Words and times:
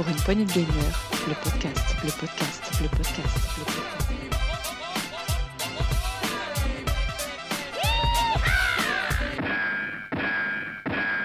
pour 0.00 0.08
une 0.08 0.16
poignée 0.16 0.46
de 0.46 0.52
gamer, 0.52 0.66
le 1.28 1.34
podcast, 1.44 1.94
le 2.02 2.10
podcast, 2.18 2.62
le 2.80 2.88
podcast, 2.88 3.36
le 3.58 3.64
podcast. 3.64 4.08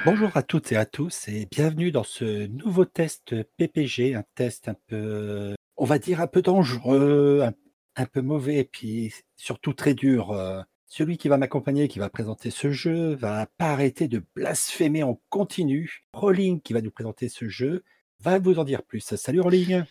Bonjour 0.04 0.36
à 0.36 0.44
toutes 0.44 0.74
et 0.74 0.76
à 0.76 0.86
tous 0.86 1.30
et 1.30 1.48
bienvenue 1.50 1.92
dans 1.92 2.04
ce 2.04 2.48
nouveau 2.48 2.84
test 2.84 3.34
PPG, 3.56 4.14
un 4.14 4.26
test 4.36 4.68
un 4.68 4.76
peu, 4.88 5.56
on 5.78 5.86
va 5.86 5.98
dire 5.98 6.20
un 6.20 6.28
peu 6.28 6.42
dangereux, 6.42 7.44
un, 7.46 7.54
un 7.96 8.06
peu 8.06 8.20
mauvais 8.20 8.58
et 8.58 8.66
puis 8.66 9.14
surtout 9.38 9.72
très 9.72 9.94
dur. 9.94 10.32
euh. 10.32 10.62
Celui 10.88 11.18
qui 11.18 11.30
va 11.30 11.38
m'accompagner, 11.38 11.88
qui 11.88 12.00
va 12.00 12.10
présenter 12.10 12.52
ce 12.52 12.72
jeu, 12.72 13.16
va 13.16 13.48
pas 13.58 13.72
arrêter 13.72 14.10
de 14.10 14.22
blasphémer 14.36 15.04
en 15.04 15.22
continu. 15.30 16.04
Rolling, 16.12 16.60
qui 16.60 16.74
va 16.74 16.82
nous 16.82 16.92
présenter 16.92 17.30
ce 17.30 17.48
jeu, 17.48 17.84
va 18.22 18.40
vous 18.40 18.58
en 18.60 18.64
dire 18.64 18.84
plus. 18.84 19.02
Salut 19.16 19.42
Rolling 19.42 19.84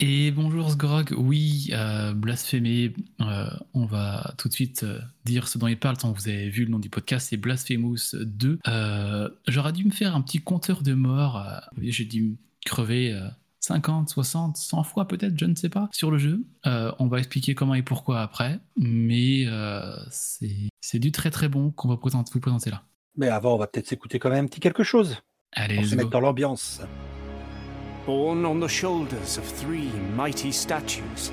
Et 0.00 0.30
bonjour 0.30 0.70
Sgrog, 0.70 1.14
oui, 1.16 1.70
euh, 1.72 2.12
blasphémé, 2.12 2.92
euh, 3.20 3.46
on 3.74 3.86
va 3.86 4.34
tout 4.38 4.48
de 4.48 4.52
suite 4.52 4.82
euh, 4.82 4.98
dire 5.24 5.48
ce 5.48 5.58
dont 5.58 5.66
il 5.66 5.78
parle, 5.78 5.96
tant 5.96 6.12
vous 6.12 6.28
avez 6.28 6.50
vu 6.50 6.64
le 6.64 6.70
nom 6.70 6.78
du 6.78 6.90
podcast, 6.90 7.28
c'est 7.30 7.36
Blasphemous 7.36 8.14
2. 8.14 8.58
Euh, 8.68 9.28
J'aurais 9.48 9.72
dû 9.72 9.84
me 9.84 9.90
faire 9.90 10.14
un 10.14 10.20
petit 10.20 10.38
compteur 10.40 10.82
de 10.82 10.94
morts, 10.94 11.42
j'ai 11.80 12.04
dû 12.04 12.22
me 12.22 12.36
crever 12.66 13.12
euh, 13.12 13.28
50, 13.60 14.08
60, 14.08 14.56
100 14.56 14.82
fois 14.84 15.08
peut-être, 15.08 15.38
je 15.38 15.44
ne 15.46 15.54
sais 15.54 15.68
pas, 15.68 15.88
sur 15.92 16.10
le 16.10 16.18
jeu. 16.18 16.44
On 16.64 17.06
va 17.06 17.18
expliquer 17.18 17.54
comment 17.54 17.74
et 17.74 17.82
pourquoi 17.82 18.20
après, 18.20 18.58
mais 18.76 19.46
c'est 20.10 20.98
du 20.98 21.12
très 21.12 21.30
très 21.30 21.48
bon 21.48 21.70
qu'on 21.70 21.88
va 21.88 21.94
vous 21.94 22.40
présenter 22.40 22.70
là. 22.70 22.82
Mais 23.16 23.28
avant, 23.28 23.54
on 23.54 23.58
va 23.58 23.66
peut-être 23.66 23.86
s'écouter 23.88 24.18
quand 24.18 24.30
même 24.30 24.44
un 24.44 24.48
petit 24.48 24.60
quelque 24.60 24.82
chose 24.82 25.16
Allez, 25.52 25.76
pour 25.76 25.84
se 25.84 25.94
mettre 25.94 26.10
dans 26.10 26.20
l'ambiance. 26.20 26.80
Borne 28.06 28.44
on 28.44 28.60
the 28.60 28.68
shoulders 28.68 29.36
of 29.36 29.44
three 29.44 29.90
mighty 30.14 30.50
statues. 30.52 31.30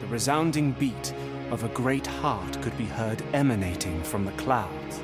The 0.00 0.06
resounding 0.06 0.72
beat 0.72 1.14
of 1.50 1.64
a 1.64 1.68
great 1.68 2.06
heart 2.06 2.60
could 2.62 2.76
be 2.76 2.86
heard 2.86 3.22
emanating 3.32 4.02
from 4.02 4.24
the 4.24 4.32
clouds. 4.32 5.00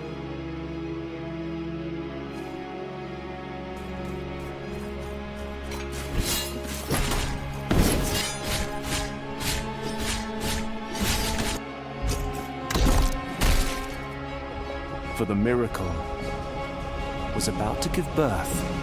For 15.17 15.25
the 15.25 15.35
miracle 15.35 15.93
was 17.35 17.49
about 17.49 17.83
to 17.83 17.89
give 17.91 18.07
birth 18.15 18.79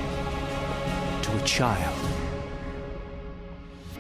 child. 1.46 2.10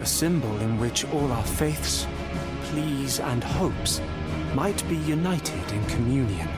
A 0.01 0.05
symbol 0.05 0.57
in 0.61 0.79
which 0.79 1.05
all 1.13 1.31
our 1.31 1.43
faiths, 1.43 2.07
pleas, 2.63 3.19
and 3.19 3.43
hopes 3.43 4.01
might 4.55 4.83
be 4.89 4.97
united 4.97 5.71
in 5.71 5.85
communion. 5.85 6.49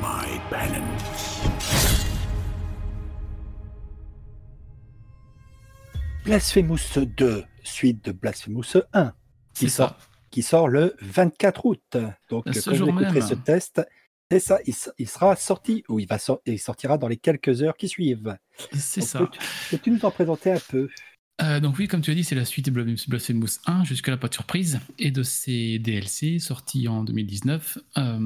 My 0.00 0.40
penance. 0.50 2.04
Blasphemous 6.24 6.98
2, 6.98 7.44
suite 7.64 8.04
de 8.04 8.12
Blasphemous 8.12 8.76
1. 8.92 9.12
C'est 9.54 9.66
qui 9.66 9.70
ça. 9.70 9.88
sort, 9.88 9.96
qui 10.30 10.42
sort 10.42 10.68
le 10.68 10.94
24 11.00 11.66
août. 11.66 11.96
Donc, 12.28 12.44
Ce 12.52 12.68
quand 12.70 12.76
vous 12.76 12.88
écouterez 12.88 13.22
ce 13.22 13.34
test, 13.34 13.80
c'est 14.30 14.40
ça, 14.40 14.58
il, 14.66 15.08
sera 15.08 15.36
sorti, 15.36 15.84
ou 15.88 15.98
il, 15.98 16.06
va 16.06 16.18
il 16.44 16.58
sortira 16.58 16.98
dans 16.98 17.08
les 17.08 17.16
quelques 17.16 17.62
heures 17.62 17.76
qui 17.78 17.88
suivent. 17.88 18.36
C'est 18.74 19.00
ça. 19.00 19.20
Peux-tu 19.20 19.38
peux-tu 19.70 19.90
nous 19.90 20.04
en 20.04 20.10
présenter 20.10 20.52
un 20.52 20.60
peu? 20.68 20.90
Euh, 21.40 21.60
donc 21.60 21.78
oui, 21.78 21.86
comme 21.86 22.00
tu 22.00 22.10
as 22.10 22.14
dit, 22.14 22.24
c'est 22.24 22.34
la 22.34 22.44
suite 22.44 22.66
de 22.66 22.70
Blasphemous 22.70 23.08
Blasphemous 23.08 23.60
1, 23.66 23.84
jusque-là 23.84 24.16
pas 24.16 24.28
de 24.28 24.34
surprise, 24.34 24.80
et 24.98 25.10
de 25.10 25.22
ses 25.22 25.78
DLC 25.78 26.38
sortis 26.38 26.88
en 26.88 27.04
2019. 27.04 27.78
Euh, 27.96 28.18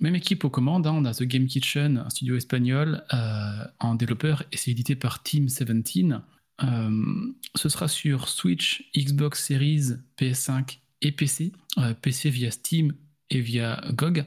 même 0.00 0.14
équipe 0.14 0.44
aux 0.44 0.50
commandes, 0.50 0.86
hein, 0.86 0.94
on 0.94 1.04
a 1.04 1.12
The 1.12 1.24
Game 1.24 1.46
Kitchen, 1.46 1.98
un 1.98 2.10
studio 2.10 2.36
espagnol 2.36 3.02
euh, 3.12 3.64
en 3.80 3.94
développeur, 3.96 4.44
et 4.52 4.56
c'est 4.56 4.70
édité 4.70 4.94
par 4.94 5.22
Team 5.22 5.46
17. 5.46 5.70
Euh, 6.62 7.32
ce 7.56 7.68
sera 7.68 7.88
sur 7.88 8.28
Switch, 8.28 8.90
Xbox 8.96 9.44
Series, 9.44 9.94
PS5 10.18 10.78
et 11.02 11.12
PC. 11.12 11.52
PC 12.02 12.30
via 12.30 12.50
Steam 12.50 12.92
et 13.30 13.40
via 13.40 13.82
GOG. 13.94 14.26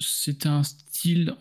C'est 0.00 0.46
un 0.46 0.62
style 0.62 1.34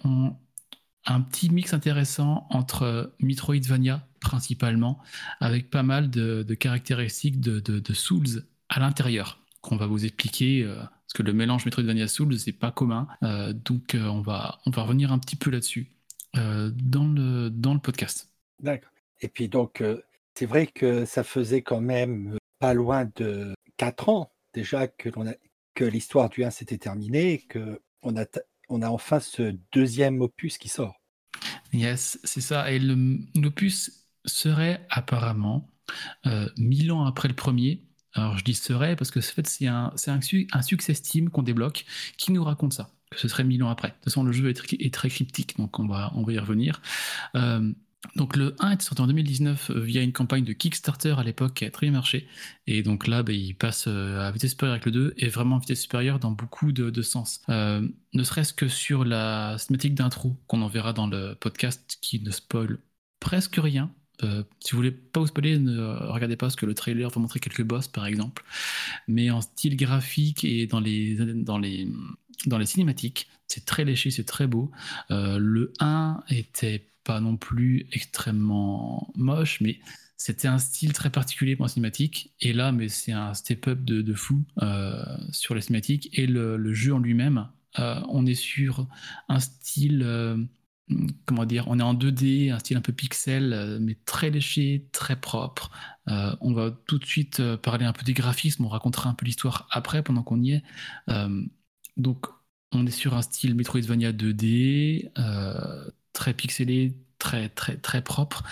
un 1.06 1.22
petit 1.22 1.50
mix 1.50 1.74
intéressant 1.74 2.48
entre 2.50 3.14
Metroidvania 3.20 4.06
principalement, 4.24 5.00
avec 5.42 5.70
pas 5.70 5.84
mal 5.84 6.10
de, 6.10 6.54
caractéristiques 6.54 7.40
de, 7.40 7.94
Souls 7.94 8.46
à 8.70 8.80
l'intérieur, 8.80 9.40
qu'on 9.62 9.76
va 9.76 9.86
vous 9.86 10.06
expliquer, 10.06 10.64
euh, 10.64 10.76
parce 10.76 11.14
que 11.14 11.24
le 11.24 11.34
mélange 11.34 11.66
Metroidvania 11.66 12.08
Souls, 12.08 12.40
c'est 12.40 12.54
pas 12.54 12.72
commun, 12.72 13.08
euh, 13.24 13.54
donc 13.54 13.94
euh, 13.94 14.06
on, 14.08 14.22
va, 14.22 14.60
on 14.66 14.72
va 14.72 14.84
revenir 14.84 15.12
un 15.12 15.20
petit 15.20 15.36
peu 15.36 15.52
là-dessus 15.52 15.90
dans, 16.36 17.08
le, 17.14 17.50
dans 17.50 17.76
le 17.76 17.80
podcast. 17.80 18.32
D'accord. 18.60 18.90
Et 19.22 19.28
puis 19.28 19.50
donc, 19.50 19.84
c'est 20.34 20.48
vrai 20.48 20.66
que 20.66 21.06
ça 21.06 21.24
faisait 21.24 21.62
quand 21.62 21.80
même 21.80 22.38
pas 22.58 22.74
loin 22.74 23.08
de 23.16 23.54
4 23.78 24.10
ans 24.10 24.32
déjà 24.52 24.88
que, 24.88 25.10
que 25.76 25.84
l'histoire 25.84 26.30
du 26.30 26.44
1 26.44 26.50
s'était 26.50 26.80
terminée, 26.80 27.46
que 27.48 27.80
on 28.02 28.18
a, 28.18 28.26
on 28.70 28.82
a 28.82 28.90
enfin 28.90 29.20
ce 29.20 29.56
deuxième 29.72 30.22
opus 30.22 30.58
qui 30.58 30.70
sort. 30.70 30.96
Yes, 31.74 32.20
c'est 32.24 32.42
ça, 32.42 32.72
et 32.72 32.80
l'opus 32.80 34.08
serait 34.26 34.86
apparemment 34.90 35.70
euh, 36.26 36.48
mille 36.58 36.92
ans 36.92 37.06
après 37.06 37.28
le 37.28 37.36
premier. 37.36 37.84
Alors 38.14 38.38
je 38.38 38.44
dis 38.44 38.54
serait 38.54 38.96
parce 38.96 39.10
que 39.12 39.20
en 39.20 39.24
fait, 39.24 39.48
c'est 39.48 39.68
un, 39.68 39.92
un, 40.08 40.20
un 40.54 40.62
success 40.62 41.02
team 41.02 41.30
qu'on 41.30 41.42
débloque 41.42 41.86
qui 42.18 42.32
nous 42.32 42.44
raconte 42.44 42.74
ça, 42.74 42.92
que 43.10 43.20
ce 43.20 43.28
serait 43.28 43.44
mille 43.44 43.64
ans 43.64 43.70
après. 43.70 43.90
De 43.90 43.94
toute 43.96 44.04
façon, 44.06 44.24
le 44.24 44.32
jeu 44.32 44.50
est, 44.50 44.60
tr- 44.60 44.78
est 44.80 44.94
très 44.94 45.10
cryptique, 45.10 45.58
donc 45.58 45.80
on 45.80 45.88
va, 45.88 46.12
on 46.16 46.24
y 46.30 46.38
revenir. 46.38 46.82
Euh, 47.36 47.74
donc 48.16 48.36
le 48.36 48.56
1 48.60 48.72
est 48.72 48.82
sorti 48.82 49.02
en 49.02 49.08
2019 49.08 49.72
via 49.72 50.02
une 50.02 50.12
campagne 50.14 50.44
de 50.44 50.54
Kickstarter 50.54 51.16
à 51.18 51.24
l'époque 51.24 51.56
qui 51.56 51.66
a 51.66 51.72
très 51.72 51.88
bien 51.88 51.94
marché. 51.94 52.28
Et 52.68 52.84
donc 52.84 53.08
là, 53.08 53.24
bah, 53.24 53.32
il 53.34 53.56
passe 53.56 53.86
euh, 53.88 54.20
à 54.20 54.32
vitesse 54.32 54.52
supérieure 54.52 54.74
avec 54.74 54.86
le 54.86 54.92
2 54.92 55.14
et 55.18 55.30
vraiment 55.30 55.56
à 55.58 55.60
vitesse 55.60 55.82
supérieure 55.82 56.20
dans 56.20 56.32
beaucoup 56.32 56.72
de, 56.72 56.90
de 56.90 57.02
sens. 57.02 57.42
Euh, 57.50 57.88
ne 58.14 58.24
serait-ce 58.24 58.54
que 58.54 58.68
sur 58.68 59.06
la 59.06 59.58
cinématique 59.58 59.96
d'intro 59.96 60.38
qu'on 60.48 60.62
en 60.62 60.68
verra 60.68 60.94
dans 60.94 61.08
le 61.08 61.36
podcast 61.36 61.98
qui 62.02 62.20
ne 62.22 62.32
spoil 62.32 62.80
presque 63.20 63.56
rien. 63.58 63.94
Euh, 64.22 64.44
si 64.60 64.72
vous 64.72 64.78
voulez 64.78 64.92
pas 64.92 65.20
vous 65.20 65.28
spoiler, 65.28 65.58
ne 65.58 65.82
regardez 66.12 66.36
pas 66.36 66.46
parce 66.46 66.56
que 66.56 66.66
le 66.66 66.76
trailer 66.76 67.10
va 67.10 67.22
montrer 67.22 67.40
quelques 67.40 67.64
boss 67.64 67.88
par 67.88 68.06
exemple. 68.06 68.44
Mais 69.08 69.32
en 69.32 69.42
style 69.42 69.76
graphique 69.76 70.44
et 70.44 70.68
dans 70.68 70.80
les, 70.80 71.16
dans 71.16 71.58
les, 71.58 71.88
dans 72.46 72.58
les 72.58 72.66
cinématiques, 72.66 73.30
c'est 73.48 73.66
très 73.66 73.86
léché, 73.86 74.12
c'est 74.12 74.24
très 74.24 74.48
beau. 74.48 74.72
Euh, 75.12 75.38
le 75.40 75.74
1 75.80 76.24
était 76.30 76.88
pas 77.04 77.20
non 77.20 77.38
plus 77.38 77.88
extrêmement 77.92 79.12
moche, 79.16 79.60
mais 79.62 79.80
c'était 80.16 80.48
un 80.48 80.60
style 80.60 80.94
très 80.94 81.10
particulier 81.10 81.56
pour 81.56 81.66
la 81.66 81.70
cinématique. 81.70 82.32
Et 82.40 82.54
là, 82.54 82.72
mais 82.72 82.88
c'est 82.88 83.12
un 83.12 83.34
step-up 83.34 83.84
de, 83.84 84.14
fou 84.14 84.44
euh, 84.62 85.04
sur 85.32 85.54
les 85.56 85.62
cinématiques 85.62 86.10
et 86.18 86.28
le, 86.28 86.74
jeu 86.74 86.94
en 86.94 87.00
lui-même. 87.00 87.50
on 87.78 88.26
est 88.26 88.36
sur 88.36 88.88
un 89.28 89.40
style, 89.42 90.48
comment 91.26 91.46
dire, 91.46 91.66
on 91.68 91.80
est 91.80 91.84
en 91.84 91.94
2D, 91.94 92.52
un 92.52 92.60
style 92.60 92.78
un 92.78 92.82
peu 92.82 92.94
pixel, 92.94 93.54
euh, 93.54 93.80
mais 93.82 93.98
très 94.06 94.30
léché, 94.30 94.88
très 94.92 95.16
propre. 95.20 95.72
Euh, 96.10 96.36
on 96.42 96.54
va 96.54 96.72
tout 96.88 97.00
de 97.00 97.06
suite 97.06 97.40
euh, 97.40 97.58
parler 97.58 97.86
un 97.86 97.94
peu 97.94 98.04
des 98.04 98.14
graphismes, 98.14 98.66
on 98.66 98.70
racontera 98.70 99.10
un 99.10 99.14
peu 99.14 99.26
l'histoire 99.26 99.68
après 99.72 100.04
pendant 100.04 100.24
qu'on 100.24 100.42
y 100.42 100.52
est. 100.54 100.64
Donc, 101.98 102.26
on 102.72 102.86
est 102.86 102.92
sur 102.92 103.14
un 103.14 103.22
style 103.22 103.56
Metroidvania 103.56 104.12
2D, 104.12 105.12
euh, 105.18 105.90
très 106.14 106.34
pixelé, 106.34 106.98
très 107.20 107.50
très 107.50 107.78
très 107.78 108.04
propre, 108.04 108.44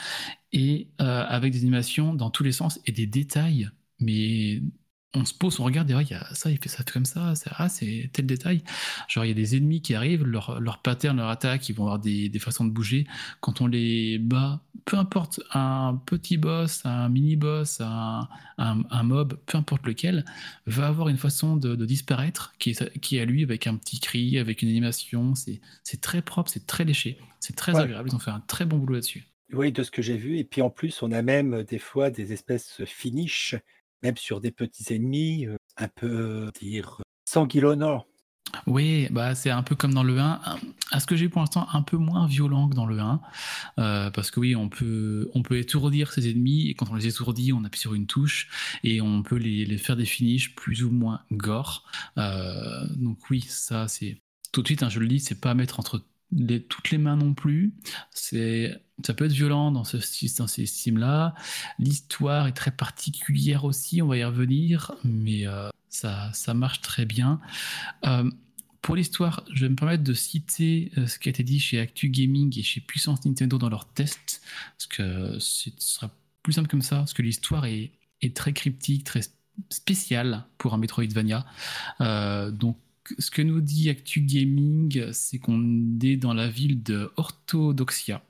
et 0.53 0.89
avec 0.99 1.53
des 1.53 1.59
animations 1.61 2.13
dans 2.13 2.29
tous 2.29 2.43
les 2.43 2.51
sens 2.51 2.79
et 2.85 2.91
des 2.91 3.07
détails, 3.07 3.69
mais 3.99 4.61
on 5.13 5.25
se 5.25 5.33
pose, 5.33 5.59
on 5.59 5.65
regarde, 5.65 5.91
et 5.91 5.95
ouais, 5.95 6.03
il 6.03 6.11
y 6.11 6.13
a 6.13 6.25
ça, 6.33 6.49
il 6.49 6.57
fait 6.57 6.69
ça 6.69 6.83
comme 6.83 7.03
ça, 7.05 7.35
c'est 7.35 7.49
ah, 7.53 7.67
c'est 7.67 8.09
tel 8.13 8.25
détail. 8.25 8.63
Genre, 9.09 9.25
il 9.25 9.27
y 9.27 9.31
a 9.31 9.33
des 9.33 9.57
ennemis 9.57 9.81
qui 9.81 9.93
arrivent, 9.93 10.23
leur, 10.23 10.59
leur 10.61 10.81
pattern, 10.81 11.17
leur 11.17 11.29
attaque, 11.29 11.67
ils 11.69 11.73
vont 11.75 11.83
avoir 11.83 11.99
des, 11.99 12.29
des 12.29 12.39
façons 12.39 12.63
de 12.65 12.71
bouger. 12.71 13.05
Quand 13.41 13.59
on 13.61 13.67
les 13.67 14.17
bat, 14.19 14.61
peu 14.85 14.97
importe, 14.97 15.41
un 15.53 16.01
petit 16.05 16.37
boss, 16.37 16.81
un 16.85 17.09
mini-boss, 17.09 17.81
un, 17.81 18.29
un, 18.57 18.83
un 18.89 19.03
mob, 19.03 19.37
peu 19.45 19.57
importe 19.57 19.85
lequel, 19.85 20.23
va 20.65 20.87
avoir 20.87 21.09
une 21.09 21.17
façon 21.17 21.57
de, 21.57 21.75
de 21.75 21.85
disparaître 21.85 22.53
qui 22.59 22.71
est, 22.71 22.99
qui 22.99 23.17
est 23.17 23.21
à 23.21 23.25
lui 23.25 23.43
avec 23.43 23.67
un 23.67 23.75
petit 23.75 23.99
cri, 23.99 24.37
avec 24.39 24.61
une 24.61 24.69
animation. 24.69 25.33
C'est 25.35 26.01
très 26.01 26.21
propre, 26.21 26.49
c'est 26.51 26.65
très 26.67 26.85
léché, 26.85 27.17
c'est 27.39 27.55
très 27.55 27.73
Ouais. 27.73 27.81
agréable. 27.81 28.09
Ils 28.09 28.15
ont 28.15 28.19
fait 28.19 28.31
un 28.31 28.39
très 28.41 28.65
bon 28.65 28.77
boulot 28.77 28.95
là-dessus. 28.95 29.25
Oui, 29.53 29.71
de 29.71 29.83
ce 29.83 29.91
que 29.91 30.01
j'ai 30.01 30.17
vu. 30.17 30.37
Et 30.39 30.43
puis 30.45 30.61
en 30.61 30.69
plus, 30.69 31.01
on 31.03 31.11
a 31.11 31.21
même 31.21 31.63
des 31.63 31.79
fois 31.79 32.09
des 32.09 32.31
espèces 32.33 32.83
finish, 32.85 33.55
même 34.03 34.17
sur 34.17 34.41
des 34.41 34.51
petits 34.51 34.93
ennemis, 34.93 35.47
un 35.77 35.87
peu 35.87 36.51
dire 36.59 37.01
sanguinolents. 37.25 38.05
Oui, 38.67 39.07
bah 39.11 39.33
c'est 39.33 39.49
un 39.49 39.63
peu 39.63 39.75
comme 39.75 39.93
dans 39.93 40.03
le 40.03 40.19
1. 40.19 40.41
À 40.91 40.99
ce 40.99 41.05
que 41.05 41.15
j'ai 41.15 41.29
pour 41.29 41.39
l'instant, 41.41 41.67
un 41.71 41.81
peu 41.83 41.95
moins 41.97 42.27
violent 42.27 42.67
que 42.67 42.75
dans 42.75 42.85
le 42.85 42.99
1. 42.99 43.21
euh, 43.79 44.11
parce 44.11 44.29
que 44.29 44.39
oui, 44.39 44.55
on 44.55 44.67
peut, 44.67 45.29
on 45.33 45.41
peut 45.41 45.57
étourdir 45.57 46.11
ses 46.11 46.29
ennemis, 46.29 46.67
et 46.67 46.73
quand 46.73 46.89
on 46.91 46.95
les 46.95 47.07
étourdit, 47.07 47.53
on 47.53 47.63
appuie 47.63 47.79
sur 47.79 47.93
une 47.93 48.07
touche, 48.07 48.49
et 48.83 48.99
on 48.99 49.23
peut 49.23 49.37
les, 49.37 49.65
les 49.65 49.77
faire 49.77 49.95
des 49.95 50.05
finishes 50.05 50.53
plus 50.55 50.83
ou 50.83 50.91
moins 50.91 51.21
gore. 51.31 51.85
Donc 52.17 53.29
oui, 53.29 53.41
ça 53.41 53.87
c'est... 53.87 54.21
Tout 54.51 54.61
de 54.63 54.67
suite, 54.67 54.83
hein, 54.83 54.89
je 54.89 54.99
le 54.99 55.07
dis, 55.07 55.21
c'est 55.21 55.39
pas 55.39 55.51
à 55.51 55.53
mettre 55.53 55.79
entre 55.79 56.03
toutes 56.69 56.91
les 56.91 56.97
mains 56.97 57.15
non 57.15 57.33
plus. 57.33 57.73
C'est, 58.11 58.81
ça 59.05 59.13
peut 59.13 59.25
être 59.25 59.31
violent 59.31 59.71
dans, 59.71 59.83
ces 59.83 60.01
styles-là. 60.65 61.35
L'histoire 61.79 62.47
est 62.47 62.53
très 62.53 62.71
particulière 62.71 63.65
aussi, 63.65 64.01
on 64.01 64.07
va 64.07 64.17
y 64.17 64.23
revenir, 64.23 64.93
mais 65.03 65.47
euh, 65.47 65.69
ça, 65.89 66.31
ça 66.33 66.53
marche 66.53 66.81
très 66.81 67.05
bien. 67.05 67.39
Euh, 68.05 68.29
pour 68.81 68.95
l'histoire, 68.95 69.43
je 69.53 69.61
vais 69.65 69.69
me 69.69 69.75
permettre 69.75 70.03
de 70.03 70.13
citer 70.13 70.91
euh, 70.97 71.05
ce 71.05 71.19
qui 71.19 71.29
a 71.29 71.31
été 71.31 71.43
dit 71.43 71.59
chez 71.59 71.79
Actu 71.79 72.09
Gaming 72.09 72.57
et 72.57 72.63
chez 72.63 72.81
Puissance 72.81 73.23
Nintendo 73.25 73.57
dans 73.57 73.69
leurs 73.69 73.87
tests, 73.87 74.41
parce 74.77 74.87
que 74.87 75.39
ce 75.39 75.69
sera 75.77 76.09
plus 76.41 76.53
simple 76.53 76.69
comme 76.69 76.81
ça, 76.81 76.97
parce 76.97 77.13
que 77.13 77.21
l'histoire 77.21 77.65
est, 77.65 77.91
est 78.21 78.35
très 78.35 78.53
cryptique, 78.53 79.03
très 79.03 79.21
spéciale 79.69 80.45
pour 80.57 80.73
un 80.73 80.77
Metroidvania. 80.77 81.45
Donc, 82.51 82.77
ce 83.19 83.31
que 83.31 83.41
nous 83.41 83.61
dit 83.61 83.89
Actu 83.89 84.21
Gaming, 84.21 85.11
c'est 85.11 85.39
qu'on 85.39 85.99
est 86.01 86.17
dans 86.17 86.33
la 86.33 86.49
ville 86.49 86.83
de 86.83 87.11
Orthodoxia, 87.17 88.23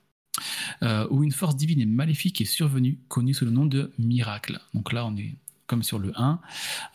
euh, 0.82 1.06
où 1.10 1.24
une 1.24 1.32
force 1.32 1.56
divine 1.56 1.80
et 1.80 1.86
maléfique 1.86 2.40
est 2.40 2.46
survenue, 2.46 2.98
connue 3.08 3.34
sous 3.34 3.44
le 3.44 3.50
nom 3.50 3.66
de 3.66 3.92
Miracle. 3.98 4.60
Donc 4.74 4.92
là, 4.92 5.06
on 5.06 5.16
est 5.16 5.34
comme 5.72 5.82
sur 5.82 5.98
le 5.98 6.12
1, 6.16 6.38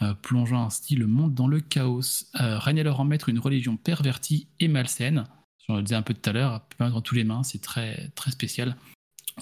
euh, 0.04 0.14
plongeant 0.14 0.64
ainsi 0.64 0.96
le 0.96 1.08
monde 1.08 1.34
dans 1.34 1.48
le 1.48 1.60
chaos. 1.60 2.26
Euh, 2.40 2.60
règne 2.60 2.80
alors 2.82 3.00
en 3.00 3.06
maître 3.06 3.28
une 3.28 3.40
religion 3.40 3.76
pervertie 3.76 4.48
et 4.60 4.68
malsaine. 4.68 5.26
Je 5.68 5.74
le 5.74 5.82
disais 5.82 5.96
un 5.96 6.04
peu 6.04 6.14
tout 6.14 6.30
à 6.30 6.34
l'heure, 6.34 6.62
dans 6.78 7.02
tous 7.02 7.16
les 7.16 7.24
mains, 7.24 7.42
c'est 7.42 7.62
très, 7.62 8.10
très 8.10 8.30
spécial. 8.30 8.76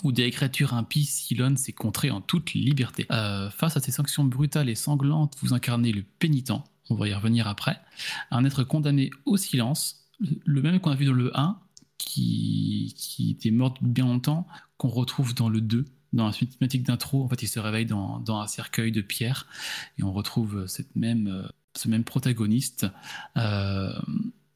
Où 0.03 0.13
des 0.13 0.31
créatures 0.31 0.73
impies 0.73 1.03
sillonnent 1.03 1.57
ces 1.57 1.73
contrées 1.73 2.11
en 2.11 2.21
toute 2.21 2.53
liberté. 2.53 3.05
Euh, 3.11 3.49
face 3.49 3.75
à 3.75 3.81
ces 3.81 3.91
sanctions 3.91 4.23
brutales 4.23 4.69
et 4.69 4.75
sanglantes, 4.75 5.35
vous 5.41 5.53
incarnez 5.53 5.91
le 5.91 6.03
pénitent, 6.03 6.51
on 6.89 6.95
va 6.95 7.07
y 7.07 7.13
revenir 7.13 7.47
après, 7.47 7.79
un 8.31 8.45
être 8.45 8.63
condamné 8.63 9.09
au 9.25 9.37
silence, 9.37 10.07
le 10.19 10.61
même 10.61 10.79
qu'on 10.79 10.91
a 10.91 10.95
vu 10.95 11.05
dans 11.05 11.13
le 11.13 11.37
1, 11.37 11.59
qui, 11.97 12.93
qui 12.97 13.31
était 13.31 13.51
mort 13.51 13.71
depuis 13.71 13.87
bien 13.87 14.05
longtemps, 14.05 14.47
qu'on 14.77 14.89
retrouve 14.89 15.33
dans 15.33 15.49
le 15.49 15.61
2, 15.61 15.85
dans 16.13 16.27
la 16.27 16.33
cinématique 16.33 16.83
d'intro. 16.83 17.23
En 17.23 17.29
fait, 17.29 17.41
il 17.43 17.47
se 17.47 17.59
réveille 17.59 17.85
dans, 17.85 18.19
dans 18.19 18.39
un 18.39 18.47
cercueil 18.47 18.91
de 18.91 19.01
pierre 19.01 19.47
et 19.97 20.03
on 20.03 20.13
retrouve 20.13 20.67
cette 20.67 20.95
même, 20.95 21.27
euh, 21.27 21.47
ce 21.75 21.87
même 21.87 22.03
protagoniste. 22.03 22.87
Euh, 23.37 23.93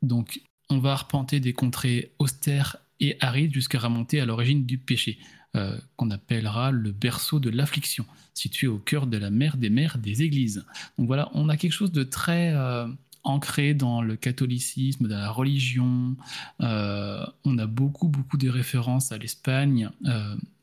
donc, 0.02 0.42
on 0.70 0.80
va 0.80 0.92
arpenter 0.94 1.40
des 1.40 1.54
contrées 1.54 2.14
austères 2.20 2.78
et 3.00 3.18
arides 3.22 3.54
jusqu'à 3.54 3.80
remonter 3.80 4.20
à 4.20 4.26
l'origine 4.26 4.66
du 4.66 4.78
péché, 4.78 5.20
euh, 5.56 5.76
qu'on 5.96 6.12
appellera 6.12 6.70
le 6.70 6.92
berceau 6.92 7.40
de 7.40 7.50
l'affliction, 7.50 8.06
situé 8.36 8.68
au 8.68 8.78
cœur 8.78 9.08
de 9.08 9.18
la 9.18 9.32
mère 9.32 9.58
des 9.58 9.72
mères 9.72 9.98
des 9.98 10.22
églises. 10.22 10.64
Donc 11.00 11.08
voilà, 11.08 11.32
on 11.34 11.50
a 11.50 11.58
quelque 11.58 11.72
chose 11.72 11.92
de 11.92 12.04
très 12.04 12.54
euh, 12.54 12.86
ancré 13.24 13.74
dans 13.74 14.04
le 14.04 14.16
catholicisme, 14.16 15.08
dans 15.08 15.18
la 15.18 15.32
religion. 15.32 16.16
Euh, 16.62 17.26
on 17.46 17.58
a 17.58 17.66
beaucoup, 17.66 18.10
beaucoup 18.10 18.38
de 18.38 18.48
références 18.48 19.12
à 19.12 19.18
l'Espagne. 19.18 19.90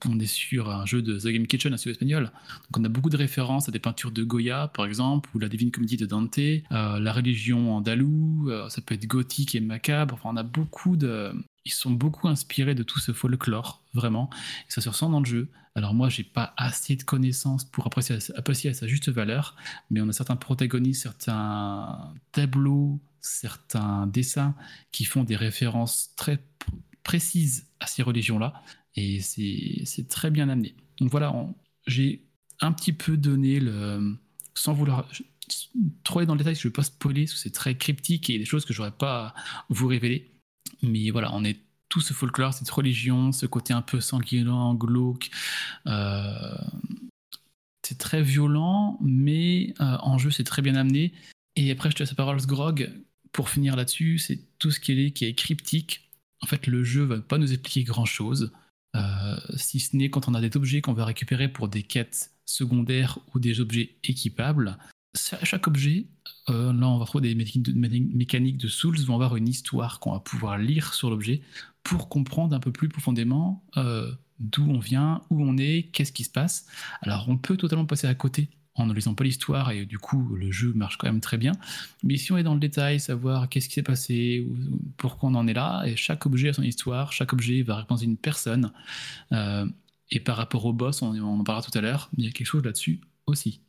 On 0.05 0.21
est 0.21 0.27
sur 0.27 0.71
un 0.71 0.87
jeu 0.87 1.03
de 1.03 1.19
The 1.19 1.33
Game 1.33 1.49
Kitchen, 1.49 1.73
un 1.75 1.79
studio 1.79 1.91
espagnol. 1.91 2.23
Donc 2.23 2.79
on 2.79 2.85
a 2.85 2.89
beaucoup 2.89 3.11
de 3.11 3.17
références 3.17 3.69
à 3.69 3.73
des 3.73 3.81
peintures 3.81 4.13
de 4.13 4.23
Goya, 4.23 4.69
par 4.69 4.87
exemple, 4.87 5.29
ou 5.35 5.41
la 5.41 5.49
Divine 5.49 5.73
Comédie 5.73 5.97
de 5.97 6.07
Dante, 6.07 6.39
la 6.71 7.13
religion 7.13 7.75
andalouse, 7.75 8.71
ça 8.71 8.81
peut 8.83 8.95
être 8.95 9.09
gothique 9.09 9.57
et 9.57 9.61
macabre. 9.61 10.15
Enfin, 10.15 10.31
on 10.33 10.37
a 10.37 10.45
beaucoup 10.45 10.97
de... 10.97 11.33
Ils 11.67 11.73
sont 11.73 11.91
beaucoup 11.91 12.29
inspirés 12.29 12.77
de 12.77 12.85
tout 12.85 13.01
ce 13.01 13.11
folklore, 13.13 13.83
vraiment. 13.93 14.31
Ça 14.69 14.81
se 14.81 14.89
ressent 14.89 15.11
dans 15.11 15.19
le 15.19 15.27
jeu. 15.27 15.51
Alors 15.75 15.95
moi, 15.95 16.09
j'ai 16.09 16.23
pas 16.23 16.55
assez 16.57 16.95
de 16.95 17.03
connaissances 17.03 17.65
pour 17.65 17.85
apprécier, 17.89 18.17
apprécier 18.37 18.71
à 18.71 18.73
sa 18.75 18.87
juste 18.87 19.09
valeur, 19.09 19.57
mais 19.91 20.01
on 20.01 20.09
a 20.09 20.13
certains 20.13 20.37
protagonistes, 20.37 21.03
certains 21.03 22.15
tableaux, 22.31 23.01
certains 23.21 24.07
dessins 24.07 24.55
qui 24.93 25.05
font 25.05 25.25
des 25.25 25.35
références 25.35 26.15
très 26.15 26.37
pr- 26.37 26.73
précises 27.03 27.67
à 27.81 27.89
ces 27.89 28.05
religions-là, 28.05 28.63
et 28.95 29.21
c'est 29.21 30.07
très 30.09 30.31
bien 30.31 30.49
amené. 30.49 30.77
Donc 31.01 31.11
voilà, 31.11 31.35
j'ai 31.89 32.23
un 32.61 32.73
petit 32.73 32.93
peu 32.93 33.17
donné 33.17 33.59
le... 33.59 34.17
Sans 34.55 34.73
vouloir 34.73 35.09
je- 35.13 35.25
trop 36.05 36.21
aller 36.21 36.27
dans 36.27 36.35
le 36.35 36.39
détail, 36.39 36.55
je 36.55 36.61
ne 36.61 36.71
vais 36.71 36.73
pas 36.73 36.85
spoiler, 36.85 37.25
parce 37.25 37.35
que 37.35 37.41
c'est 37.41 37.51
très 37.51 37.77
cryptique 37.77 38.31
et 38.31 38.39
des 38.39 38.45
choses 38.45 38.65
que 38.65 38.73
j'aurais 38.73 38.93
pas 38.93 39.27
à 39.27 39.35
vous 39.69 39.89
révéler. 39.89 40.31
Mais 40.83 41.11
voilà, 41.11 41.35
on 41.35 41.45
est 41.45 41.59
tout 41.89 42.01
ce 42.01 42.13
folklore, 42.13 42.53
cette 42.55 42.71
religion, 42.71 43.33
ce 43.33 43.47
côté 43.47 43.73
un 43.73 43.83
peu 43.83 44.01
sanguinolent, 44.01 44.75
glauque. 44.75 45.31
euh, 45.87 46.57
c'est 47.83 47.99
très 47.99 48.23
violent, 48.23 48.99
mais 49.01 49.73
euh, 49.81 49.97
en 50.01 50.19
jeu, 50.19 50.31
c'est 50.31 50.43
très 50.43 50.61
bien 50.61 50.75
amené. 50.75 51.13
Et 51.55 51.71
après, 51.71 51.91
je 51.91 51.95
te 51.95 52.03
laisse 52.03 52.11
la 52.11 52.17
parole, 52.17 52.41
Sgrog. 52.41 52.91
Pour 53.33 53.49
finir 53.49 53.77
là-dessus, 53.77 54.19
c'est 54.19 54.41
tout 54.59 54.71
ce 54.71 54.81
qui 54.81 54.93
est, 54.93 55.11
qui 55.13 55.25
est 55.25 55.35
cryptique. 55.35 56.11
En 56.43 56.47
fait, 56.47 56.67
le 56.67 56.83
jeu 56.83 57.05
va 57.05 57.21
pas 57.21 57.39
nous 57.39 57.53
expliquer 57.53 57.85
grand-chose, 57.85 58.53
euh, 58.97 59.37
si 59.57 59.79
ce 59.79 59.97
n'est 59.97 60.11
quand 60.11 60.29
on 60.29 60.35
a 60.35 60.41
des 60.41 60.57
objets 60.57 60.81
qu'on 60.81 60.95
va 60.95 61.05
récupérer 61.05 61.49
pour 61.49 61.69
des 61.69 61.83
quêtes 61.83 62.33
secondaires 62.45 63.19
ou 63.35 63.39
des 63.39 63.61
objets 63.61 63.97
équipables. 64.03 64.79
Cha- 65.17 65.43
Chaque 65.45 65.67
objet, 65.67 66.07
euh, 66.51 66.73
là, 66.73 66.89
on 66.89 66.99
va 66.99 67.05
trouver 67.07 67.29
des 67.29 67.35
mécaniques 67.35 68.59
de, 68.59 68.69
Souls, 68.69 68.99
vont 69.01 69.15
avoir 69.15 69.37
une 69.37 69.49
histoire 69.49 70.01
qu'on 70.01 70.13
va 70.13 70.21
pouvoir 70.21 70.59
lire 70.59 70.95
sur 70.95 71.11
l'objet 71.11 71.43
pour 71.83 72.09
comprendre 72.09 72.55
un 72.55 72.61
peu 72.61 72.73
plus 72.73 72.89
profondément 72.89 73.65
euh, 73.77 74.13
d'où 74.41 74.65
on 74.69 74.79
vient, 74.79 75.23
où 75.31 75.43
on 75.43 75.57
est, 75.57 75.89
qu'est-ce 75.93 76.13
qui 76.13 76.25
se 76.25 76.31
passe. 76.31 76.67
Alors, 77.03 77.27
on 77.29 77.37
peut 77.39 77.57
totalement 77.57 77.87
passer 77.87 78.07
à 78.07 78.15
côté 78.15 78.51
en 78.75 78.87
ne 78.87 78.93
lisant 78.93 79.15
pas 79.15 79.25
l'histoire 79.25 79.71
et 79.71 79.87
du 79.87 79.99
coup, 79.99 80.35
le 80.35 80.53
jeu 80.53 80.73
marche 80.75 80.99
quand 80.99 81.07
même 81.07 81.21
très 81.21 81.39
bien. 81.39 81.53
Mais 82.03 82.19
si 82.19 82.33
on 82.33 82.37
est 82.37 82.43
dans 82.43 82.53
le 82.55 82.61
détail, 82.61 83.01
savoir 83.01 83.49
qu'est-ce 83.49 83.69
qui 83.69 83.75
s'est 83.75 83.83
passé, 83.83 84.47
ou- 84.47 84.55
ou 84.75 84.81
pourquoi 84.99 85.31
on 85.31 85.35
en 85.35 85.47
est 85.47 85.55
là, 85.55 85.83
et 85.87 85.97
chaque 85.97 86.27
objet 86.27 86.51
a 86.51 86.53
son 86.53 86.63
histoire, 86.63 87.13
chaque 87.13 87.33
objet 87.33 87.63
va 87.63 87.77
représenter 87.81 88.05
une 88.05 88.19
personne. 88.19 88.73
euh, 89.33 89.67
et 90.11 90.21
par 90.21 90.37
rapport 90.37 90.65
au 90.67 90.73
boss, 90.73 91.03
on, 91.03 91.19
en 91.21 91.45
parlera 91.45 91.67
tout 91.69 91.77
à 91.79 91.81
l'heure, 91.83 92.11
il 92.19 92.25
y 92.25 92.29
a 92.29 92.31
quelque 92.33 92.47
chose 92.47 92.65
là-dessus 92.65 93.01
aussi. 93.27 93.61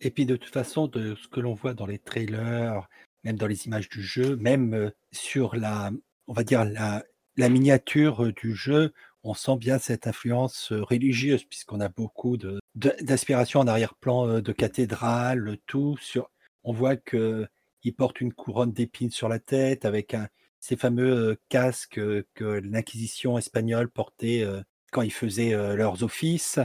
Et 0.00 0.10
puis 0.10 0.26
de 0.26 0.36
toute 0.36 0.52
façon, 0.52 0.86
de 0.86 1.14
ce 1.14 1.28
que 1.28 1.40
l'on 1.40 1.54
voit 1.54 1.74
dans 1.74 1.86
les 1.86 1.98
trailers, 1.98 2.88
même 3.24 3.36
dans 3.36 3.46
les 3.46 3.66
images 3.66 3.88
du 3.88 4.02
jeu, 4.02 4.36
même 4.36 4.74
euh, 4.74 4.90
sur 5.12 5.56
la, 5.56 5.90
on 6.26 6.32
va 6.32 6.44
dire 6.44 6.64
la, 6.64 7.02
miniature 7.48 8.24
euh, 8.24 8.32
du 8.32 8.54
jeu, 8.54 8.92
on 9.22 9.34
sent 9.34 9.56
bien 9.56 9.78
cette 9.78 10.06
influence 10.06 10.72
euh, 10.72 10.82
religieuse 10.82 11.44
puisqu'on 11.44 11.80
a 11.80 11.88
beaucoup 11.88 12.36
de 12.36 12.60
d'inspiration 12.74 13.60
en 13.60 13.66
arrière-plan 13.66 14.40
de 14.40 14.52
cathédrale, 14.52 15.58
tout 15.66 15.96
sur. 16.00 16.30
On 16.64 16.72
voit 16.72 16.96
que 16.96 17.46
il 17.82 17.94
porte 17.94 18.20
une 18.20 18.32
couronne 18.32 18.72
d'épines 18.72 19.10
sur 19.10 19.28
la 19.28 19.38
tête 19.38 19.84
avec 19.84 20.14
un, 20.14 20.28
ces 20.60 20.76
fameux 20.76 21.38
casques 21.48 22.00
que 22.34 22.44
l'Inquisition 22.44 23.38
espagnole 23.38 23.90
portait 23.90 24.44
quand 24.90 25.02
ils 25.02 25.12
faisaient 25.12 25.52
leurs 25.76 26.02
offices. 26.02 26.58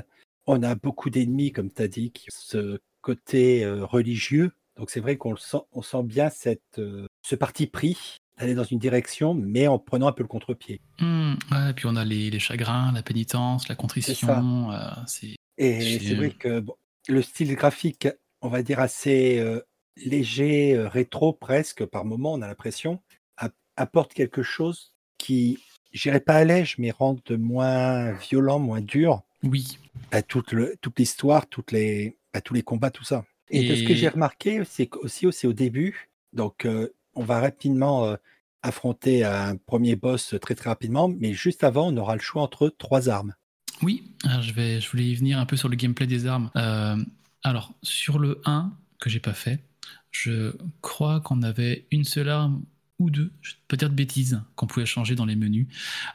On 0.47 0.63
a 0.63 0.75
beaucoup 0.75 1.09
d'ennemis, 1.09 1.51
comme 1.51 1.71
tu 1.71 1.81
as 1.81 1.87
dit, 1.87 2.11
qui 2.11 2.27
ce 2.29 2.79
côté 3.13 3.65
religieux. 3.65 4.51
Donc 4.77 4.89
c'est 4.89 4.99
vrai 4.99 5.17
qu'on 5.17 5.35
sent, 5.35 5.57
on 5.73 5.81
sent 5.81 6.03
bien 6.03 6.29
cette, 6.29 6.79
ce 7.21 7.35
parti 7.35 7.67
pris 7.67 8.17
d'aller 8.37 8.53
dans 8.55 8.63
une 8.63 8.79
direction, 8.79 9.33
mais 9.33 9.67
en 9.67 9.77
prenant 9.79 10.07
un 10.07 10.11
peu 10.13 10.23
le 10.23 10.29
contre-pied. 10.29 10.79
Ouais, 11.01 11.69
et 11.71 11.73
puis 11.73 11.85
on 11.87 11.95
a 11.97 12.05
les, 12.05 12.29
les 12.29 12.39
chagrins, 12.39 12.91
la 12.93 13.03
pénitence, 13.03 13.67
la 13.67 13.75
contrition. 13.75 14.71
euh, 14.71 14.77
c'est 15.07 15.35
Et 15.57 15.99
C'est- 15.99 16.15
vrai 16.15 16.31
que 16.31 16.59
bon, 16.61 16.75
le 17.09 17.21
style 17.21 17.53
graphique, 17.55 18.07
on 18.41 18.47
va 18.47 18.63
dire 18.63 18.79
assez 18.79 19.39
euh, 19.39 19.59
léger, 19.97 20.75
euh, 20.75 20.87
rétro 20.87 21.33
presque, 21.33 21.83
par 21.85 22.05
moment, 22.05 22.31
on 22.33 22.41
a 22.41 22.47
l'impression, 22.47 23.01
app- 23.35 23.53
apporte 23.75 24.13
quelque 24.13 24.43
chose 24.43 24.93
qui, 25.17 25.59
j'irai 25.91 26.21
pas 26.21 26.35
allège, 26.35 26.77
mais 26.77 26.91
rend 26.91 27.17
moins 27.37 28.13
violent, 28.13 28.59
moins 28.59 28.81
dur 28.81 29.21
oui, 29.43 29.77
à 30.11 30.21
toute, 30.21 30.53
le- 30.53 30.75
toute 30.81 30.97
l'histoire, 30.99 31.47
toutes 31.47 31.71
les, 31.73 32.17
à 32.33 32.41
tous 32.41 32.53
les 32.53 32.61
combats, 32.61 32.91
tout 32.91 33.03
ça. 33.03 33.25
Et, 33.49 33.75
ce 33.75 33.83
que 33.83 33.95
j'ai 33.95 34.07
remarqué, 34.07 34.61
c'est 34.65 34.87
qu'aussi 34.87 35.25
aussi 35.25 35.47
au 35.47 35.53
début, 35.53 36.09
donc 36.33 36.65
euh, 36.65 36.89
on 37.15 37.23
va 37.23 37.39
rapidement 37.39 38.05
euh, 38.05 38.15
affronter 38.61 39.23
un 39.23 39.55
premier 39.55 39.95
boss 39.95 40.35
très 40.39 40.55
très 40.55 40.69
rapidement, 40.69 41.09
mais 41.09 41.33
juste 41.33 41.63
avant, 41.63 41.87
on 41.87 41.97
aura 41.97 42.15
le 42.15 42.21
choix 42.21 42.43
entre 42.43 42.69
trois 42.77 43.09
armes. 43.09 43.33
Oui, 43.81 44.13
alors 44.23 44.41
je, 44.41 44.53
vais, 44.53 44.81
je 44.81 44.89
voulais 44.89 45.05
y 45.05 45.15
venir 45.15 45.39
un 45.39 45.45
peu 45.45 45.55
sur 45.55 45.69
le 45.69 45.75
gameplay 45.75 46.05
des 46.05 46.27
armes. 46.27 46.51
Euh, 46.55 46.97
alors, 47.43 47.73
sur 47.81 48.19
le 48.19 48.41
1, 48.45 48.71
que 48.99 49.09
j'ai 49.09 49.19
pas 49.19 49.33
fait, 49.33 49.63
je 50.11 50.55
crois 50.81 51.21
qu'on 51.21 51.41
avait 51.41 51.87
une 51.91 52.03
seule 52.03 52.29
arme 52.29 52.63
ou 52.99 53.09
deux, 53.09 53.31
je 53.41 53.53
peux 53.67 53.77
dire 53.77 53.89
de 53.89 53.95
bêtises, 53.95 54.41
qu'on 54.55 54.67
pouvait 54.67 54.85
changer 54.85 55.15
dans 55.15 55.25
les 55.25 55.37
menus. 55.37 55.67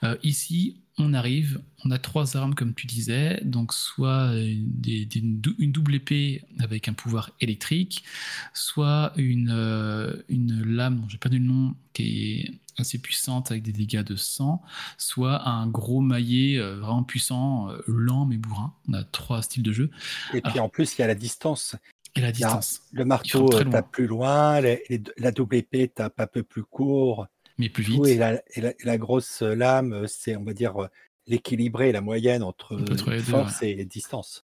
Euh, 0.02 0.16
ici, 0.22 0.82
on 0.98 1.12
arrive, 1.12 1.60
on 1.84 1.90
a 1.90 1.98
trois 1.98 2.36
armes 2.36 2.54
comme 2.54 2.72
tu 2.74 2.86
disais, 2.86 3.40
donc 3.44 3.72
soit 3.72 4.32
une, 4.36 4.70
des- 4.80 5.04
des- 5.06 5.18
une 5.20 5.40
dou- 5.40 5.54
une 5.58 5.72
double 5.72 5.94
épée 5.96 6.42
avec 6.60 6.88
un 6.88 6.92
pouvoir 6.92 7.32
électrique, 7.40 8.04
soit 8.52 9.12
une, 9.16 9.50
euh, 9.52 10.14
une 10.28 10.62
lame, 10.64 11.00
dont 11.00 11.08
j'ai 11.08 11.18
perdu 11.18 11.38
le 11.38 11.46
nom, 11.46 11.74
qui 11.92 12.32
est 12.40 12.50
assez 12.78 12.98
puissante 12.98 13.50
avec 13.50 13.62
des 13.62 13.72
dégâts 13.72 14.02
de 14.04 14.16
sang, 14.16 14.62
soit 14.98 15.48
un 15.48 15.66
gros 15.66 16.00
maillet 16.00 16.58
euh, 16.58 16.78
vraiment 16.80 17.04
puissant, 17.04 17.70
euh, 17.70 17.78
lent 17.86 18.26
mais 18.26 18.36
bourrin. 18.36 18.72
On 18.88 18.92
a 18.94 19.04
trois 19.04 19.42
styles 19.42 19.62
de 19.62 19.72
jeu. 19.72 19.90
Et 20.32 20.40
puis 20.42 20.58
en 20.60 20.68
plus, 20.68 20.96
il 20.96 21.00
y 21.00 21.04
a 21.04 21.06
la 21.08 21.14
distance. 21.14 21.76
Et 22.16 22.20
la 22.20 22.28
a 22.28 22.32
distance, 22.32 22.82
Le 22.92 23.04
marteau 23.04 23.48
tape 23.48 23.90
plus 23.90 24.06
loin, 24.06 24.60
les- 24.60 24.84
les- 24.88 25.02
la 25.18 25.32
double 25.32 25.56
épée 25.56 25.88
tape 25.88 26.20
un 26.20 26.28
peu 26.28 26.44
plus 26.44 26.62
court. 26.62 27.26
Mais 27.58 27.68
plus 27.68 27.82
vite. 27.84 27.96
et, 28.06 28.16
la, 28.16 28.34
et 28.54 28.60
la- 28.60 28.70
et 28.70 28.84
la 28.84 28.98
grosse 28.98 29.42
lame, 29.42 29.92
euh, 29.92 30.06
c'est, 30.06 30.36
on 30.36 30.44
va 30.44 30.52
dire, 30.54 30.76
euh, 30.76 30.88
l'équilibré, 31.26 31.92
la 31.92 32.00
moyenne 32.00 32.42
entre 32.42 32.76
deux, 32.76 32.96
force 33.22 33.62
et 33.62 33.84
distance. 33.84 34.44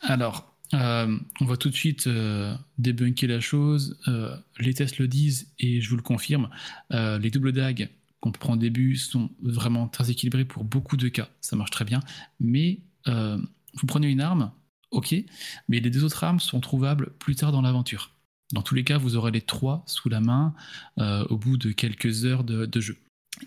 Alors, 0.00 0.54
euh, 0.74 1.16
on 1.40 1.44
va 1.46 1.56
tout 1.56 1.70
de 1.70 1.74
suite 1.74 2.06
euh, 2.06 2.54
débunker 2.76 3.26
la 3.28 3.40
chose. 3.40 3.98
Euh, 4.08 4.36
les 4.58 4.74
tests 4.74 4.98
le 4.98 5.08
disent 5.08 5.52
et 5.58 5.80
je 5.80 5.88
vous 5.88 5.96
le 5.96 6.02
confirme. 6.02 6.50
Euh, 6.92 7.18
les 7.18 7.30
doubles 7.30 7.52
dagues 7.52 7.88
qu'on 8.20 8.32
prend 8.32 8.54
au 8.54 8.56
début 8.56 8.96
sont 8.96 9.30
vraiment 9.42 9.88
très 9.88 10.10
équilibrés 10.10 10.44
pour 10.44 10.64
beaucoup 10.64 10.96
de 10.96 11.08
cas. 11.08 11.28
Ça 11.40 11.56
marche 11.56 11.70
très 11.70 11.84
bien. 11.84 12.00
Mais 12.40 12.80
euh, 13.06 13.38
vous 13.74 13.86
prenez 13.86 14.08
une 14.08 14.20
arme, 14.20 14.50
ok, 14.90 15.14
mais 15.68 15.80
les 15.80 15.88
deux 15.90 16.04
autres 16.04 16.22
armes 16.24 16.40
sont 16.40 16.60
trouvables 16.60 17.12
plus 17.18 17.36
tard 17.36 17.52
dans 17.52 17.62
l'aventure. 17.62 18.10
Dans 18.52 18.62
tous 18.62 18.74
les 18.74 18.84
cas, 18.84 18.98
vous 18.98 19.16
aurez 19.16 19.30
les 19.30 19.42
trois 19.42 19.82
sous 19.86 20.08
la 20.08 20.20
main 20.20 20.54
euh, 20.98 21.24
au 21.28 21.36
bout 21.36 21.56
de 21.58 21.70
quelques 21.72 22.24
heures 22.24 22.44
de, 22.44 22.66
de 22.66 22.80
jeu. 22.80 22.96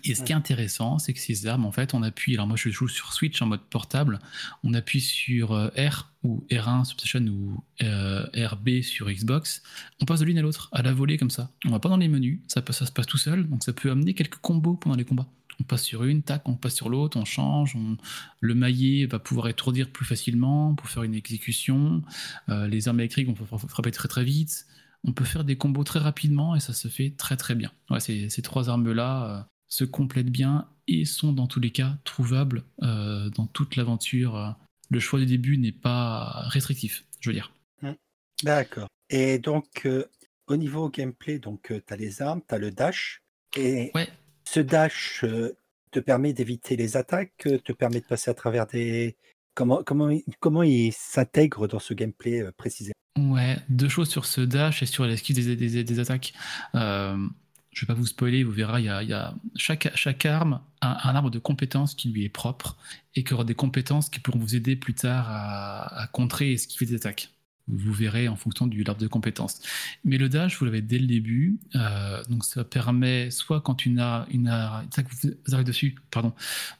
Et 0.04 0.14
ce 0.14 0.22
qui 0.22 0.32
est 0.32 0.34
intéressant, 0.34 0.98
c'est 0.98 1.12
que 1.12 1.18
ces 1.20 1.46
armes, 1.46 1.66
en 1.66 1.72
fait, 1.72 1.92
on 1.92 2.02
appuie. 2.02 2.34
Alors 2.34 2.46
moi, 2.46 2.56
je 2.56 2.70
joue 2.70 2.88
sur 2.88 3.12
Switch 3.12 3.42
en 3.42 3.46
mode 3.46 3.60
portable 3.60 4.20
on 4.64 4.72
appuie 4.74 5.00
sur 5.02 5.52
euh, 5.52 5.68
R 5.76 6.08
ou 6.22 6.46
R1 6.50 6.84
sur 6.84 6.96
PlayStation 6.96 7.26
ou 7.26 7.62
euh, 7.82 8.24
RB 8.34 8.80
sur 8.82 9.10
Xbox, 9.10 9.62
on 10.00 10.04
passe 10.04 10.20
de 10.20 10.24
l'une 10.24 10.38
à 10.38 10.42
l'autre, 10.42 10.68
à 10.72 10.82
la 10.82 10.92
volée 10.92 11.18
comme 11.18 11.30
ça. 11.30 11.50
On 11.66 11.70
va 11.70 11.80
pas 11.80 11.88
dans 11.88 11.96
les 11.96 12.08
menus, 12.08 12.38
ça, 12.46 12.62
se 12.70 12.92
passe 12.92 13.06
tout 13.06 13.18
seul, 13.18 13.48
donc 13.48 13.64
ça 13.64 13.72
peut 13.72 13.90
amener 13.90 14.14
quelques 14.14 14.36
combos 14.36 14.76
pendant 14.76 14.94
les 14.96 15.04
combats. 15.04 15.26
On 15.60 15.64
passe 15.64 15.82
sur 15.82 16.04
une, 16.04 16.22
tac, 16.22 16.48
on 16.48 16.54
passe 16.54 16.74
sur 16.76 16.88
l'autre, 16.88 17.18
on 17.18 17.24
change, 17.24 17.74
on- 17.76 17.96
le 18.40 18.54
maillet 18.54 19.06
va 19.06 19.18
pouvoir 19.18 19.48
étourdir 19.48 19.90
plus 19.90 20.06
facilement 20.06 20.74
pour 20.74 20.88
faire 20.88 21.02
une 21.02 21.14
exécution, 21.14 22.02
Euh, 22.48 22.66
les 22.68 22.88
armes 22.88 23.00
électriques 23.00 23.26
vont 23.26 23.34
pouvoir 23.34 23.60
frapper 23.68 23.90
très 23.90 24.08
très 24.08 24.24
vite, 24.24 24.66
on 25.04 25.12
peut 25.12 25.24
faire 25.24 25.44
des 25.44 25.56
combos 25.56 25.84
très 25.84 25.98
rapidement 25.98 26.54
et 26.54 26.60
ça 26.60 26.72
se 26.72 26.88
fait 26.88 27.14
très 27.16 27.36
très 27.36 27.54
bien. 27.54 27.72
Ouais, 27.90 28.00
ces, 28.00 28.28
ces 28.30 28.42
trois 28.42 28.68
armes-là 28.70 29.38
euh, 29.40 29.42
se 29.68 29.84
complètent 29.84 30.30
bien 30.30 30.68
et 30.88 31.04
sont 31.04 31.32
dans 31.32 31.46
tous 31.46 31.60
les 31.60 31.70
cas 31.70 31.98
trouvables 32.04 32.64
euh, 32.82 33.28
dans 33.30 33.46
toute 33.46 33.76
l'aventure. 33.76 34.36
euh, 34.36 34.50
le 34.90 35.00
choix 35.00 35.18
du 35.18 35.26
début 35.26 35.56
n'est 35.58 35.72
pas 35.72 36.42
restrictif, 36.48 37.04
je 37.20 37.30
veux 37.30 37.34
dire. 37.34 37.52
D'accord. 38.42 38.88
Et 39.08 39.38
donc, 39.38 39.86
euh, 39.86 40.04
au 40.48 40.56
niveau 40.56 40.88
gameplay, 40.88 41.38
donc 41.38 41.72
tu 41.86 41.94
as 41.94 41.96
les 41.96 42.20
armes, 42.22 42.42
tu 42.46 42.54
as 42.54 42.58
le 42.58 42.70
dash. 42.70 43.20
Et 43.56 43.90
Ouais. 43.94 44.08
ce 44.44 44.60
dash 44.60 45.22
euh, 45.24 45.56
te 45.92 46.00
permet 46.00 46.32
d'éviter 46.32 46.76
les 46.76 46.96
attaques, 46.96 47.46
euh, 47.46 47.58
te 47.58 47.72
permet 47.72 48.00
de 48.00 48.06
passer 48.06 48.30
à 48.30 48.34
travers 48.34 48.66
des. 48.66 49.16
Comment, 49.54 49.82
comment, 49.84 50.10
il- 50.10 50.24
comment 50.40 50.62
il 50.62 50.92
s'intègre 50.92 51.68
dans 51.68 51.78
ce 51.78 51.94
gameplay 51.94 52.42
euh, 52.42 52.52
précisément? 52.52 52.94
Ouais, 53.18 53.58
deux 53.68 53.88
choses 53.88 54.08
sur 54.08 54.24
ce 54.24 54.40
dash 54.40 54.82
et 54.82 54.86
sur 54.86 55.04
l'esquive 55.04 55.36
des, 55.36 55.98
attaques. 55.98 56.32
Euh, 56.74 57.28
je 57.70 57.80
vais 57.82 57.86
pas 57.86 57.94
vous 57.94 58.06
spoiler, 58.06 58.42
vous 58.42 58.52
verrez, 58.52 58.82
y 58.82 58.88
a, 58.88 59.34
chaque, 59.56 60.26
arme 60.26 60.60
a 60.80 61.08
un 61.08 61.14
arbre 61.14 61.30
de 61.30 61.38
compétences 61.38 61.94
qui 61.94 62.08
lui 62.10 62.24
est 62.24 62.30
propre 62.30 62.76
et 63.14 63.24
qui 63.24 63.34
aura 63.34 63.44
des 63.44 63.54
compétences 63.54 64.08
qui 64.08 64.18
pourront 64.20 64.38
vous 64.38 64.56
aider 64.56 64.76
plus 64.76 64.94
tard 64.94 65.26
à, 65.28 66.06
contrer 66.12 66.50
et 66.50 66.52
esquiver 66.54 66.86
des 66.86 66.94
attaques. 66.94 67.30
Vous 67.68 67.92
verrez 67.92 68.28
en 68.28 68.36
fonction 68.36 68.66
du 68.66 68.82
l'arbre 68.82 69.00
de 69.00 69.06
compétences. 69.06 69.60
Mais 70.04 70.18
le 70.18 70.28
dash, 70.28 70.58
vous 70.58 70.64
l'avez 70.64 70.82
dès 70.82 70.98
le 70.98 71.06
début, 71.06 71.60
euh, 71.76 72.22
donc 72.24 72.44
ça 72.44 72.64
permet 72.64 73.30
soit 73.30 73.60
quand 73.60 73.86
une, 73.86 74.00
une, 74.00 74.26
une 74.30 74.48
attaque 74.48 75.06
vous 75.12 75.54
arrive 75.54 75.66
dessus, 75.66 75.96
pardon, 76.10 76.32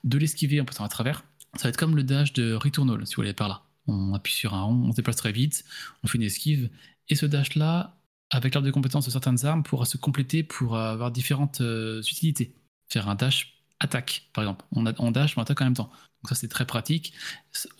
de 0.05 0.19
l'esquiver 0.19 0.61
en 0.61 0.65
passant 0.65 0.85
à 0.85 0.89
travers. 0.89 1.25
Ça 1.57 1.65
va 1.65 1.69
être 1.69 1.77
comme 1.77 1.95
le 1.95 2.03
dash 2.03 2.33
de 2.33 2.55
Returnal, 2.55 3.07
si 3.07 3.15
vous 3.15 3.23
voulez 3.23 3.35
par 3.35 3.49
là. 3.49 3.63
On 3.87 4.15
appuie 4.15 4.33
sur 4.33 4.55
un 4.55 4.63
rond, 4.63 4.75
on 4.85 4.93
se 4.93 4.97
déplace 4.97 5.17
très 5.17 5.33
vite, 5.33 5.65
on 6.03 6.07
fait 6.07 6.19
une 6.19 6.25
esquive. 6.25 6.71
Et 7.09 7.15
ce 7.15 7.27
dash-là, 7.27 7.97
avec 8.31 8.55
l'arbre 8.55 8.67
de 8.67 8.73
compétences 8.73 9.07
de 9.07 9.11
certaines 9.11 9.45
armes, 9.45 9.63
pourra 9.63 9.85
se 9.85 9.97
compléter 9.97 10.43
pour 10.43 10.77
avoir 10.77 11.11
différentes 11.11 11.61
euh, 11.61 12.01
utilités. 12.01 12.55
Faire 12.89 13.09
un 13.09 13.15
dash 13.15 13.63
attaque, 13.81 14.29
par 14.33 14.45
exemple. 14.45 14.65
On, 14.73 14.87
a, 14.87 14.93
on 14.99 15.11
dash, 15.11 15.37
on 15.37 15.43
attaque 15.43 15.61
en 15.61 15.65
même 15.65 15.75
temps. 15.75 15.91
Donc 16.23 16.29
ça, 16.29 16.35
c'est 16.35 16.49
très 16.49 16.67
pratique. 16.67 17.13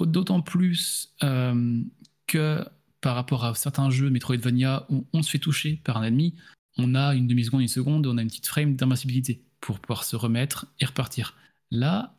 D'autant 0.01 0.43
plus 0.43 1.15
euh, 1.23 1.81
que 2.27 2.65
par 3.01 3.15
rapport 3.15 3.45
à 3.45 3.55
certains 3.55 3.91
jeux 3.91 4.11
Metroidvania 4.11 4.87
où 4.89 5.07
on 5.13 5.23
se 5.23 5.31
fait 5.31 5.39
toucher 5.39 5.81
par 5.85 5.97
un 5.97 6.05
ennemi, 6.05 6.35
on 6.79 6.95
a 6.95 7.15
une 7.15 7.27
demi-seconde, 7.27 7.63
une 7.63 7.69
seconde, 7.69 8.07
on 8.07 8.19
a 8.19 8.23
une 8.23 8.29
petite 8.29 8.47
frame 8.47 8.77
d'invincibilité 8.77 9.45
pour 9.61 9.79
pouvoir 9.79 10.05
se 10.05 10.17
remettre 10.17 10.67
et 10.81 10.85
repartir. 10.85 11.35
Là, 11.71 12.15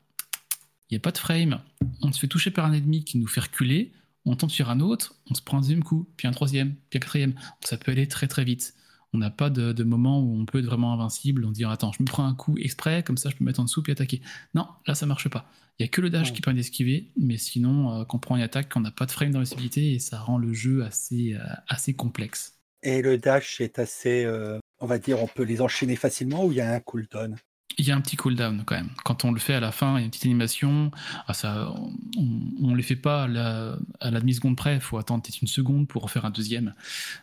il 0.94 0.98
n'y 0.98 1.02
a 1.02 1.02
pas 1.02 1.12
de 1.12 1.18
frame. 1.18 1.60
On 2.04 2.12
se 2.12 2.20
fait 2.20 2.28
toucher 2.28 2.52
par 2.52 2.66
un 2.66 2.74
ennemi 2.74 3.04
qui 3.04 3.18
nous 3.18 3.26
fait 3.28 3.42
reculer, 3.42 3.92
on 4.26 4.36
tombe 4.36 4.52
sur 4.52 4.70
un 4.70 4.80
autre, 4.80 5.16
on 5.30 5.34
se 5.34 5.42
prend 5.42 5.58
un 5.58 5.62
deuxième 5.62 5.84
coup, 5.84 6.08
puis 6.18 6.28
un 6.28 6.32
troisième, 6.32 6.76
puis 6.90 6.98
un 6.98 7.00
quatrième. 7.00 7.34
Ça 7.62 7.78
peut 7.78 7.92
aller 7.92 8.08
très 8.08 8.28
très 8.28 8.44
vite. 8.44 8.76
On 9.12 9.18
n'a 9.18 9.30
pas 9.32 9.50
de, 9.50 9.74
de 9.74 9.84
moment 9.84 10.20
où 10.22 10.40
on 10.40 10.46
peut 10.46 10.60
être 10.60 10.66
vraiment 10.66 10.94
invincible, 10.94 11.46
on 11.46 11.50
se 11.50 11.54
dit 11.56 11.66
attends, 11.66 11.92
je 11.92 12.02
me 12.04 12.08
prends 12.08 12.26
un 12.26 12.36
coup 12.36 12.56
exprès, 12.60 13.02
comme 13.04 13.18
ça 13.18 13.30
je 13.32 13.36
peux 13.36 13.44
me 13.44 13.50
mettre 13.50 13.60
en 13.60 13.64
dessous 13.64 13.82
puis 13.82 13.92
attaquer. 13.92 14.22
Non, 14.54 14.68
là 14.88 14.94
ça 14.96 15.06
marche 15.08 15.28
pas. 15.30 15.50
Il 15.80 15.84
y 15.84 15.86
a 15.86 15.88
que 15.88 16.02
le 16.02 16.12
dash 16.12 16.30
Ouais. 16.30 16.34
qui 16.36 16.42
permet 16.42 16.60
d'esquiver, 16.60 17.12
mais 17.18 17.38
sinon, 17.38 18.02
euh, 18.02 18.06
quand 18.06 18.18
on 18.18 18.20
prend 18.20 18.36
une 18.36 18.44
attaque, 18.44 18.72
on 18.76 18.80
n'a 18.82 18.92
pas 18.92 19.08
de 19.08 19.12
frame 19.12 19.32
d'invincibilité 19.32 19.94
et 19.94 20.00
ça 20.00 20.20
rend 20.20 20.38
le 20.38 20.54
jeu 20.54 20.84
assez, 20.84 21.34
euh, 21.34 21.40
assez 21.68 21.96
complexe. 21.96 22.60
Et 22.84 23.02
le 23.02 23.18
dash 23.18 23.60
est 23.62 23.80
assez. 23.80 24.24
euh, 24.26 24.60
on 24.80 24.86
va 24.86 25.00
dire, 25.00 25.22
on 25.24 25.28
peut 25.28 25.44
les 25.44 25.62
enchaîner 25.62 25.96
facilement 25.96 26.46
ou 26.46 26.52
il 26.52 26.58
y 26.58 26.62
a 26.62 26.72
un 26.72 26.80
cooldown? 26.80 27.36
Il 27.78 27.88
y 27.88 27.92
a 27.92 27.96
un 27.96 28.02
petit 28.02 28.16
cooldown 28.16 28.64
quand 28.66 28.76
même. 28.76 28.90
Quand 29.04 29.26
on 29.26 29.32
le 29.32 29.40
fait 29.40 29.54
à 29.54 29.60
la 29.60 29.72
fin, 29.72 29.96
il 29.98 30.00
y 30.00 30.02
a 30.02 30.06
une 30.06 30.10
petite 30.10 30.26
animation. 30.26 30.92
Ah, 31.28 31.34
ça, 31.34 31.74
on 32.18 32.68
ne 32.68 32.76
les 32.76 32.84
fait 32.84 32.96
pas 32.96 33.24
à 33.24 33.28
la, 33.28 34.20
demi-seconde 34.20 34.56
près. 34.56 34.76
Il 34.76 34.82
faut 34.82 34.98
attendre 34.98 35.24
peut-être 35.24 35.42
une 35.42 35.48
seconde 35.48 35.88
pour 35.88 36.04
en 36.04 36.08
faire 36.08 36.26
un 36.26 36.30
deuxième. 36.30 36.74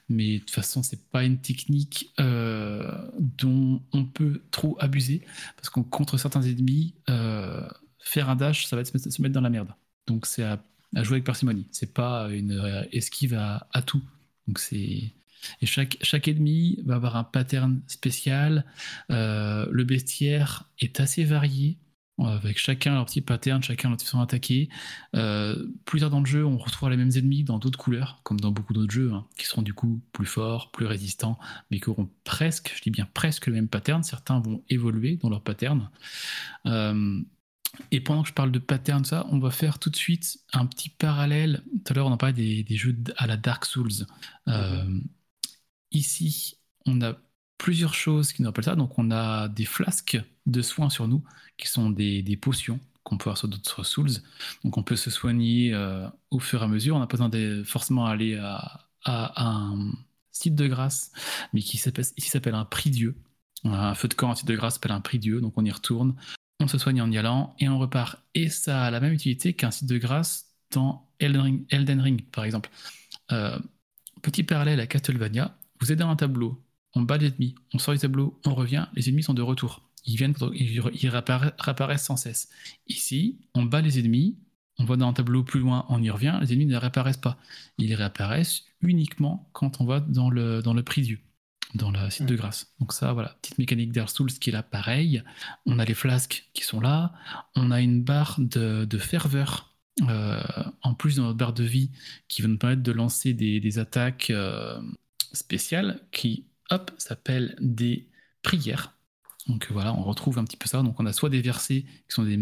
Mais 0.08 0.34
de 0.34 0.38
toute 0.38 0.50
façon, 0.50 0.82
c'est 0.82 1.08
pas 1.10 1.24
une 1.24 1.38
technique 1.38 2.12
euh, 2.20 2.90
dont 3.18 3.80
on 3.92 4.04
peut 4.04 4.42
trop 4.50 4.76
abuser. 4.80 5.22
Parce 5.56 5.70
qu'on 5.70 5.82
contre 5.82 6.18
certains 6.18 6.42
ennemis, 6.42 6.94
euh, 7.08 7.68
faire 8.00 8.28
un 8.28 8.36
dash, 8.36 8.66
ça 8.66 8.76
va 8.76 8.84
se 8.84 9.22
mettre, 9.22 9.34
dans 9.34 9.40
la 9.40 9.50
merde. 9.50 9.72
Donc 10.06 10.26
c'est 10.26 10.42
à, 10.42 10.62
à 10.96 11.02
jouer 11.02 11.16
avec 11.16 11.24
parcimonie. 11.24 11.66
C'est 11.70 11.92
pas 11.94 12.28
une 12.30 12.52
euh, 12.52 12.82
esquive 12.92 13.34
à, 13.34 13.68
à 13.72 13.82
tout. 13.82 14.02
Donc 14.48 14.58
c'est. 14.58 15.12
Et 15.60 15.66
chaque, 15.66 16.28
ennemi 16.28 16.78
va 16.84 16.96
avoir 16.96 17.16
un 17.16 17.24
pattern 17.24 17.80
spécial. 17.86 18.64
Euh, 19.10 19.66
le 19.70 19.84
bestiaire 19.84 20.68
est 20.78 21.00
assez 21.00 21.24
varié, 21.24 21.78
euh, 22.20 22.36
avec 22.36 22.58
chacun 22.58 22.94
leur 22.94 23.06
petit 23.06 23.20
pattern, 23.20 23.62
chacun 23.62 23.88
leur 23.88 24.00
façon 24.00 24.18
d'attaquer. 24.18 24.68
Euh, 25.16 25.66
plus 25.84 26.00
tard 26.00 26.10
dans 26.10 26.20
le 26.20 26.26
jeu, 26.26 26.44
on 26.44 26.58
retrouvera 26.58 26.90
les 26.90 26.96
mêmes 26.96 27.12
ennemis 27.14 27.44
dans 27.44 27.58
d'autres 27.58 27.78
couleurs, 27.78 28.20
comme 28.24 28.38
dans 28.38 28.50
beaucoup 28.50 28.74
d'autres 28.74 28.92
jeux, 28.92 29.12
hein, 29.12 29.26
qui 29.38 29.46
seront 29.46 29.62
du 29.62 29.72
coup 29.72 30.02
plus 30.12 30.26
forts, 30.26 30.70
plus 30.70 30.86
résistants, 30.86 31.38
mais 31.70 31.80
qui 31.80 31.88
auront 31.88 32.10
presque, 32.24 32.72
je 32.76 32.82
dis 32.82 32.90
bien 32.90 33.08
presque 33.14 33.46
le 33.46 33.54
même 33.54 33.68
pattern. 33.68 34.02
Certains 34.02 34.40
vont 34.40 34.62
évoluer 34.68 35.16
dans 35.16 35.30
leur 35.30 35.42
pattern. 35.42 35.88
Euh, 36.66 37.20
et 37.90 38.00
pendant 38.00 38.22
que 38.22 38.28
je 38.28 38.34
parle 38.34 38.50
de 38.50 38.58
pattern, 38.58 39.04
ça, 39.04 39.26
on 39.30 39.38
va 39.38 39.50
faire 39.50 39.78
tout 39.78 39.90
de 39.90 39.96
suite 39.96 40.40
un 40.52 40.66
petit 40.66 40.90
parallèle. 40.90 41.62
Tout 41.84 41.92
à 41.92 41.94
l'heure, 41.94 42.06
on 42.06 42.12
en 42.12 42.16
parlait 42.16 42.62
des, 42.62 42.76
jeux 42.76 42.96
à 43.16 43.26
la 43.26 43.36
Dark 43.36 43.64
Souls. 43.64 44.06
Ici, 45.92 46.58
on 46.86 47.00
a 47.02 47.16
plusieurs 47.58 47.94
choses 47.94 48.32
qui 48.32 48.42
nous 48.42 48.48
rappellent 48.48 48.64
ça. 48.64 48.76
Donc, 48.76 48.98
on 48.98 49.10
a 49.10 49.48
des 49.48 49.64
flasques 49.64 50.20
de 50.46 50.62
soins 50.62 50.90
sur 50.90 51.08
nous, 51.08 51.22
qui 51.56 51.68
sont 51.68 51.90
des, 51.90 52.38
potions 52.40 52.80
qu'on 53.02 53.16
peut 53.18 53.24
avoir 53.24 53.38
sur 53.38 53.48
d'autres 53.48 53.84
Souls. 53.84 54.10
Donc, 54.64 54.78
on 54.78 54.82
peut 54.82 54.96
se 54.96 55.10
soigner 55.10 55.72
euh, 55.74 56.08
au 56.30 56.38
fur 56.38 56.62
et 56.62 56.64
à 56.64 56.68
mesure. 56.68 56.96
On 56.96 57.00
n'a 57.00 57.06
pas 57.06 57.16
besoin 57.16 57.28
de 57.28 57.62
forcément 57.64 58.06
aller 58.06 58.36
à, 58.36 58.86
un 59.04 59.92
site 60.30 60.54
de 60.54 60.66
grâce, 60.68 61.12
mais 61.52 61.60
qui 61.60 61.78
s'appelle 61.78 62.54
un 62.54 62.64
prix 62.64 62.90
Dieu. 62.90 63.16
Un 63.64 63.94
feu 63.94 64.08
de 64.08 64.14
camp, 64.14 64.30
un 64.30 64.34
site 64.34 64.48
de 64.48 64.56
grâce 64.56 64.74
s'appelle 64.74 64.92
un 64.92 65.00
prix 65.00 65.18
Dieu. 65.18 65.40
Donc, 65.40 65.54
on 65.56 65.64
y 65.64 65.70
retourne, 65.70 66.14
on 66.60 66.68
se 66.68 66.78
soigne 66.78 67.02
en 67.02 67.10
y 67.10 67.18
allant 67.18 67.54
et 67.58 67.68
on 67.68 67.78
repart. 67.78 68.18
Et 68.34 68.48
ça 68.48 68.84
a 68.84 68.90
la 68.90 69.00
même 69.00 69.12
utilité 69.12 69.54
qu'un 69.54 69.70
site 69.70 69.88
de 69.88 69.98
grâce 69.98 70.46
dans 70.70 71.08
Elden 71.18 71.40
Ring, 71.40 71.66
Elden 71.70 72.00
Ring 72.00 72.22
par 72.30 72.44
exemple. 72.44 72.70
Euh, 73.32 73.58
petit 74.22 74.42
parallèle 74.42 74.80
à 74.80 74.86
Castlevania, 74.86 75.56
vous 75.80 75.92
êtes 75.92 75.98
dans 75.98 76.08
un 76.08 76.16
tableau, 76.16 76.62
on 76.94 77.02
bat 77.02 77.16
les 77.18 77.28
ennemis, 77.28 77.54
on 77.72 77.78
sort 77.78 77.94
du 77.94 78.00
tableau, 78.00 78.40
on 78.44 78.54
revient, 78.54 78.86
les 78.94 79.08
ennemis 79.08 79.22
sont 79.22 79.34
de 79.34 79.42
retour. 79.42 79.82
Ils 80.06 80.16
viennent, 80.16 80.34
ils, 80.54 80.76
ils 80.76 81.08
réappara- 81.10 81.54
réapparaissent 81.58 82.04
sans 82.04 82.16
cesse. 82.16 82.48
Ici, 82.88 83.38
on 83.54 83.64
bat 83.64 83.80
les 83.80 83.98
ennemis, 83.98 84.38
on 84.78 84.84
va 84.84 84.96
dans 84.96 85.08
un 85.08 85.12
tableau 85.12 85.44
plus 85.44 85.60
loin, 85.60 85.84
on 85.88 86.02
y 86.02 86.10
revient, 86.10 86.38
les 86.40 86.52
ennemis 86.52 86.66
ne 86.66 86.76
réapparaissent 86.76 87.18
pas. 87.18 87.38
Ils 87.78 87.94
réapparaissent 87.94 88.64
uniquement 88.80 89.48
quand 89.52 89.80
on 89.80 89.84
va 89.84 90.00
dans 90.00 90.30
le, 90.30 90.62
dans 90.62 90.72
le 90.74 90.82
dans 91.74 91.90
la 91.90 92.10
site 92.10 92.26
de 92.26 92.34
grâce. 92.34 92.74
Donc 92.80 92.92
ça, 92.92 93.12
voilà, 93.12 93.36
petite 93.42 93.58
mécanique 93.58 93.92
Dark 93.92 94.10
Souls 94.10 94.30
qui 94.32 94.50
est 94.50 94.52
là 94.52 94.62
pareil. 94.62 95.22
On 95.66 95.78
a 95.78 95.84
les 95.84 95.94
flasques 95.94 96.48
qui 96.54 96.64
sont 96.64 96.80
là, 96.80 97.12
on 97.54 97.70
a 97.70 97.80
une 97.80 98.02
barre 98.02 98.36
de, 98.38 98.84
de 98.84 98.98
ferveur 98.98 99.76
euh, 100.08 100.42
en 100.82 100.94
plus 100.94 101.16
dans 101.16 101.24
notre 101.24 101.38
barre 101.38 101.52
de 101.52 101.64
vie 101.64 101.90
qui 102.28 102.42
va 102.42 102.48
nous 102.48 102.58
permettre 102.58 102.82
de 102.82 102.92
lancer 102.92 103.34
des, 103.34 103.60
des 103.60 103.78
attaques 103.78 104.30
euh, 104.30 104.80
spéciales 105.32 106.00
qui, 106.12 106.46
hop, 106.70 106.90
s'appellent 106.98 107.56
des 107.60 108.08
prières. 108.42 108.92
Donc 109.46 109.68
voilà, 109.70 109.94
on 109.94 110.02
retrouve 110.02 110.38
un 110.38 110.44
petit 110.44 110.56
peu 110.56 110.68
ça. 110.68 110.82
Donc 110.82 111.00
on 111.00 111.06
a 111.06 111.12
soit 111.12 111.30
des 111.30 111.40
versets 111.40 111.82
qui 111.82 112.14
sont 112.14 112.24
des, 112.24 112.36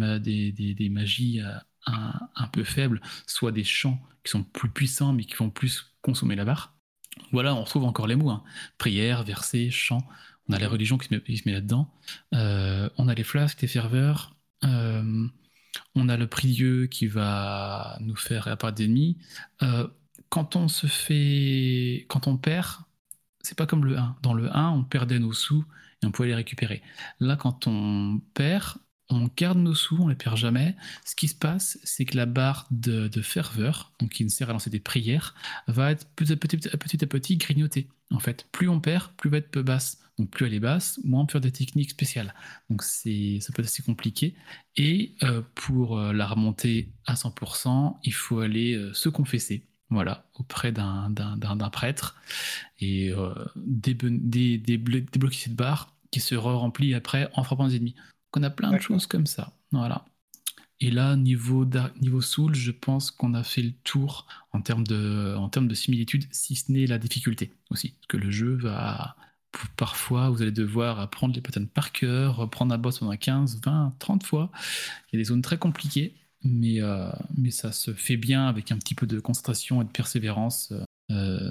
des, 0.53 0.75
des- 0.75 0.89
magies 0.89 1.41
euh, 1.41 1.53
un, 1.87 2.49
peu 2.53 2.65
faibles, 2.65 3.01
soit 3.27 3.53
des 3.53 3.65
chants 3.65 4.01
qui 4.25 4.31
sont 4.31 4.43
plus 4.43 4.69
puissants 4.71 5.13
mais 5.13 5.25
qui 5.25 5.35
vont 5.37 5.51
plus 5.51 5.95
consommer 6.03 6.37
la 6.37 6.45
barre. 6.45 6.75
Voilà, 7.33 7.55
on 7.55 7.63
retrouve 7.63 7.85
encore 7.85 8.07
les 8.07 8.17
mots. 8.17 8.31
hein. 8.31 8.43
Prière, 8.79 9.25
versets, 9.25 9.71
chants. 9.71 10.07
On 10.49 10.55
a 10.55 10.59
les 10.59 10.67
religions 10.67 10.99
qui 10.99 11.09
se 11.09 11.43
met, 11.49 11.53
là-dedans. 11.53 11.93
Euh, 12.35 12.89
on 12.97 13.09
a 13.09 13.15
les 13.15 13.25
flasques, 13.25 13.61
les 13.63 13.69
ferveurs. 13.69 14.37
Euh, 14.65 15.27
on 15.95 16.09
a 16.09 16.17
le 16.17 16.27
prieux 16.27 16.87
qui 16.87 17.07
va 17.07 17.97
nous 18.01 18.17
faire 18.17 18.45
réapparaître 18.45 18.79
des 18.79 18.85
ennemis. 18.85 19.19
Quand 20.29 20.57
on 20.57 20.69
se 20.69 20.87
fait. 20.87 22.07
Quand 22.09 22.27
on 22.27 22.37
perd, 22.37 22.83
c'est 23.41 23.57
pas 23.57 23.67
comme 23.67 23.85
le 23.85 23.99
1. 23.99 24.17
Dans 24.23 24.35
le 24.35 24.55
1, 24.55 24.71
on 24.71 24.85
perdait 24.85 25.19
nos 25.19 25.33
sous 25.33 25.65
et 26.03 26.07
on 26.07 26.11
pouvait 26.11 26.29
les 26.29 26.35
récupérer. 26.35 26.83
Là, 27.21 27.37
quand 27.37 27.67
on 27.67 28.21
perd, 28.35 28.79
on 29.11 29.29
garde 29.37 29.59
nos 29.59 29.75
sous, 29.75 29.97
on 29.97 30.09
les 30.09 30.15
perd 30.15 30.37
jamais. 30.37 30.77
Ce 31.05 31.15
qui 31.17 31.29
se 31.29 31.35
passe, 31.35 31.79
c'est 31.83 32.05
que 32.05 32.17
la 32.17 32.27
barre 32.27 32.67
de, 32.71 33.09
ferveur, 33.23 33.93
donc 34.01 34.11
qui 34.11 34.25
nous 34.25 34.31
sert 34.31 34.51
à 34.51 34.53
lancer 34.53 34.71
des 34.71 34.81
prières, 34.81 35.35
va 35.67 35.93
être 35.93 36.07
petit 36.15 36.33
à 36.33 37.07
petit, 37.07 37.37
grignotée. 37.37 37.89
En 38.11 38.21
fait, 38.21 38.47
plus 38.53 38.69
on 38.69 38.81
perd, 38.81 39.13
plus 39.17 39.31
va 39.31 39.39
être 39.39 39.61
basse. 39.61 39.99
Donc 40.19 40.31
plus 40.31 40.47
elle 40.47 40.55
est 40.55 40.61
basse, 40.61 40.99
moins 41.05 41.21
on 41.23 41.27
peut 41.27 41.33
faire 41.33 41.41
des 41.41 41.53
techniques 41.53 41.91
spéciales. 41.91 42.35
Donc 42.71 42.83
c'est, 42.83 43.39
ça 43.41 43.53
peut 43.53 43.63
être 43.63 43.69
assez 43.69 43.83
compliqué. 43.83 44.35
Et 44.77 45.15
euh, 45.23 45.43
pour 45.55 45.99
euh, 45.99 46.13
la 46.13 46.27
remonter 46.27 46.93
à 47.07 47.15
100%, 47.15 47.99
il 48.03 48.13
faut 48.13 48.41
aller 48.41 48.75
euh, 48.75 48.93
se 48.95 49.09
confesser. 49.09 49.65
Voilà, 49.91 50.27
auprès 50.35 50.71
d'un, 50.73 51.11
prêtre 51.73 52.17
et 52.81 53.11
euh, 53.13 53.35
débe- 53.57 54.19
dé- 54.29 54.59
déblo- 54.59 55.01
débloquer 55.11 55.37
cette 55.37 55.55
barre 55.57 55.95
qui 56.11 56.21
se 56.21 56.35
remplit 56.35 56.95
après 56.95 57.31
en 57.35 57.43
frappant 57.45 57.67
les 57.67 57.77
ennemis. 57.77 57.95
Donc 57.95 58.39
on 58.39 58.43
a 58.43 58.51
plein 58.51 58.73
de 58.73 58.79
choses 58.81 59.07
comme 59.07 59.27
ça. 59.27 59.53
Voilà. 59.73 60.05
Et 60.81 60.91
là, 60.91 61.17
niveau, 61.17 61.65
niveau 62.01 62.21
Soul, 62.21 62.55
je 62.55 62.71
pense 62.71 63.11
qu'on 63.11 63.35
a 63.35 63.43
fait 63.43 63.63
le 63.63 63.73
tour 63.85 64.27
en 64.53 64.61
termes 64.63 64.87
de, 64.87 65.35
en 65.37 65.49
termes 65.49 65.69
de 65.69 65.75
similitude, 65.75 66.27
si 66.31 66.55
ce 66.55 66.71
n'est 66.71 66.87
la 66.87 66.99
difficulté 66.99 67.53
aussi. 67.71 67.91
Parce 67.93 68.07
que 68.09 68.17
le 68.17 68.31
jeu 68.31 68.55
va. 68.57 69.17
Parfois, 69.77 70.29
vous 70.31 70.43
allez 70.43 70.53
devoir 70.53 71.01
apprendre 71.01 71.35
les 71.35 71.41
patterns 71.41 71.67
par 71.69 71.91
cœur, 71.93 72.37
reprendre 72.37 72.75
un 72.75 72.79
boss 72.79 72.99
pendant 72.99 73.17
15, 73.17 73.61
20, 73.65 73.95
30 73.99 74.23
fois. 74.25 74.51
Il 75.13 75.17
y 75.17 75.19
a 75.19 75.21
des 75.21 75.25
zones 75.25 75.43
très 75.43 75.59
compliquées, 75.59 76.15
mais, 76.43 76.81
euh, 76.81 77.11
mais 77.37 77.51
ça 77.51 77.73
se 77.73 77.93
fait 77.93 78.17
bien 78.17 78.47
avec 78.47 78.73
un 78.73 78.79
petit 78.79 78.95
peu 78.95 79.07
de 79.07 79.21
concentration 79.21 79.83
et 79.83 79.85
de 79.85 79.91
persévérance. 79.91 80.73
Euh, 81.11 81.51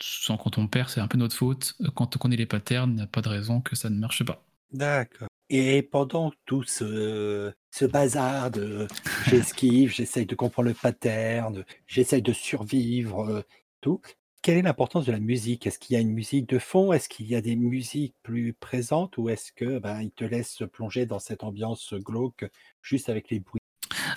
sans 0.00 0.36
quand 0.36 0.58
on 0.58 0.66
perd, 0.66 0.88
c'est 0.88 1.00
un 1.00 1.08
peu 1.08 1.18
notre 1.18 1.36
faute. 1.36 1.74
Quand 1.94 2.16
on 2.16 2.18
connaît 2.18 2.36
les 2.36 2.46
patterns, 2.46 2.90
il 2.90 2.96
n'y 2.96 3.02
a 3.02 3.06
pas 3.06 3.22
de 3.22 3.28
raison 3.28 3.60
que 3.60 3.76
ça 3.76 3.90
ne 3.90 3.98
marche 3.98 4.24
pas. 4.24 4.44
D'accord. 4.72 5.28
Et 5.48 5.82
pendant 5.82 6.32
tout 6.46 6.62
ce, 6.62 7.52
ce 7.70 7.84
bazar 7.84 8.50
de 8.50 8.86
j'esquive, 9.26 9.92
j'essaye 9.92 10.26
de 10.26 10.34
comprendre 10.34 10.68
le 10.68 10.74
pattern, 10.74 11.64
j'essaye 11.86 12.22
de 12.22 12.32
survivre, 12.32 13.28
euh, 13.28 13.42
tout, 13.80 14.00
quelle 14.42 14.56
est 14.58 14.62
l'importance 14.62 15.04
de 15.06 15.12
la 15.12 15.20
musique? 15.20 15.66
Est-ce 15.66 15.78
qu'il 15.78 15.94
y 15.94 15.96
a 15.96 16.00
une 16.00 16.12
musique 16.12 16.48
de 16.48 16.58
fond? 16.58 16.92
Est-ce 16.92 17.08
qu'il 17.08 17.26
y 17.26 17.34
a 17.34 17.42
des 17.42 17.56
musiques 17.56 18.14
plus 18.22 18.54
présentes? 18.54 19.18
Ou 19.18 19.28
est-ce 19.28 19.52
que 19.52 19.78
ben, 19.78 20.00
il 20.00 20.12
te 20.12 20.24
laisse 20.24 20.62
plonger 20.72 21.04
dans 21.04 21.18
cette 21.18 21.44
ambiance 21.44 21.92
glauque 21.94 22.46
juste 22.80 23.08
avec 23.10 23.28
les 23.30 23.40
bruits 23.40 23.59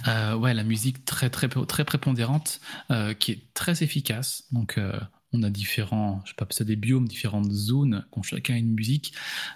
Euh, 0.07 0.35
ouais, 0.35 0.53
la 0.53 0.63
musique 0.63 1.05
très 1.05 1.29
très 1.29 1.47
très 1.47 1.85
prépondérante, 1.85 2.59
euh, 2.91 3.13
qui 3.13 3.31
est 3.31 3.53
très 3.53 3.83
efficace. 3.83 4.45
Donc 4.51 4.77
euh, 4.77 4.99
on 5.31 5.43
a 5.43 5.49
différents, 5.49 6.21
je 6.25 6.29
sais 6.31 6.35
pas, 6.35 6.47
ça 6.49 6.63
des 6.63 6.75
biomes, 6.75 7.07
différentes 7.07 7.51
zones 7.51 8.05
qui 8.11 8.19
ont 8.19 8.23
chacun 8.23 8.55
une 8.55 8.73
musique 8.73 9.13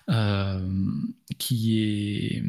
euh, 0.09 0.67
qui 1.37 1.79
est 1.79 2.43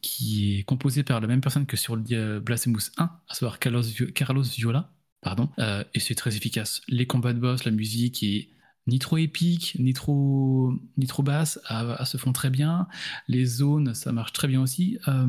qui 0.00 0.58
est 0.58 0.62
composée 0.64 1.02
par 1.02 1.20
la 1.20 1.26
même 1.26 1.40
personne 1.40 1.66
que 1.66 1.76
sur 1.76 1.96
le 1.96 2.40
Blasphemous 2.40 2.90
1, 2.96 3.04
à 3.04 3.34
savoir 3.34 3.58
Carlos, 3.58 3.82
Carlos 4.14 4.42
Viola, 4.42 4.90
pardon, 5.20 5.50
et 5.94 6.00
c'est 6.00 6.14
très 6.14 6.34
efficace. 6.34 6.80
Les 6.88 7.06
combats 7.06 7.34
de 7.34 7.38
boss, 7.38 7.64
la 7.64 7.70
musique 7.70 8.22
est 8.22 8.48
ni 8.86 8.98
trop 8.98 9.16
épique, 9.18 9.76
ni 9.78 9.92
trop, 9.92 10.72
ni 10.96 11.06
trop 11.06 11.22
basse, 11.22 11.60
elles 11.70 12.06
se 12.06 12.16
font 12.16 12.32
très 12.32 12.50
bien. 12.50 12.88
Les 13.28 13.44
zones, 13.44 13.94
ça 13.94 14.12
marche 14.12 14.32
très 14.32 14.48
bien 14.48 14.60
aussi. 14.60 14.98
Euh, 15.08 15.28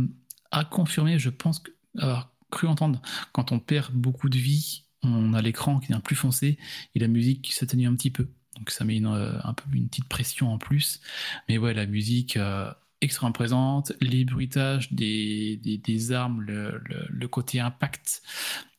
à 0.52 0.66
confirmer, 0.66 1.20
je 1.20 1.30
pense 1.30 1.60
que, 1.60 1.72
avoir 1.97 2.32
cru 2.51 2.67
entendre, 2.67 3.01
quand 3.32 3.51
on 3.51 3.60
perd 3.60 3.93
beaucoup 3.93 4.29
de 4.29 4.38
vie, 4.38 4.84
on 5.01 5.34
a 5.34 5.41
l'écran 5.41 5.79
qui 5.79 5.89
devient 5.89 6.01
plus 6.01 6.15
foncé 6.15 6.58
et 6.95 6.99
la 6.99 7.08
musique 7.08 7.41
qui 7.41 7.53
s'atténue 7.53 7.88
un 7.88 7.95
petit 7.95 8.12
peu. 8.12 8.27
Donc 8.58 8.69
ça 8.69 8.86
met 8.86 8.97
une, 8.97 9.08
euh, 9.08 9.39
un 9.43 9.53
peu 9.53 9.63
une 9.73 9.88
petite 9.88 10.08
pression 10.08 10.53
en 10.53 10.58
plus. 10.58 11.01
Mais 11.49 11.58
ouais, 11.58 11.73
la 11.73 11.86
musique 11.88 12.38
euh, 12.38 12.71
extrêmement 13.01 13.34
présente, 13.34 13.91
les 13.99 14.23
bruitages 14.25 14.93
des, 14.93 15.58
des, 15.58 16.12
armes, 16.12 16.41
le, 16.41 16.82
le- 17.10 17.27
côté 17.27 17.60
impact, 17.60 18.21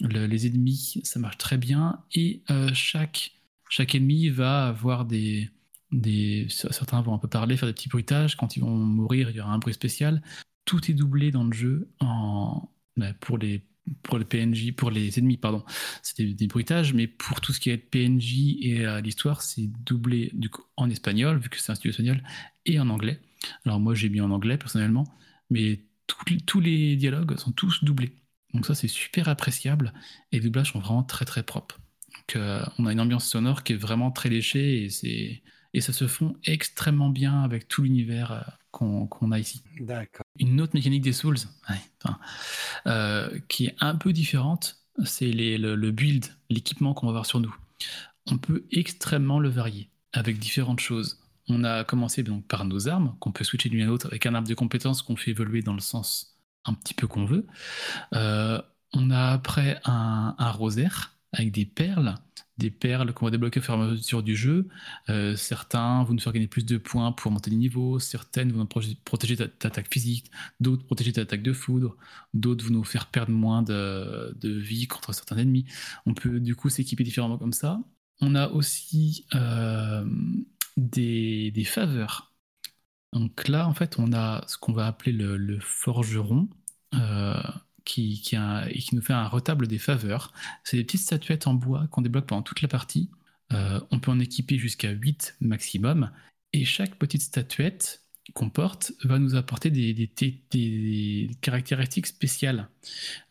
le- 0.00 0.26
les 0.26 0.46
ennemis, 0.46 1.00
ça 1.04 1.18
marche 1.18 1.38
très 1.38 1.58
bien. 1.58 2.00
Et 2.14 2.42
euh, 2.50 2.70
chaque, 2.72 3.32
chaque 3.68 3.94
ennemi 3.94 4.28
va 4.28 4.68
avoir 4.68 5.04
des, 5.04 5.50
des... 5.90 6.46
Certains 6.48 7.02
vont 7.02 7.14
un 7.14 7.18
peu 7.18 7.28
parler, 7.28 7.56
faire 7.56 7.68
des 7.68 7.74
petits 7.74 7.88
bruitages. 7.88 8.36
Quand 8.36 8.56
ils 8.56 8.60
vont 8.60 8.70
mourir, 8.76 9.28
il 9.30 9.36
y 9.36 9.40
aura 9.40 9.52
un 9.52 9.58
bruit 9.58 9.74
spécial. 9.74 10.22
Tout 10.64 10.90
est 10.90 10.94
doublé 10.94 11.32
dans 11.32 11.44
le 11.44 11.52
jeu 11.52 11.90
en... 12.00 12.70
bah, 12.96 13.12
pour 13.20 13.38
les 13.38 13.62
PNJ, 14.24 14.72
pour 14.72 14.90
les 14.90 15.18
ennemis, 15.18 15.36
pardon, 15.36 15.64
c'est 16.02 16.24
des, 16.24 16.46
bruitages, 16.46 16.94
mais 16.94 17.06
pour 17.06 17.40
tout 17.40 17.52
ce 17.52 17.60
qui 17.60 17.70
est 17.70 17.76
PNJ 17.76 18.56
et 18.60 18.86
euh, 18.86 19.00
l'histoire, 19.00 19.42
c'est 19.42 19.66
doublé 19.84 20.32
en 20.76 20.88
espagnol, 20.90 21.38
vu 21.38 21.48
que 21.48 21.58
c'est 21.58 21.72
un 21.72 21.74
studio 21.74 21.90
espagnol, 21.90 22.22
et 22.66 22.78
en 22.80 22.88
anglais. 22.88 23.20
Alors 23.64 23.80
moi, 23.80 23.94
j'ai 23.94 24.08
mis 24.08 24.20
en 24.20 24.30
anglais 24.30 24.56
personnellement, 24.56 25.04
mais 25.50 25.84
tous- 26.46 26.60
les 26.60 26.96
dialogues 26.96 27.36
sont 27.36 27.52
tous 27.52 27.84
doublés. 27.84 28.12
Donc 28.52 28.66
ça, 28.66 28.74
c'est 28.74 28.88
super 28.88 29.28
appréciable, 29.28 29.92
et 30.32 30.36
les 30.36 30.42
doublages 30.42 30.72
sont 30.72 30.80
vraiment 30.80 31.02
très 31.02 31.24
très 31.24 31.42
propres. 31.42 31.78
Euh, 32.36 32.64
on 32.78 32.86
a 32.86 32.92
une 32.92 33.00
ambiance 33.00 33.28
sonore 33.28 33.64
qui 33.64 33.74
est 33.74 33.76
vraiment 33.76 34.10
très 34.10 34.28
léchée, 34.30 34.84
et, 34.84 34.90
c'est, 34.90 35.42
et 35.74 35.80
ça 35.80 35.92
se 35.92 36.06
fond 36.06 36.36
extrêmement 36.44 37.10
bien 37.10 37.42
avec 37.42 37.68
tout 37.68 37.82
l'univers 37.82 38.32
euh, 38.32 38.40
qu'on, 38.70 39.32
a 39.32 39.38
ici 39.38 39.62
D'accord. 39.80 40.24
une 40.38 40.60
autre 40.60 40.74
mécanique 40.74 41.02
des 41.02 41.12
Souls, 41.12 41.36
ouais, 41.68 41.76
enfin, 42.02 42.18
euh, 42.86 43.38
qui 43.48 43.66
est 43.66 43.76
un 43.80 43.94
peu 43.96 44.12
différente, 44.12 44.78
c'est 45.04 45.30
le 45.32 45.90
build, 45.90 46.26
l'équipement 46.48 46.94
qu'on 46.94 47.06
va 47.06 47.10
avoir 47.10 47.26
sur 47.26 47.40
nous. 47.40 47.54
On 48.26 48.38
peut 48.38 48.64
extrêmement 48.72 49.38
le 49.38 49.48
varier 49.48 49.90
avec 50.12 50.38
différentes 50.38 50.80
choses. 50.80 51.20
On 51.48 51.62
a 51.62 51.84
commencé 51.84 52.22
donc 52.22 52.46
par 52.46 52.64
nos 52.64 52.88
armes, 52.88 53.16
qu'on 53.20 53.32
peut 53.32 53.44
switcher 53.44 53.68
d'une 53.68 53.82
à 53.82 53.86
l'autre 53.86 54.06
avec 54.06 54.24
un 54.26 54.34
arbre 54.34 54.48
de 54.48 54.54
compétences 54.54 55.02
qu'on 55.02 55.16
fait 55.16 55.32
évoluer 55.32 55.62
dans 55.62 55.74
le 55.74 55.80
sens 55.80 56.38
un 56.64 56.72
petit 56.72 56.94
peu 56.94 57.06
qu'on 57.06 57.26
veut. 57.26 57.46
Euh, 58.14 58.60
on 58.92 59.10
a 59.10 59.32
après 59.32 59.80
un, 59.84 60.34
un 60.38 60.50
rosaire 60.50 61.16
avec 61.32 61.52
des 61.52 61.66
perles, 61.66 62.14
des 62.58 62.70
perles 62.70 63.12
qu'on 63.12 63.24
va 63.24 63.30
débloquer 63.30 63.60
au 63.60 63.62
fur 63.62 63.74
et 63.74 63.76
à 63.76 63.80
mesure 63.80 64.22
du 64.22 64.36
jeu. 64.36 64.68
Euh, 65.08 65.34
certains 65.36 66.04
vont 66.04 66.14
nous 66.14 66.20
faire 66.20 66.32
gagner 66.32 66.46
plus 66.46 66.64
de 66.64 66.76
points 66.78 67.12
pour 67.12 67.30
monter 67.32 67.50
de 67.50 67.56
niveau, 67.56 67.98
certaines 67.98 68.52
vont 68.52 68.60
nous 68.60 68.94
protéger- 69.04 69.36
ta- 69.36 69.48
ta 69.48 69.68
attaque 69.68 69.92
physique, 69.92 70.30
d'autres 70.60 70.84
protéger 70.84 71.12
ta 71.12 71.22
attaque 71.22 71.42
de 71.42 71.52
foudre, 71.52 71.96
d'autres 72.32 72.64
vont 72.64 72.74
nous 72.74 72.84
faire 72.84 73.06
perdre 73.06 73.32
moins 73.32 73.62
de, 73.62 74.34
vie 74.42 74.86
contre 74.86 75.12
certains 75.12 75.38
ennemis. 75.38 75.66
On 76.06 76.14
peut 76.14 76.40
du 76.40 76.54
coup 76.54 76.68
s'équiper 76.68 77.04
différemment 77.04 77.38
comme 77.38 77.52
ça. 77.52 77.80
On 78.20 78.34
a 78.34 78.48
aussi 78.48 79.26
euh, 79.34 80.04
des, 80.76 81.64
faveurs. 81.64 82.32
Donc 83.12 83.48
là, 83.48 83.68
en 83.68 83.74
fait, 83.74 83.98
on 83.98 84.12
a 84.12 84.44
ce 84.48 84.58
qu'on 84.58 84.72
va 84.72 84.86
appeler 84.86 85.12
le, 85.12 85.36
le 85.36 85.58
forgeron, 85.60 86.48
euh, 86.94 87.34
qui, 87.84 88.20
qui, 88.22 88.36
et 88.36 88.78
qui 88.78 88.94
nous 88.94 89.02
fait 89.02 89.12
un 89.12 89.26
retable 89.28 89.66
des 89.66 89.78
faveurs. 89.78 90.32
C'est 90.64 90.76
des 90.76 90.84
petites 90.84 91.02
statuettes 91.02 91.46
en 91.46 91.54
bois 91.54 91.86
qu'on 91.90 92.02
débloque 92.02 92.26
pendant 92.26 92.42
toute 92.42 92.62
la 92.62 92.68
partie. 92.68 93.10
Euh, 93.52 93.80
on 93.90 94.00
peut 94.00 94.10
en 94.10 94.20
équiper 94.20 94.58
jusqu'à 94.58 94.90
8 94.90 95.36
maximum. 95.40 96.10
Et 96.52 96.64
chaque 96.64 96.96
petite 96.96 97.22
statuette 97.22 98.02
qu'on 98.32 98.48
porte 98.48 98.92
va 99.04 99.18
nous 99.18 99.34
apporter 99.36 99.70
des, 99.70 99.92
des- 99.92 100.42
des- 100.50 101.30
caractéristiques 101.42 102.06
spéciales. 102.06 102.68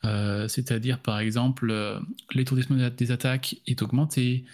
Euh, 0.06 0.48
C'est-à-dire, 0.48 1.00
par 1.02 1.20
exemple, 1.20 1.70
euh, 1.72 2.00
l'étourdissement 2.34 2.78
des- 2.90 3.12
attaques 3.12 3.56
est 3.68 3.82
augmenté, 3.82 4.46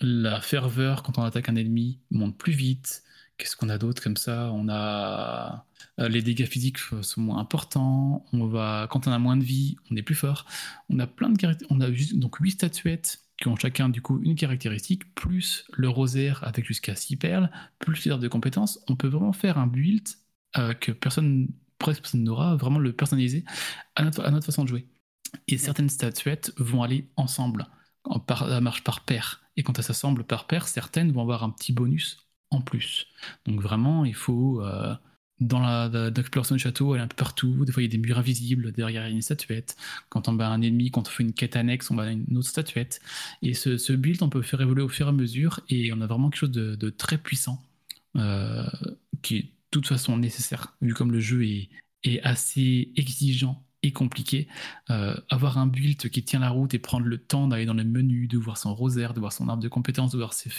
la 0.00 0.40
ferveur 0.40 1.02
quand 1.02 1.18
on 1.18 1.22
attaque 1.22 1.48
un 1.48 1.56
ennemi 1.56 1.98
monte 2.10 2.36
plus 2.38 2.52
vite. 2.52 3.02
Qu'est-ce 3.38 3.56
qu'on 3.56 3.68
a 3.68 3.78
d'autre 3.78 4.02
comme 4.02 4.16
ça? 4.16 4.50
On 4.52 4.68
a 4.68 5.64
euh, 6.00 6.08
les 6.08 6.22
dégâts 6.22 6.46
physiques 6.46 6.78
sont 6.78 7.20
moins 7.20 7.38
importants. 7.38 8.24
On 8.32 8.46
va, 8.46 8.88
quand 8.90 9.06
on 9.06 9.12
a 9.12 9.18
moins 9.18 9.36
de 9.36 9.44
vie, 9.44 9.76
on 9.90 9.96
est 9.96 10.02
plus 10.02 10.14
fort. 10.14 10.44
On 10.90 10.98
a 10.98 11.06
plein 11.06 11.30
de. 11.30 11.56
On 11.70 11.80
a 11.80 11.92
juste, 11.92 12.16
donc 12.16 12.36
huit 12.38 12.52
statuettes 12.52 13.20
qui 13.40 13.48
ont 13.48 13.56
chacun 13.56 13.88
du 13.88 14.02
coup 14.02 14.20
une 14.22 14.34
caractéristique, 14.34 15.14
plus 15.14 15.64
le 15.72 15.88
rosaire 15.88 16.42
avec 16.44 16.66
jusqu'à 16.66 16.96
6 16.96 17.16
perles, 17.16 17.50
plus 17.78 18.04
les 18.04 18.10
heures 18.10 18.18
de 18.18 18.28
compétences. 18.28 18.80
On 18.88 18.96
peut 18.96 19.08
vraiment 19.08 19.32
faire 19.32 19.58
un 19.58 19.66
build 19.68 20.08
euh, 20.58 20.74
que 20.74 20.92
personne, 20.92 21.48
presque 21.78 22.02
personne 22.02 22.24
n'aura, 22.24 22.56
vraiment 22.56 22.80
le 22.80 22.92
personnaliser 22.92 23.44
à 23.94 24.02
notre, 24.02 24.24
à 24.24 24.30
notre 24.30 24.46
façon 24.46 24.64
de 24.64 24.68
jouer. 24.68 24.88
Et 25.46 25.58
certaines 25.58 25.88
statuettes 25.90 26.52
vont 26.56 26.82
aller 26.82 27.08
ensemble, 27.16 27.68
en 28.04 28.18
par, 28.18 28.48
ça 28.48 28.60
marche 28.60 28.82
par 28.82 29.04
paire. 29.04 29.42
Et 29.56 29.62
quand 29.62 29.78
elles 29.78 29.84
s'assemblent 29.84 30.24
par 30.24 30.46
paire, 30.48 30.66
certaines 30.66 31.12
vont 31.12 31.22
avoir 31.22 31.44
un 31.44 31.50
petit 31.50 31.72
bonus 31.72 32.27
en 32.50 32.60
plus. 32.60 33.06
Donc 33.46 33.60
vraiment, 33.60 34.04
il 34.04 34.14
faut 34.14 34.62
euh, 34.62 34.94
dans 35.40 35.88
l'exploration 36.14 36.56
du 36.56 36.60
château, 36.60 36.94
aller 36.94 37.02
un 37.02 37.08
peu 37.08 37.16
partout. 37.16 37.64
Des 37.64 37.72
fois, 37.72 37.82
il 37.82 37.86
y 37.86 37.88
a 37.88 37.92
des 37.92 37.98
murs 37.98 38.18
invisibles, 38.18 38.72
derrière 38.72 39.06
une 39.06 39.22
statuette. 39.22 39.76
Quand 40.08 40.28
on 40.28 40.32
bat 40.32 40.48
un 40.48 40.62
ennemi, 40.62 40.90
quand 40.90 41.06
on 41.06 41.10
fait 41.10 41.22
une 41.22 41.32
quête 41.32 41.56
annexe, 41.56 41.90
on 41.90 41.94
bat 41.94 42.10
une 42.10 42.36
autre 42.36 42.48
statuette. 42.48 43.00
Et 43.42 43.54
ce, 43.54 43.92
build, 43.92 44.22
on 44.22 44.28
peut 44.28 44.42
faire 44.42 44.60
évoluer 44.60 44.82
au 44.82 44.88
fur 44.88 45.06
et 45.06 45.10
à 45.10 45.12
mesure, 45.12 45.60
et 45.68 45.92
on 45.92 46.00
a 46.00 46.06
vraiment 46.06 46.30
quelque 46.30 46.40
chose 46.40 46.50
de, 46.50 46.90
très 46.90 47.18
puissant, 47.18 47.62
euh, 48.16 48.66
qui 49.22 49.36
est 49.36 49.42
de 49.42 49.48
toute 49.70 49.86
façon 49.86 50.16
nécessaire, 50.16 50.74
vu 50.80 50.94
comme 50.94 51.12
le 51.12 51.20
jeu 51.20 51.44
est 51.44 52.20
assez 52.22 52.92
exigeant 52.96 53.62
et 53.82 53.92
compliqué. 53.92 54.48
Euh, 54.90 55.14
avoir 55.30 55.58
un 55.58 55.66
build 55.66 56.08
qui 56.10 56.24
tient 56.24 56.40
la 56.40 56.50
route 56.50 56.74
et 56.74 56.78
prendre 56.78 57.06
le 57.06 57.18
temps 57.18 57.48
d'aller 57.48 57.66
dans 57.66 57.74
le 57.74 57.84
menu, 57.84 58.26
de 58.26 58.38
voir 58.38 58.58
son 58.58 58.74
rosaire, 58.74 59.14
de 59.14 59.20
voir 59.20 59.32
son 59.32 59.48
arbre 59.48 59.62
de 59.62 59.68
compétences, 59.68 60.12
de 60.12 60.16
voir 60.18 60.32
ses 60.32 60.50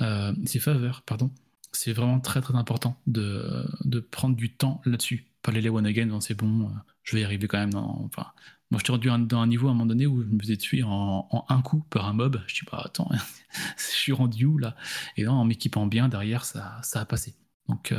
euh, 0.00 0.34
ses 0.44 0.58
faveurs, 0.58 1.02
pardon. 1.02 1.30
C'est 1.72 1.92
vraiment 1.92 2.18
très 2.20 2.40
très 2.40 2.56
important 2.56 3.00
de, 3.06 3.64
de 3.84 4.00
prendre 4.00 4.34
du 4.34 4.52
temps 4.52 4.80
là-dessus. 4.84 5.26
Pas 5.42 5.52
les 5.52 5.68
one 5.68 5.86
again, 5.86 6.20
c'est 6.20 6.34
bon, 6.34 6.64
euh, 6.66 6.72
je 7.04 7.16
vais 7.16 7.22
y 7.22 7.24
arriver 7.24 7.46
quand 7.46 7.58
même. 7.58 7.74
Enfin, 7.74 8.26
moi, 8.70 8.78
je 8.80 8.84
t'ai 8.84 8.92
rendu 8.92 9.08
dans 9.26 9.40
un 9.40 9.46
niveau 9.46 9.68
à 9.68 9.70
un 9.70 9.74
moment 9.74 9.86
donné 9.86 10.06
où 10.06 10.22
je 10.22 10.28
me 10.28 10.38
faisais 10.40 10.56
tuer 10.56 10.82
en, 10.84 11.28
un 11.48 11.62
coup 11.62 11.84
par 11.90 12.06
un 12.06 12.12
mob. 12.12 12.42
Je 12.46 12.54
dis, 12.54 12.60
bah 12.70 12.82
attends, 12.84 13.08
je 13.78 13.82
suis 13.82 14.12
rendu 14.12 14.46
où 14.46 14.58
là? 14.58 14.76
Et 15.16 15.24
non, 15.24 15.32
en 15.32 15.44
m'équipant 15.44 15.86
bien, 15.86 16.08
derrière, 16.08 16.44
ça, 16.44 16.78
ça 16.82 17.00
a 17.00 17.04
passé. 17.04 17.34
Donc, 17.68 17.94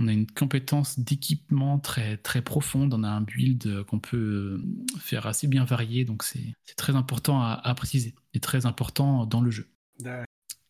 on 0.00 0.08
a 0.08 0.12
une 0.12 0.26
compétence 0.26 0.98
d'équipement 0.98 1.78
très, 1.78 2.16
très 2.16 2.42
profonde. 2.42 2.94
On 2.94 3.04
a 3.04 3.08
un 3.08 3.20
build 3.20 3.84
qu'on 3.84 3.98
peut 3.98 4.16
euh, 4.16 4.98
faire 4.98 5.26
assez 5.26 5.46
bien 5.46 5.64
varié. 5.64 6.04
Donc, 6.04 6.22
c'est 6.22 6.54
très 6.76 6.96
important 6.96 7.42
à, 7.42 7.60
à 7.62 7.74
préciser 7.74 8.14
et 8.34 8.40
très 8.40 8.66
important 8.66 9.26
dans 9.26 9.42
le 9.42 9.50
jeu. 9.50 9.68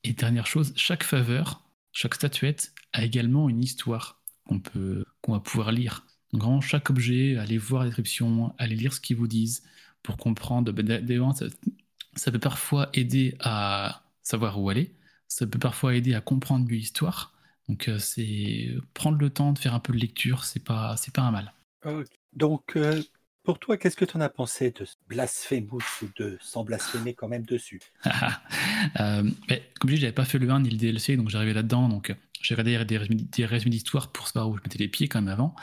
Et 0.03 0.12
dernière 0.12 0.47
chose, 0.47 0.73
chaque 0.77 1.05
faveur, 1.05 1.62
chaque 1.93 2.14
statuette 2.14 2.73
a 2.93 3.05
également 3.05 3.49
une 3.49 3.62
histoire 3.62 4.21
qu'on 4.45 4.59
peut, 4.59 5.05
qu'on 5.21 5.33
va 5.33 5.40
pouvoir 5.40 5.73
lire. 5.73 6.07
Donc 6.33 6.43
vraiment, 6.43 6.61
chaque 6.61 6.90
objet, 6.90 7.37
allez 7.37 7.59
voir 7.59 7.83
la 7.83 7.88
description, 7.88 8.55
allez 8.59 8.77
lire 8.77 8.93
ce 8.93 9.01
qu'ils 9.01 9.16
vous 9.16 9.29
disent 9.29 9.62
pour 10.03 10.16
comprendre. 10.16 10.73
Ben, 10.73 11.07
ça, 11.35 11.47
ça 12.16 12.33
peut 12.33 12.38
parfois 12.38 12.88
aider 12.93 13.37
à 13.40 14.03
savoir 14.23 14.61
où 14.61 14.71
aller. 14.71 14.95
Ça 15.29 15.47
peut 15.47 15.59
parfois 15.59 15.95
aider 15.95 16.14
à 16.14 16.21
comprendre 16.21 16.66
mieux 16.66 16.77
l'histoire. 16.77 17.35
Donc 17.68 17.88
euh, 17.88 17.99
c'est 17.99 18.68
prendre 18.94 19.18
le 19.18 19.31
temps 19.31 19.53
de 19.53 19.59
faire 19.59 19.75
un 19.75 19.81
peu 19.81 19.92
de 19.92 19.99
lecture, 19.99 20.44
c'est 20.44 20.64
pas, 20.64 20.96
c'est 20.96 21.14
pas 21.14 21.23
un 21.23 21.31
mal. 21.31 21.53
Ok. 21.85 22.07
Donc, 22.33 22.77
euh, 22.77 23.03
pour 23.42 23.59
toi, 23.59 23.77
qu'est-ce 23.77 23.96
que 23.96 24.05
tu 24.05 24.16
en 24.16 24.20
as 24.20 24.29
pensé 24.29 24.70
de 24.70 24.87
Blasphemous 25.09 25.81
ou 26.03 26.07
de 26.16 26.38
sans 26.40 26.64
blasphémer 26.64 27.14
quand 27.14 27.29
même 27.29 27.44
dessus? 27.44 27.81
Euh, 28.99 29.23
mais 29.49 29.70
comme 29.79 29.90
je 29.90 29.96
dis, 29.96 30.01
j'avais 30.01 30.12
pas 30.12 30.25
fait 30.25 30.38
le 30.38 30.51
1 30.51 30.61
ni 30.61 30.70
le 30.70 30.79
DLC, 30.79 31.16
donc 31.16 31.29
j'arrivais 31.29 31.53
là-dedans. 31.53 31.88
Donc 31.88 32.16
j'ai 32.40 32.55
regardé 32.55 32.83
des 32.87 32.96
résumés, 32.96 33.23
des 33.23 33.44
résumés 33.44 33.70
d'histoire 33.70 34.11
pour 34.11 34.27
savoir 34.27 34.49
où 34.49 34.57
je 34.57 34.62
mettais 34.62 34.79
les 34.79 34.88
pieds 34.88 35.07
quand 35.07 35.20
même 35.20 35.33
avant. 35.33 35.55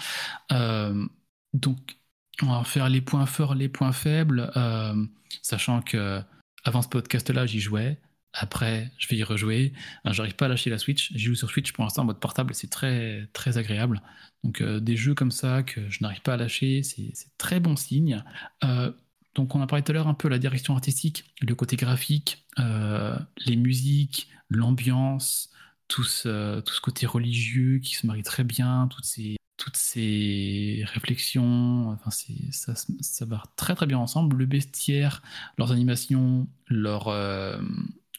Euh, 0.52 1.06
donc 1.54 1.98
on 2.44 2.48
va 2.48 2.64
faire 2.64 2.90
les 2.90 3.02
points 3.02 3.26
forts, 3.26 3.56
les 3.56 3.70
points 3.70 3.92
faibles, 3.92 4.52
euh, 4.56 5.06
sachant 5.42 5.82
que 5.82 6.22
avant 6.64 6.84
ce 6.84 6.90
podcast-là, 6.90 7.48
j'y 7.48 7.60
jouais. 7.60 8.00
Après, 8.34 8.92
je 8.98 9.08
vais 9.08 9.18
y 9.18 9.24
rejouer. 9.24 9.74
J'arrive 10.06 10.36
pas 10.36 10.46
à 10.46 10.50
lâcher 10.50 10.70
la 10.70 10.78
Switch. 10.78 11.12
J'y 11.13 11.26
joue 11.26 11.36
sur 11.36 11.50
Switch 11.50 11.72
pour 11.72 11.84
l'instant 11.84 12.04
en 12.04 12.06
mode 12.06 12.20
portable. 12.20 12.54
C'est 12.54 12.70
très 12.70 13.28
très 13.34 13.58
agréable. 13.58 14.02
Donc 14.44 14.62
euh, 14.62 14.80
des 14.80 14.96
jeux 14.96 15.13
comme 15.13 15.32
ça 15.32 15.63
que 15.63 15.90
je 15.90 16.00
n'arrive 16.02 16.22
pas 16.22 16.34
à 16.34 16.38
lâcher, 16.38 16.84
c'est 16.84 17.13
très 17.38 17.60
bon 17.60 17.76
signe. 17.76 18.24
Euh, 18.63 18.92
donc 19.36 19.56
on 19.56 19.62
a 19.62 19.68
parlé 19.68 19.84
tout 19.84 19.92
à 19.92 19.94
l'heure 19.94 20.08
un 20.08 20.13
peu 20.13 20.30
la 20.30 20.40
direction 20.40 20.74
artistique, 20.74 21.34
le 21.42 21.56
côté 21.56 21.76
graphique, 21.76 22.46
euh, 22.60 23.18
les 23.46 23.56
musiques, 23.56 24.30
l'ambiance, 24.50 25.52
tout 25.88 26.04
ce, 26.04 26.62
côté 26.82 27.06
religieux 27.06 27.80
qui 27.80 27.96
se 27.96 28.08
marie 28.08 28.24
très 28.24 28.44
bien, 28.44 28.88
toutes 28.88 29.06
ces, 29.06 29.38
toutes 29.58 29.78
ces 29.78 30.84
réflexions, 30.94 31.90
enfin 31.90 32.12
ça, 32.52 32.74
ça 32.76 33.26
va 33.26 33.44
très 33.56 33.76
très 33.76 33.86
bien 33.86 34.00
ensemble. 34.00 34.38
Le 34.38 34.46
bestiaire, 34.46 35.22
leurs 35.58 35.72
animations, 35.72 36.48
leur, 36.68 37.10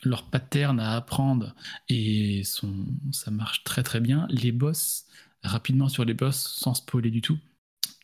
leur 0.04 0.24
pattern 0.30 0.78
à 0.80 0.96
apprendre 0.96 1.54
et 1.88 2.42
son, 2.44 2.86
ça 3.12 3.30
marche 3.30 3.64
très 3.64 3.82
très 3.82 4.00
bien. 4.00 4.26
Les 4.30 4.52
boss, 4.52 5.06
rapidement 5.42 5.88
sur 5.88 6.04
les 6.04 6.14
boss, 6.14 6.36
sans 6.36 6.74
spoiler 6.74 7.10
du 7.10 7.22
tout, 7.22 7.38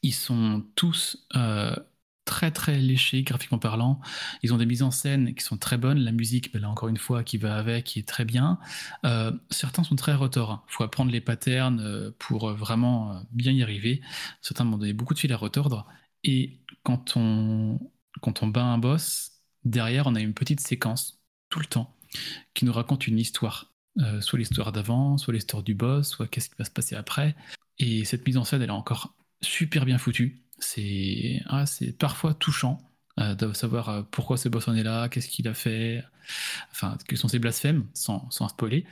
ils 0.03 0.15
sont 0.15 0.65
tous 0.75 1.27
euh, 1.37 1.75
très 2.25 2.51
très 2.51 2.79
léchés 2.79 3.23
graphiquement 3.23 3.59
parlant. 3.59 4.01
Ils 4.43 4.53
ont 4.53 4.59
des 4.59 4.67
mises 4.67 4.83
en 4.83 4.91
scène 4.91 5.35
qui 5.35 5.45
sont 5.45 5.57
très 5.57 5.79
bonnes. 5.79 5.99
La 5.99 6.13
musique, 6.13 6.53
ben 6.53 6.63
là 6.63 6.71
encore 6.71 6.89
une 6.89 6.99
fois, 6.99 7.23
qui 7.25 7.39
va 7.39 7.57
avec, 7.57 7.85
qui 7.85 8.01
est 8.01 8.09
très 8.09 8.25
bien. 8.25 8.59
Euh, 9.05 9.33
certains 9.51 9.85
sont 9.85 9.97
très 9.97 10.15
retors. 10.15 10.65
Il 10.69 10.73
faut 10.73 10.85
apprendre 10.85 11.11
les 11.11 11.21
patterns 11.21 11.81
euh, 11.81 12.11
pour 12.19 12.53
vraiment 12.53 13.23
bien 13.33 13.53
y 13.53 13.63
arriver. 13.63 14.03
Certains 14.43 14.65
m'ont 14.65 14.79
donné 14.79 14.93
beaucoup 14.93 15.15
de 15.15 15.19
fil 15.19 15.33
à 15.33 15.37
retordre. 15.37 15.87
Et 16.23 16.61
quand 16.83 17.17
on, 17.17 17.79
quand 18.21 18.43
on 18.43 18.49
bat 18.49 18.65
un 18.65 18.79
boss, 18.79 19.33
derrière, 19.65 20.07
on 20.07 20.15
a 20.15 20.21
une 20.21 20.35
petite 20.35 20.61
séquence, 20.61 21.24
tout 21.55 21.61
le 21.61 21.67
temps, 21.67 21.95
qui 22.53 22.65
nous 22.65 22.73
raconte 22.73 23.07
une 23.07 23.17
histoire. 23.17 23.71
Euh, 24.01 24.21
soit 24.21 24.41
l'histoire 24.41 24.73
d'avant, 24.73 25.19
soit 25.19 25.33
l'histoire 25.33 25.63
du 25.63 25.77
boss, 25.77 26.09
soit 26.09 26.27
qu'est-ce 26.27 26.49
qui 26.49 26.57
va 26.59 26.65
se 26.65 26.71
passer 26.73 26.97
après. 26.97 27.37
Et 27.79 28.05
cette 28.05 28.27
mise 28.27 28.37
en 28.39 28.45
scène, 28.45 28.61
elle 28.61 28.71
est 28.71 28.73
encore 28.73 29.15
super 29.41 29.85
bien 29.85 29.97
foutue. 29.97 30.43
C'est 30.59 31.41
ah, 31.47 31.65
parfois 31.97 32.35
touchant 32.35 32.81
euh, 33.21 33.37
de 33.37 33.53
savoir 33.53 33.89
euh, 33.89 34.03
pourquoi 34.11 34.37
ce 34.37 34.49
boss 34.49 34.67
en 34.67 34.75
est 34.75 34.83
là, 34.83 35.09
qu'est-ce 35.09 35.29
qu'il 35.29 35.47
a 35.47 35.55
fait, 35.55 36.03
enfin, 36.73 36.99
quels 37.07 37.17
sont 37.17 37.29
ses 37.29 37.39
blasphèmes, 37.39 37.87
sans, 37.95 38.29
spoiler. 38.49 38.85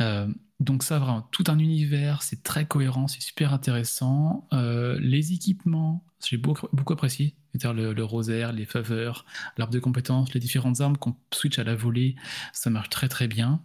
Euh, 0.00 0.26
donc 0.60 0.82
ça, 0.82 0.98
vraiment, 0.98 1.28
tout 1.30 1.44
un 1.48 1.58
univers, 1.58 2.22
c'est 2.22 2.42
très 2.42 2.64
cohérent, 2.64 3.06
c'est 3.06 3.20
super 3.20 3.52
intéressant. 3.52 4.48
Les 4.52 5.34
équipements, 5.34 6.02
j'ai 6.26 6.38
beaucoup, 6.38 6.68
beaucoup 6.72 6.94
apprécié, 6.94 7.34
c'est-à-dire 7.52 7.74
le, 7.74 7.92
le 7.92 8.04
rosaire, 8.04 8.52
les 8.52 8.64
faveurs, 8.64 9.26
l'arbre 9.58 9.74
de 9.74 9.78
compétences, 9.78 10.32
les 10.32 10.40
différentes 10.40 10.80
armes 10.80 10.96
qu'on 10.96 11.14
switch 11.30 11.58
à 11.58 11.64
la 11.64 11.74
volée, 11.74 12.16
ça 12.54 12.70
marche 12.70 12.88
très 12.88 13.08
très 13.08 13.28
bien. 13.28 13.60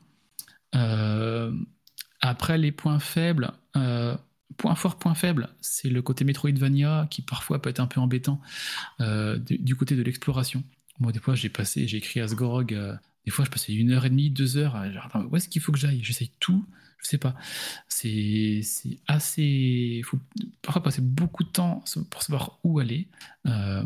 Après, 2.19 2.57
les 2.57 2.73
points 2.73 2.99
faibles, 2.99 3.51
point 4.57 4.75
fort, 4.75 4.97
point 4.97 5.15
faible, 5.15 5.49
c'est 5.61 5.89
le 5.89 6.01
côté 6.01 6.25
Metroidvania 6.25 7.07
qui 7.09 7.21
parfois 7.21 7.61
peut 7.61 7.69
être 7.69 7.79
un 7.79 7.87
peu 7.87 7.99
embêtant 7.99 8.41
euh, 8.99 9.37
du, 9.37 9.75
côté 9.75 9.95
de 9.95 10.01
l'exploration. 10.01 10.63
Moi, 10.99 11.11
des 11.11 11.19
fois, 11.19 11.35
j'ai 11.35 11.49
passé, 11.49 11.87
j'ai 11.87 11.97
écrit 11.97 12.19
Asgorog, 12.19 12.73
euh, 12.73 12.95
des 13.25 13.31
fois, 13.31 13.45
je 13.45 13.49
passais 13.49 13.73
une 13.73 13.91
heure 13.91 14.05
et 14.05 14.09
demie, 14.09 14.29
deux 14.29 14.57
heures, 14.57 14.75
à 14.75 14.91
genre, 14.91 15.05
attends, 15.05 15.23
où 15.23 15.35
est-ce 15.35 15.49
qu'il 15.49 15.61
faut 15.61 15.71
que 15.71 15.77
j'aille? 15.77 16.03
J'essaye 16.03 16.31
tout, 16.39 16.65
je 16.99 17.07
sais 17.07 17.17
pas. 17.17 17.35
C'est 17.87 18.61
c'est 18.63 18.99
assez. 19.07 19.43
Il 19.43 20.03
faut 20.03 20.19
parfois 20.61 20.83
passer 20.83 21.01
beaucoup 21.01 21.43
de 21.43 21.49
temps 21.49 21.83
pour 22.09 22.23
savoir 22.23 22.59
où 22.63 22.79
aller. 22.79 23.07
Euh, 23.47 23.83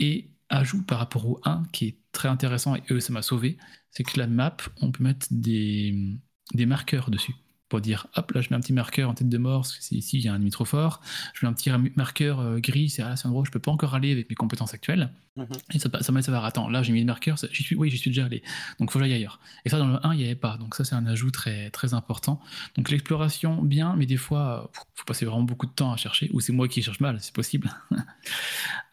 et 0.00 0.30
ajout 0.48 0.82
par 0.82 0.98
rapport 0.98 1.26
au 1.26 1.40
1 1.44 1.64
qui 1.72 1.86
est 1.88 1.96
très 2.12 2.28
intéressant 2.28 2.74
et 2.76 2.82
eux, 2.90 3.00
ça 3.00 3.12
m'a 3.12 3.22
sauvé, 3.22 3.58
c'est 3.90 4.04
que 4.04 4.18
la 4.18 4.26
map, 4.26 4.56
on 4.80 4.90
peut 4.90 5.04
mettre 5.04 5.26
des, 5.30 6.16
des 6.54 6.66
marqueurs 6.66 7.10
dessus 7.10 7.34
pour 7.68 7.80
dire 7.80 8.06
hop 8.16 8.30
là 8.32 8.40
je 8.40 8.48
mets 8.50 8.56
un 8.56 8.60
petit 8.60 8.72
marqueur 8.72 9.10
en 9.10 9.14
tête 9.14 9.28
de 9.28 9.38
mort 9.38 9.60
parce 9.62 9.76
que 9.76 9.82
c'est 9.82 9.94
ici 9.94 10.18
il 10.18 10.24
y 10.24 10.28
a 10.28 10.32
un 10.32 10.36
ennemi 10.36 10.50
trop 10.50 10.64
fort. 10.64 11.00
Je 11.34 11.44
mets 11.44 11.50
un 11.50 11.52
petit 11.52 11.70
marqueur 11.96 12.40
euh, 12.40 12.58
gris 12.58 12.88
c'est 12.90 13.02
ah, 13.02 13.12
un 13.12 13.28
endroit 13.28 13.42
où 13.42 13.44
je 13.44 13.50
peux 13.50 13.58
pas 13.58 13.70
encore 13.70 13.94
aller 13.94 14.12
avec 14.12 14.28
mes 14.30 14.36
compétences 14.36 14.74
actuelles. 14.74 15.10
Mhm. 15.36 15.46
et 15.72 15.78
ça, 15.78 15.88
ça 16.00 16.10
m'a 16.10 16.20
savoir 16.20 16.44
attends 16.44 16.68
là 16.68 16.82
j'ai 16.82 16.92
mis 16.92 16.98
le 17.00 17.06
marqueur 17.06 17.36
j'y 17.52 17.62
suis 17.62 17.76
oui 17.76 17.90
j'y 17.90 17.98
suis 17.98 18.10
déjà 18.10 18.24
allé. 18.24 18.42
Donc 18.80 18.90
faut 18.90 18.98
que 18.98 19.04
j'aille 19.04 19.14
ailleurs. 19.14 19.38
Et 19.64 19.68
ça 19.68 19.78
dans 19.78 19.86
le 19.86 20.04
1 20.04 20.14
il 20.14 20.18
n'y 20.18 20.24
avait 20.24 20.34
pas. 20.34 20.56
Donc 20.56 20.74
ça 20.74 20.84
c'est 20.84 20.94
un 20.96 21.06
ajout 21.06 21.30
très 21.30 21.70
très 21.70 21.94
important. 21.94 22.40
Donc 22.76 22.90
l'exploration 22.90 23.62
bien 23.62 23.94
mais 23.96 24.06
des 24.06 24.16
fois 24.16 24.64
euh, 24.64 24.66
faut- 24.72 24.84
faut 24.94 25.04
passer 25.04 25.24
vraiment 25.26 25.42
beaucoup 25.42 25.66
de 25.66 25.72
temps 25.72 25.92
à 25.92 25.96
chercher 25.96 26.30
ou 26.32 26.40
c'est 26.40 26.52
moi 26.52 26.66
qui 26.68 26.82
cherche 26.82 27.00
mal 27.00 27.18
c'est 27.20 27.34
possible. 27.34 27.70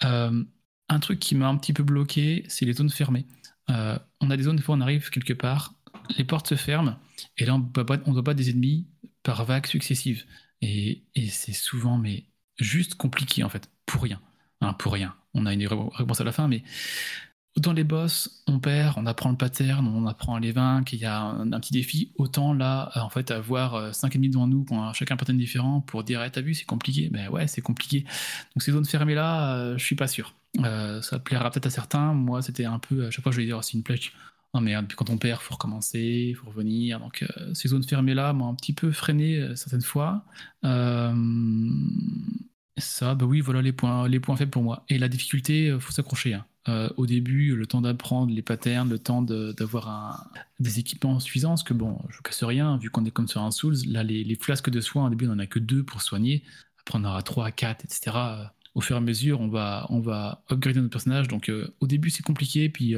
Euh, 0.03 0.43
un 0.89 0.99
truc 0.99 1.19
qui 1.19 1.35
m'a 1.35 1.47
un 1.47 1.57
petit 1.57 1.73
peu 1.73 1.83
bloqué 1.83 2.43
c'est 2.47 2.65
les 2.65 2.73
zones 2.73 2.89
fermées. 2.89 3.25
Euh, 3.69 3.97
on 4.21 4.29
a 4.29 4.38
des 4.38 4.43
zones 4.43 4.55
des 4.57 4.61
fois 4.61 4.75
on 4.75 4.81
arrive 4.81 5.09
quelque 5.09 5.33
part 5.33 5.73
les 6.17 6.23
portes 6.23 6.47
se 6.47 6.55
ferment, 6.55 6.97
et 7.37 7.45
là, 7.45 7.55
on 7.55 7.59
ne 7.59 8.13
doit 8.13 8.23
pas 8.23 8.33
des 8.33 8.49
ennemis 8.49 8.87
par 9.23 9.43
vagues 9.45 9.65
successives. 9.65 10.25
Et, 10.61 11.03
c'est 11.29 11.53
souvent, 11.53 11.97
mais 11.97 12.25
juste 12.57 12.95
compliqué, 12.95 13.43
en 13.43 13.49
fait, 13.49 13.69
pour 13.85 14.03
rien. 14.03 14.21
Pour 14.79 14.93
rien. 14.93 15.15
On 15.33 15.45
a 15.45 15.53
une 15.53 15.67
réponse 15.67 16.21
à 16.21 16.23
la 16.23 16.31
fin, 16.31 16.47
mais 16.47 16.63
dans 17.57 17.71
les 17.71 17.83
boss, 17.83 18.43
on 18.47 18.59
perd, 18.59 18.95
on 18.97 19.05
apprend 19.05 19.29
le 19.29 19.37
pattern, 19.37 19.87
on 19.87 20.07
apprend 20.07 20.35
à 20.35 20.39
les 20.39 20.51
vaincre, 20.51 20.93
il 20.93 20.99
y 20.99 21.05
a 21.05 21.21
un, 21.21 21.59
petit 21.59 21.71
défi. 21.71 22.11
Autant 22.17 22.53
là, 22.53 22.91
en 22.95 23.09
fait, 23.09 23.31
avoir 23.31 23.93
5 23.93 24.15
ennemis 24.15 24.29
devant 24.29 24.47
nous, 24.47 24.65
chacun 24.93 25.13
un 25.13 25.17
pattern 25.17 25.37
différent, 25.37 25.81
pour 25.81 26.03
dire, 26.03 26.21
hey, 26.21 26.31
t'as 26.31 26.41
vu, 26.41 26.53
c'est 26.53 26.65
compliqué. 26.65 27.09
Ben 27.09 27.29
ouais, 27.29 27.47
c'est 27.47 27.61
compliqué. 27.61 28.01
Donc 28.55 28.63
ces 28.63 28.71
zones 28.71 28.85
fermées 28.85 29.15
là, 29.15 29.55
euh, 29.55 29.77
je 29.77 29.85
suis 29.85 29.95
pas 29.95 30.07
sûr. 30.07 30.33
Euh, 30.63 31.01
ça 31.01 31.19
plaira 31.19 31.51
peut-être 31.51 31.67
à 31.67 31.69
certains. 31.69 32.13
Moi, 32.13 32.41
c'était 32.41 32.65
un 32.65 32.79
peu, 32.79 33.07
à 33.07 33.11
chaque 33.11 33.23
fois, 33.23 33.31
je 33.31 33.37
vais 33.37 33.45
dire, 33.45 33.57
oh, 33.57 33.61
c'est 33.61 33.73
une 33.73 33.83
plage 33.83 34.13
oh 34.55 34.61
merde, 34.61 34.87
puis 34.87 34.95
quand 34.95 35.09
on 35.09 35.17
perd, 35.17 35.39
il 35.41 35.43
faut 35.43 35.53
recommencer, 35.53 36.27
il 36.29 36.35
faut 36.35 36.47
revenir. 36.47 36.99
Donc 36.99 37.23
euh, 37.23 37.53
ces 37.53 37.69
zones 37.69 37.83
fermées-là 37.83 38.33
m'ont 38.33 38.49
un 38.49 38.55
petit 38.55 38.73
peu 38.73 38.91
freiné 38.91 39.37
euh, 39.37 39.55
certaines 39.55 39.81
fois. 39.81 40.23
Euh, 40.63 41.13
ça, 42.77 43.15
bah 43.15 43.25
oui, 43.25 43.41
voilà 43.41 43.61
les 43.61 43.73
points, 43.73 44.07
les 44.07 44.19
points 44.19 44.37
faibles 44.37 44.51
pour 44.51 44.63
moi. 44.63 44.85
Et 44.89 44.97
la 44.97 45.09
difficulté, 45.09 45.67
il 45.67 45.79
faut 45.79 45.91
s'accrocher. 45.91 46.33
Hein. 46.33 46.89
au 46.97 47.05
début, 47.05 47.55
le 47.55 47.67
temps 47.67 47.81
d'apprendre 47.81 48.33
les 48.33 48.41
patterns, 48.41 48.89
le 48.89 48.99
temps 48.99 49.21
d'avoir 49.21 50.29
des 50.59 50.79
équipements 50.79 51.19
suffisants, 51.19 51.49
parce 51.49 51.63
que 51.63 51.73
bon, 51.73 51.99
je 52.09 52.21
casse 52.21 52.43
rien, 52.43 52.77
vu 52.77 52.89
qu'on 52.89 53.05
est 53.05 53.11
comme 53.11 53.27
sur 53.27 53.41
un 53.41 53.51
Souls, 53.51 53.77
là, 53.87 54.03
les, 54.03 54.35
flasques 54.35 54.69
de 54.69 54.81
soins, 54.81 55.07
au 55.07 55.09
début, 55.09 55.25
on 55.27 55.29
n'en 55.29 55.39
a 55.39 55.47
que 55.47 55.59
deux 55.59 55.83
pour 55.83 56.01
soigner. 56.01 56.43
Après, 56.81 56.99
on 56.99 57.05
aura 57.05 57.21
trois, 57.21 57.51
quatre, 57.51 57.85
etc. 57.85 58.17
Au 58.73 58.81
fur 58.81 58.95
et 58.95 58.99
à 58.99 59.01
mesure, 59.01 59.39
on 59.39 59.47
va, 59.47 59.85
on 59.89 60.01
va 60.01 60.43
upgrader 60.51 60.79
notre 60.81 60.91
personnage. 60.91 61.27
Donc, 61.29 61.51
au 61.79 61.87
début, 61.87 62.09
c'est 62.09 62.23
compliqué, 62.23 62.67
puis 62.67 62.95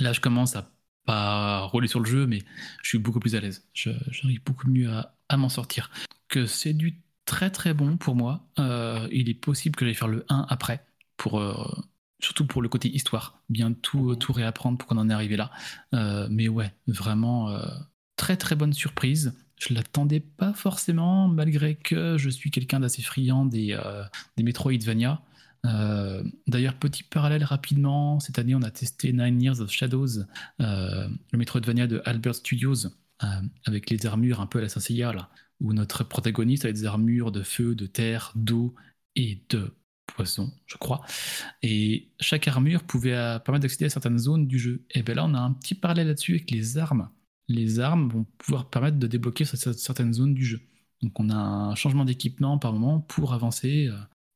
là, 0.00 0.12
je 0.12 0.20
commence 0.20 0.56
à 0.56 0.68
pas 1.06 1.60
rouler 1.60 1.88
sur 1.88 2.00
le 2.00 2.06
jeu, 2.06 2.26
mais 2.26 2.40
je 2.82 2.88
suis 2.88 2.98
beaucoup 2.98 3.20
plus 3.20 3.34
à 3.34 3.40
l'aise. 3.40 3.66
J'arrive 3.74 4.42
beaucoup 4.44 4.68
mieux 4.68 4.90
à, 5.28 5.36
m'en 5.36 5.48
sortir. 5.48 5.90
Que 6.28 6.46
c'est 6.46 6.74
du 6.74 7.00
très 7.24 7.50
très 7.50 7.72
bon 7.72 7.96
pour 7.96 8.14
moi. 8.14 8.46
Euh, 8.58 9.08
il 9.12 9.28
est 9.28 9.34
possible 9.34 9.76
que 9.76 9.86
j'aille 9.86 9.94
faire 9.94 10.08
le 10.08 10.26
1 10.28 10.46
après, 10.48 10.84
pour, 11.16 11.40
euh, 11.40 11.54
surtout 12.20 12.46
pour 12.46 12.60
le 12.60 12.68
côté 12.68 12.88
histoire. 12.88 13.40
Bien 13.48 13.72
tout, 13.72 14.16
tout 14.16 14.32
réapprendre 14.32 14.76
pour 14.76 14.88
qu'on 14.88 14.98
en 14.98 15.08
est 15.08 15.14
arrivé 15.14 15.36
là. 15.36 15.50
Euh, 15.94 16.28
mais 16.30 16.48
ouais, 16.48 16.72
vraiment 16.86 17.56
très 18.16 18.36
très 18.36 18.56
bonne 18.56 18.72
surprise. 18.72 19.34
Je 19.58 19.72
l'attendais 19.72 20.20
pas 20.20 20.52
forcément, 20.52 21.28
malgré 21.28 21.76
que 21.76 22.18
je 22.18 22.28
suis 22.28 22.50
quelqu'un 22.50 22.80
d'assez 22.80 23.00
friand 23.00 23.46
des, 23.46 23.78
des 24.36 24.42
Metroidvania. 24.42 25.22
Euh, 25.66 26.22
d'ailleurs, 26.46 26.74
petit 26.74 27.02
parallèle 27.02 27.44
rapidement, 27.44 28.20
cette 28.20 28.38
année 28.38 28.54
on 28.54 28.62
a 28.62 28.70
testé 28.70 29.12
Nine 29.12 29.40
Years 29.40 29.60
of 29.60 29.70
Shadows, 29.70 30.20
euh, 30.60 31.08
le 31.32 31.38
Metroidvania 31.38 31.86
de 31.86 32.02
Albert 32.04 32.36
Studios, 32.36 32.86
euh, 33.22 33.26
avec 33.64 33.90
les 33.90 34.06
armures 34.06 34.40
un 34.40 34.46
peu 34.46 34.58
à 34.58 34.62
la 34.62 34.68
saint 34.68 34.94
là, 35.12 35.30
où 35.60 35.72
notre 35.72 36.04
protagoniste 36.04 36.64
a 36.64 36.72
des 36.72 36.84
armures 36.84 37.32
de 37.32 37.42
feu, 37.42 37.74
de 37.74 37.86
terre, 37.86 38.32
d'eau 38.34 38.74
et 39.14 39.42
de 39.48 39.72
poison, 40.06 40.52
je 40.66 40.76
crois. 40.76 41.02
Et 41.62 42.10
chaque 42.20 42.46
armure 42.48 42.84
pouvait 42.84 43.38
permettre 43.44 43.62
d'accéder 43.62 43.86
à 43.86 43.90
certaines 43.90 44.18
zones 44.18 44.46
du 44.46 44.58
jeu. 44.58 44.84
Et 44.90 45.02
bien 45.02 45.14
là, 45.14 45.24
on 45.24 45.34
a 45.34 45.38
un 45.38 45.52
petit 45.52 45.74
parallèle 45.74 46.06
là-dessus 46.08 46.34
avec 46.34 46.50
les 46.50 46.78
armes. 46.78 47.10
Les 47.48 47.80
armes 47.80 48.08
vont 48.08 48.26
pouvoir 48.38 48.70
permettre 48.70 48.98
de 48.98 49.06
débloquer 49.06 49.44
certaines 49.44 50.12
zones 50.12 50.34
du 50.34 50.44
jeu. 50.44 50.60
Donc 51.02 51.18
on 51.20 51.30
a 51.30 51.36
un 51.36 51.74
changement 51.74 52.04
d'équipement 52.04 52.58
par 52.58 52.72
moment 52.72 53.00
pour 53.00 53.34
avancer 53.34 53.90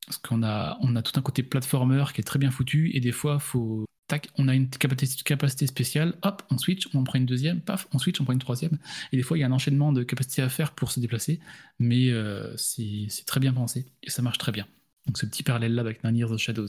parce 0.05 0.17
qu'on 0.17 0.43
a, 0.43 0.77
on 0.81 0.95
a 0.95 1.01
tout 1.01 1.17
un 1.19 1.21
côté 1.21 1.43
platformer 1.43 2.03
qui 2.13 2.21
est 2.21 2.23
très 2.23 2.39
bien 2.39 2.51
foutu, 2.51 2.91
et 2.93 2.99
des 2.99 3.11
fois, 3.11 3.39
faut, 3.39 3.85
tac, 4.07 4.29
on 4.37 4.47
a 4.47 4.55
une 4.55 4.69
capacité, 4.69 5.67
spéciale, 5.67 6.15
hop, 6.23 6.43
on 6.51 6.57
switch, 6.57 6.87
on 6.93 7.03
prend 7.03 7.17
une 7.17 7.25
deuxième, 7.25 7.61
paf, 7.61 7.87
on 7.93 7.99
switch, 7.99 8.19
on 8.19 8.25
prend 8.25 8.33
une 8.33 8.39
troisième. 8.39 8.77
Et 9.11 9.17
des 9.17 9.23
fois, 9.23 9.37
il 9.37 9.41
y 9.41 9.43
a 9.43 9.47
un 9.47 9.51
enchaînement 9.51 9.93
de 9.93 10.03
capacités 10.03 10.41
à 10.41 10.49
faire 10.49 10.73
pour 10.73 10.91
se 10.91 10.99
déplacer, 10.99 11.39
mais 11.79 12.09
euh, 12.11 12.55
c'est, 12.57 13.07
très 13.25 13.39
bien 13.39 13.53
pensé, 13.53 13.85
et 14.03 14.09
ça 14.09 14.21
marche 14.21 14.37
très 14.37 14.51
bien. 14.51 14.67
Donc 15.07 15.17
ce 15.17 15.25
petit 15.25 15.43
parallèle-là 15.43 15.81
avec 15.81 16.03
Nine 16.03 16.17
Years 16.17 16.31
of 16.31 16.39
Shadows. 16.39 16.67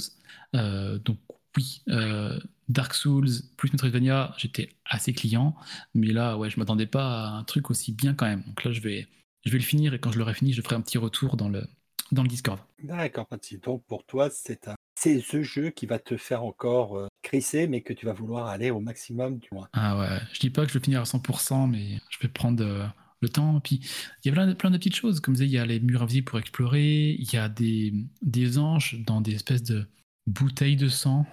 Euh, 0.55 0.99
donc 0.99 1.18
oui, 1.57 1.83
euh, 1.88 2.38
Dark 2.68 2.95
Souls 2.95 3.29
plus 3.57 3.73
Metroidvania, 3.73 4.35
j'étais 4.38 4.71
assez 4.85 5.12
client, 5.12 5.55
mais 5.95 6.09
là, 6.12 6.38
ouais, 6.38 6.49
je 6.49 6.59
m'attendais 6.59 6.87
pas 6.87 7.27
à 7.27 7.31
un 7.33 7.45
truc 7.45 7.71
aussi 7.71 7.92
bien 7.92 8.14
quand 8.14 8.27
même. 8.27 8.42
Donc 8.47 8.64
là, 8.64 8.73
je 8.73 8.81
vais, 8.81 9.09
je 9.45 9.51
vais 9.51 9.59
le 9.59 9.64
finir, 9.64 9.95
et 9.95 9.99
quand 9.99 10.12
je 10.12 10.18
l'aurai 10.18 10.35
fini, 10.35 10.53
je 10.53 10.62
ferai 10.62 10.77
un 10.77 10.81
petit 10.81 10.99
retour 10.99 11.37
dans 11.37 11.49
le, 11.49 11.66
dans 12.12 12.22
le 12.22 12.29
Discord. 12.29 12.61
D'accord, 12.85 13.27
Donc 13.64 13.85
pour 13.87 14.05
toi, 14.05 14.29
c'est 14.31 14.68
un... 14.68 14.75
c'est 14.94 15.20
ce 15.20 15.42
jeu 15.42 15.70
qui 15.70 15.87
va 15.87 15.98
te 15.98 16.16
faire 16.16 16.44
encore 16.44 16.98
euh, 16.98 17.09
crisser, 17.22 17.66
mais 17.66 17.81
que 17.81 17.92
tu 17.92 18.07
vas 18.07 18.12
vouloir 18.12 18.46
aller 18.46 18.70
au 18.70 18.81
maximum 18.81 19.38
du 19.38 19.48
moins. 19.51 19.68
Ah 19.72 19.98
ouais, 19.98 20.20
je 20.33 20.40
dis 20.40 20.51
pas 20.51 20.64
que 20.64 20.72
je 20.72 20.79
vais 20.79 20.85
finir 20.85 21.01
à 21.01 21.05
100%, 21.05 21.68
mais 21.70 21.98
je 22.11 22.18
vais 22.20 22.29
prendre 22.29 22.62
euh, 22.64 22.87
le 23.20 23.29
temps. 23.29 23.59
Puis 23.61 23.81
il 24.22 24.29
y 24.29 24.31
a 24.31 24.33
plein 24.33 24.46
de, 24.46 24.53
plein 24.53 24.70
de 24.70 24.77
petites 24.77 24.94
choses, 24.94 25.20
comme 25.20 25.35
je 25.35 25.42
disais, 25.42 25.51
il 25.51 25.55
y 25.55 25.59
a 25.59 25.64
les 25.64 25.81
murs 25.81 26.03
invisibles 26.03 26.27
pour 26.27 26.38
explorer, 26.38 27.16
il 27.18 27.33
y 27.33 27.37
a 27.37 27.48
des, 27.48 27.94
des 28.20 28.59
anges 28.59 29.03
dans 29.07 29.20
des 29.20 29.35
espèces 29.35 29.62
de 29.62 29.87
bouteilles 30.27 30.77
de 30.77 30.88
sang. 30.88 31.27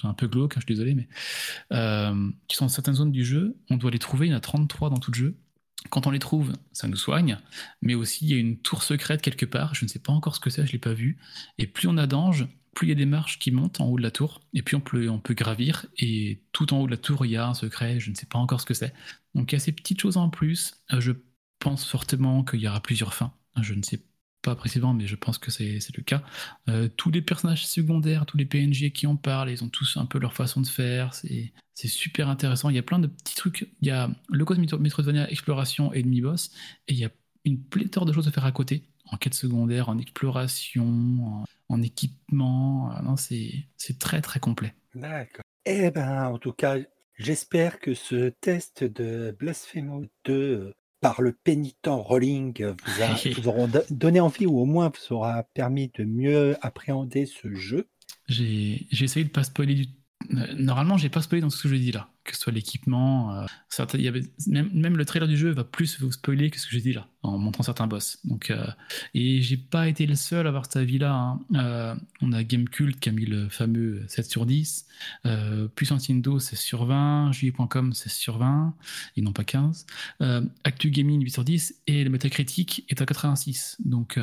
C'est 0.00 0.08
un 0.08 0.14
peu 0.14 0.26
glauque, 0.26 0.56
hein, 0.56 0.60
je 0.60 0.66
suis 0.66 0.74
désolé, 0.74 0.94
mais 0.94 1.08
euh, 1.72 2.30
qui 2.48 2.56
sont 2.56 2.66
dans 2.66 2.70
certaines 2.70 2.94
zones 2.94 3.12
du 3.12 3.24
jeu. 3.24 3.56
On 3.70 3.76
doit 3.76 3.92
les 3.92 4.00
trouver, 4.00 4.26
il 4.26 4.30
y 4.30 4.34
en 4.34 4.36
a 4.36 4.40
33 4.40 4.90
dans 4.90 4.98
tout 4.98 5.12
le 5.12 5.16
jeu. 5.16 5.36
Quand 5.90 6.06
on 6.06 6.10
les 6.10 6.18
trouve, 6.18 6.52
ça 6.72 6.88
nous 6.88 6.96
soigne, 6.96 7.38
mais 7.82 7.94
aussi 7.94 8.26
il 8.26 8.30
y 8.32 8.34
a 8.34 8.38
une 8.38 8.58
tour 8.58 8.82
secrète 8.82 9.22
quelque 9.22 9.46
part, 9.46 9.74
je 9.74 9.84
ne 9.84 9.88
sais 9.88 10.00
pas 10.00 10.12
encore 10.12 10.34
ce 10.34 10.40
que 10.40 10.50
c'est, 10.50 10.62
je 10.62 10.68
ne 10.68 10.72
l'ai 10.72 10.78
pas 10.78 10.92
vu, 10.92 11.18
et 11.56 11.66
plus 11.66 11.88
on 11.88 11.96
a 11.96 12.06
d'anges, 12.06 12.46
plus 12.74 12.86
il 12.86 12.90
y 12.90 12.92
a 12.92 12.96
des 12.96 13.06
marches 13.06 13.38
qui 13.38 13.50
montent 13.50 13.80
en 13.80 13.86
haut 13.86 13.96
de 13.96 14.02
la 14.02 14.10
tour, 14.10 14.40
et 14.54 14.62
puis 14.62 14.76
on 14.76 14.80
peut, 14.80 15.08
on 15.08 15.20
peut 15.20 15.34
gravir, 15.34 15.86
et 15.96 16.42
tout 16.52 16.74
en 16.74 16.80
haut 16.80 16.86
de 16.86 16.90
la 16.90 16.96
tour, 16.96 17.24
il 17.24 17.32
y 17.32 17.36
a 17.36 17.46
un 17.46 17.54
secret, 17.54 18.00
je 18.00 18.10
ne 18.10 18.16
sais 18.16 18.26
pas 18.26 18.38
encore 18.38 18.60
ce 18.60 18.66
que 18.66 18.74
c'est. 18.74 18.92
Donc 19.34 19.52
il 19.52 19.54
y 19.54 19.56
a 19.56 19.60
ces 19.60 19.72
petites 19.72 20.00
choses 20.00 20.16
en 20.16 20.28
plus, 20.28 20.74
euh, 20.92 21.00
je 21.00 21.12
pense 21.60 21.88
fortement 21.88 22.44
qu'il 22.44 22.60
y 22.60 22.68
aura 22.68 22.80
plusieurs 22.80 23.14
fins, 23.14 23.32
je 23.60 23.74
ne 23.74 23.82
sais 23.82 24.02
pas 24.42 24.54
précisément, 24.54 24.94
mais 24.94 25.06
je 25.06 25.16
pense 25.16 25.38
que 25.38 25.50
c'est 25.50 25.78
le 25.96 26.02
cas. 26.02 26.22
Euh, 26.68 26.88
tous 26.88 27.10
les 27.10 27.22
personnages 27.22 27.66
secondaires, 27.66 28.26
tous 28.26 28.36
les 28.36 28.44
PNJ 28.44 28.90
qui 28.92 29.06
en 29.06 29.16
parlent, 29.16 29.50
ils 29.50 29.64
ont 29.64 29.68
tous 29.68 29.96
un 29.96 30.06
peu 30.06 30.18
leur 30.18 30.32
façon 30.32 30.60
de 30.60 30.66
faire. 30.66 31.14
C'est 31.14 31.88
super 31.88 32.28
intéressant. 32.28 32.70
Il 32.70 32.76
y 32.76 32.78
a 32.78 32.82
plein 32.82 32.98
de 32.98 33.08
petits 33.08 33.34
trucs. 33.34 33.68
Il 33.80 33.88
y 33.88 33.90
a 33.90 34.10
le 34.28 34.44
code 34.44 34.58
Metroidvania 34.58 35.30
exploration 35.30 35.92
et 35.92 36.02
demi-boss, 36.02 36.50
et 36.86 36.92
il 36.92 36.98
y 36.98 37.04
a 37.04 37.10
une 37.44 37.62
pléthore 37.62 38.04
de 38.04 38.12
choses 38.12 38.28
à 38.28 38.30
faire 38.30 38.44
à 38.44 38.52
côté, 38.52 38.84
en 39.06 39.16
quête 39.16 39.34
secondaire, 39.34 39.88
en 39.88 39.98
exploration, 39.98 41.44
en, 41.68 41.82
équipement. 41.82 42.90
Ah 42.92 43.14
c'est 43.16 43.98
très 43.98 44.20
très 44.20 44.40
complet. 44.40 44.74
D'accord. 44.94 45.44
Eh 45.66 45.90
ben, 45.90 46.26
en 46.26 46.38
tout 46.38 46.52
cas, 46.52 46.76
j'espère 47.16 47.78
que 47.80 47.94
ce 47.94 48.30
test 48.40 48.84
de 48.84 49.36
Blasphemo 49.38 50.06
2 50.24 50.72
par 51.00 51.22
le 51.22 51.32
pénitent 51.32 51.86
Rolling 51.86 52.64
vous, 52.64 53.32
vous 53.40 53.48
auront 53.48 53.70
donné 53.90 54.20
envie 54.20 54.46
ou 54.46 54.58
au 54.58 54.64
moins 54.64 54.90
vous 54.90 55.16
aura 55.16 55.42
permis 55.54 55.90
de 55.96 56.04
mieux 56.04 56.56
appréhender 56.60 57.26
ce 57.26 57.54
jeu. 57.54 57.88
J'ai 58.26 58.86
essayé 58.92 59.24
de 59.24 59.30
pas 59.30 59.44
spoiler 59.44 59.74
du 59.74 59.86
Normalement, 60.30 60.98
j'ai 60.98 61.08
pas 61.08 61.22
spoilé 61.22 61.40
dans 61.40 61.50
ce 61.50 61.62
que 61.62 61.68
je 61.68 61.76
dis 61.76 61.92
là, 61.92 62.10
que 62.28 62.36
ce 62.36 62.42
soit 62.42 62.52
l'équipement. 62.52 63.34
Euh, 63.34 63.46
il 63.94 64.02
y 64.02 64.08
avait, 64.08 64.22
même, 64.46 64.96
le 64.96 65.04
trailer 65.04 65.28
du 65.28 65.36
jeu 65.36 65.50
va 65.50 65.64
plus 65.64 66.00
vous 66.00 66.12
spoiler 66.12 66.50
que 66.50 66.60
ce 66.60 66.66
que 66.66 66.72
j'ai 66.72 66.80
dit 66.80 66.92
là, 66.92 67.08
en 67.22 67.38
montrant 67.38 67.62
certains 67.62 67.86
boss. 67.86 68.18
Donc, 68.24 68.50
euh, 68.50 68.66
et 69.14 69.40
j'ai 69.40 69.56
pas 69.56 69.88
été 69.88 70.06
le 70.06 70.14
seul 70.14 70.46
à 70.46 70.50
avoir 70.50 70.66
cet 70.66 70.76
avis-là. 70.76 71.12
Hein. 71.12 71.40
Euh, 71.54 71.94
on 72.20 72.32
a 72.32 72.44
Gamecult 72.44 73.00
qui 73.00 73.08
a 73.08 73.12
mis 73.12 73.24
le 73.24 73.48
fameux 73.48 74.04
7 74.08 74.30
sur 74.30 74.46
10. 74.46 74.86
Puissance 75.74 76.10
Indo, 76.10 76.38
c'est 76.38 76.56
sur 76.56 76.84
20. 76.84 77.32
Juillet.com, 77.32 77.92
c'est 77.94 78.10
sur 78.10 78.38
20. 78.38 78.74
Ils 79.16 79.24
n'ont 79.24 79.32
pas 79.32 79.44
15. 79.44 79.86
Actu 80.64 80.90
Gaming, 80.90 81.22
8 81.22 81.30
sur 81.30 81.44
10. 81.44 81.82
Et 81.86 82.04
le 82.04 82.10
Metacritic 82.10 82.84
est 82.88 83.00
à 83.00 83.06
86. 83.06 83.78
Donc, 83.84 84.18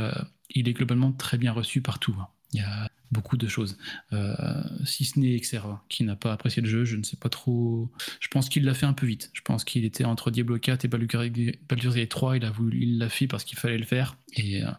il 0.51 0.69
est 0.69 0.73
globalement 0.73 1.11
très 1.11 1.37
bien 1.37 1.51
reçu 1.51 1.81
partout. 1.81 2.15
Hein. 2.19 2.27
Il 2.53 2.59
y 2.59 2.63
beaucoup 3.11 3.37
de 3.37 3.47
choses. 3.47 3.77
Euh, 4.13 4.63
si 4.85 5.05
ce 5.05 5.19
n'est 5.19 5.37
Xerva, 5.39 5.83
qui 5.89 6.03
n'a 6.03 6.15
pas 6.15 6.33
apprécié 6.33 6.61
le 6.61 6.67
jeu, 6.67 6.85
je 6.85 6.95
ne 6.95 7.03
sais 7.03 7.17
pas 7.17 7.29
trop. 7.29 7.91
Je 8.19 8.27
pense 8.27 8.49
qu'il 8.49 8.65
l'a 8.65 8.73
fait 8.73 8.85
un 8.85 8.93
peu 8.93 9.05
vite. 9.05 9.31
Je 9.33 9.41
pense 9.41 9.63
qu'il 9.63 9.85
était 9.85 10.05
entre 10.05 10.31
Diablo 10.31 10.57
4 10.59 10.85
et 10.85 10.87
Baldur's 10.87 11.95
Gate 11.95 12.09
3. 12.09 12.37
Il 12.37 12.45
a 12.45 12.51
voulu, 12.51 12.83
il 12.83 12.97
l'a 12.97 13.09
fait 13.09 13.27
parce 13.27 13.43
qu'il 13.43 13.57
fallait 13.57 13.77
le 13.77 13.85
faire. 13.85 14.17
Et 14.33 14.63
euh, 14.63 14.71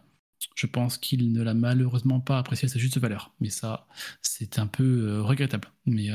je 0.55 0.67
pense 0.67 0.97
qu'il 0.97 1.31
ne 1.31 1.41
l'a 1.41 1.53
malheureusement 1.53 2.19
pas 2.19 2.37
apprécié 2.37 2.67
à 2.67 2.69
sa 2.69 2.79
juste 2.79 2.97
valeur. 2.97 3.33
Mais 3.39 3.49
ça, 3.49 3.87
c'est 4.21 4.59
un 4.59 4.67
peu 4.67 4.83
euh, 4.83 5.21
regrettable. 5.23 5.69
Mais, 5.85 6.09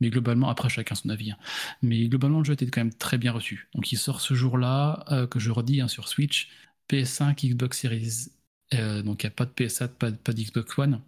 mais 0.00 0.10
globalement, 0.10 0.48
après 0.48 0.68
chacun 0.68 0.94
son 0.94 1.08
avis. 1.10 1.32
Hein. 1.32 1.38
Mais 1.82 2.08
globalement, 2.08 2.38
le 2.38 2.44
jeu 2.44 2.54
était 2.54 2.66
quand 2.66 2.80
même 2.80 2.94
très 2.94 3.18
bien 3.18 3.32
reçu. 3.32 3.68
Donc 3.74 3.90
il 3.92 3.96
sort 3.96 4.20
ce 4.20 4.34
jour-là, 4.34 5.26
que 5.30 5.38
je 5.38 5.50
redis 5.50 5.80
hein, 5.80 5.88
sur 5.88 6.08
Switch, 6.08 6.48
PS5, 6.88 7.48
Xbox 7.48 7.78
Series. 7.78 8.28
donc 8.72 9.22
il 9.22 9.26
n'y 9.26 9.28
a 9.28 9.30
pas 9.30 9.44
de 9.44 9.50
PS4, 9.50 9.88
pas, 9.88 10.12
pas 10.12 10.32
d'Xbox 10.32 10.78
One 10.78 11.00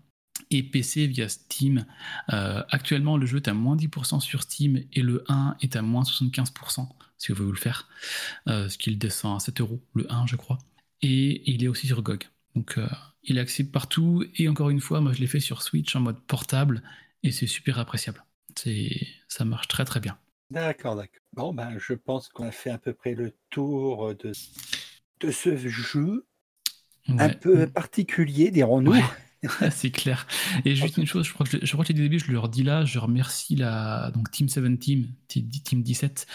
et 0.50 0.62
PC 0.62 1.06
via 1.06 1.28
Steam. 1.28 1.86
Euh, 2.32 2.62
actuellement, 2.70 3.16
le 3.16 3.26
jeu 3.26 3.38
est 3.38 3.48
à 3.48 3.54
moins 3.54 3.76
10% 3.76 4.20
sur 4.20 4.42
Steam 4.42 4.82
et 4.92 5.02
le 5.02 5.24
1 5.28 5.56
est 5.60 5.76
à 5.76 5.82
moins 5.82 6.02
75% 6.02 6.88
si 7.18 7.32
vous 7.32 7.44
voulez 7.44 7.50
le 7.50 7.56
faire, 7.56 7.86
euh, 8.48 8.68
ce 8.70 8.78
qui 8.78 8.96
descend 8.96 9.36
à 9.36 9.40
7 9.40 9.60
euros, 9.60 9.80
le 9.94 10.10
1 10.10 10.26
je 10.26 10.36
crois. 10.36 10.58
Et 11.02 11.50
il 11.50 11.62
est 11.62 11.68
aussi 11.68 11.86
sur 11.86 12.02
GOG. 12.02 12.24
Donc 12.54 12.78
euh, 12.78 12.88
il 13.24 13.36
est 13.36 13.40
accessible 13.40 13.70
partout 13.70 14.24
et 14.36 14.48
encore 14.48 14.70
une 14.70 14.80
fois, 14.80 15.00
moi 15.00 15.12
je 15.12 15.20
l'ai 15.20 15.26
fait 15.26 15.40
sur 15.40 15.62
Switch 15.62 15.94
en 15.94 16.00
mode 16.00 16.20
portable 16.20 16.82
et 17.22 17.30
c'est 17.30 17.46
super 17.46 17.78
appréciable. 17.78 18.24
Ça 19.28 19.44
marche 19.44 19.68
très 19.68 19.84
très 19.84 20.00
bien. 20.00 20.18
D'accord, 20.50 20.96
d'accord. 20.96 21.20
Bon, 21.32 21.52
ben, 21.54 21.78
je 21.78 21.92
pense 21.92 22.28
qu'on 22.28 22.48
a 22.48 22.50
fait 22.50 22.70
à 22.70 22.78
peu 22.78 22.92
près 22.92 23.14
le 23.14 23.32
tour 23.50 24.14
de, 24.14 24.32
de 25.20 25.30
ce 25.30 25.56
jeu 25.56 26.26
un 27.18 27.28
peu 27.30 27.66
particulier, 27.66 28.50
dirons-nous. 28.50 28.92
Ouais. 28.92 29.04
c'est 29.70 29.90
clair. 29.90 30.26
Et 30.64 30.74
juste 30.74 30.98
une 30.98 31.06
chose, 31.06 31.26
je 31.26 31.32
crois 31.32 31.46
que 31.46 31.58
je, 31.58 31.64
je 31.64 31.72
crois 31.72 31.84
que 31.84 31.92
début, 31.92 32.18
je 32.18 32.30
le 32.30 32.38
redis 32.38 32.62
là, 32.62 32.84
je 32.84 32.98
remercie 32.98 33.56
la 33.56 34.10
donc 34.14 34.30
Team 34.30 34.48
7 34.48 34.78
Team, 34.78 35.06
Team 35.28 35.48
Team 35.48 35.82
17 35.82 36.26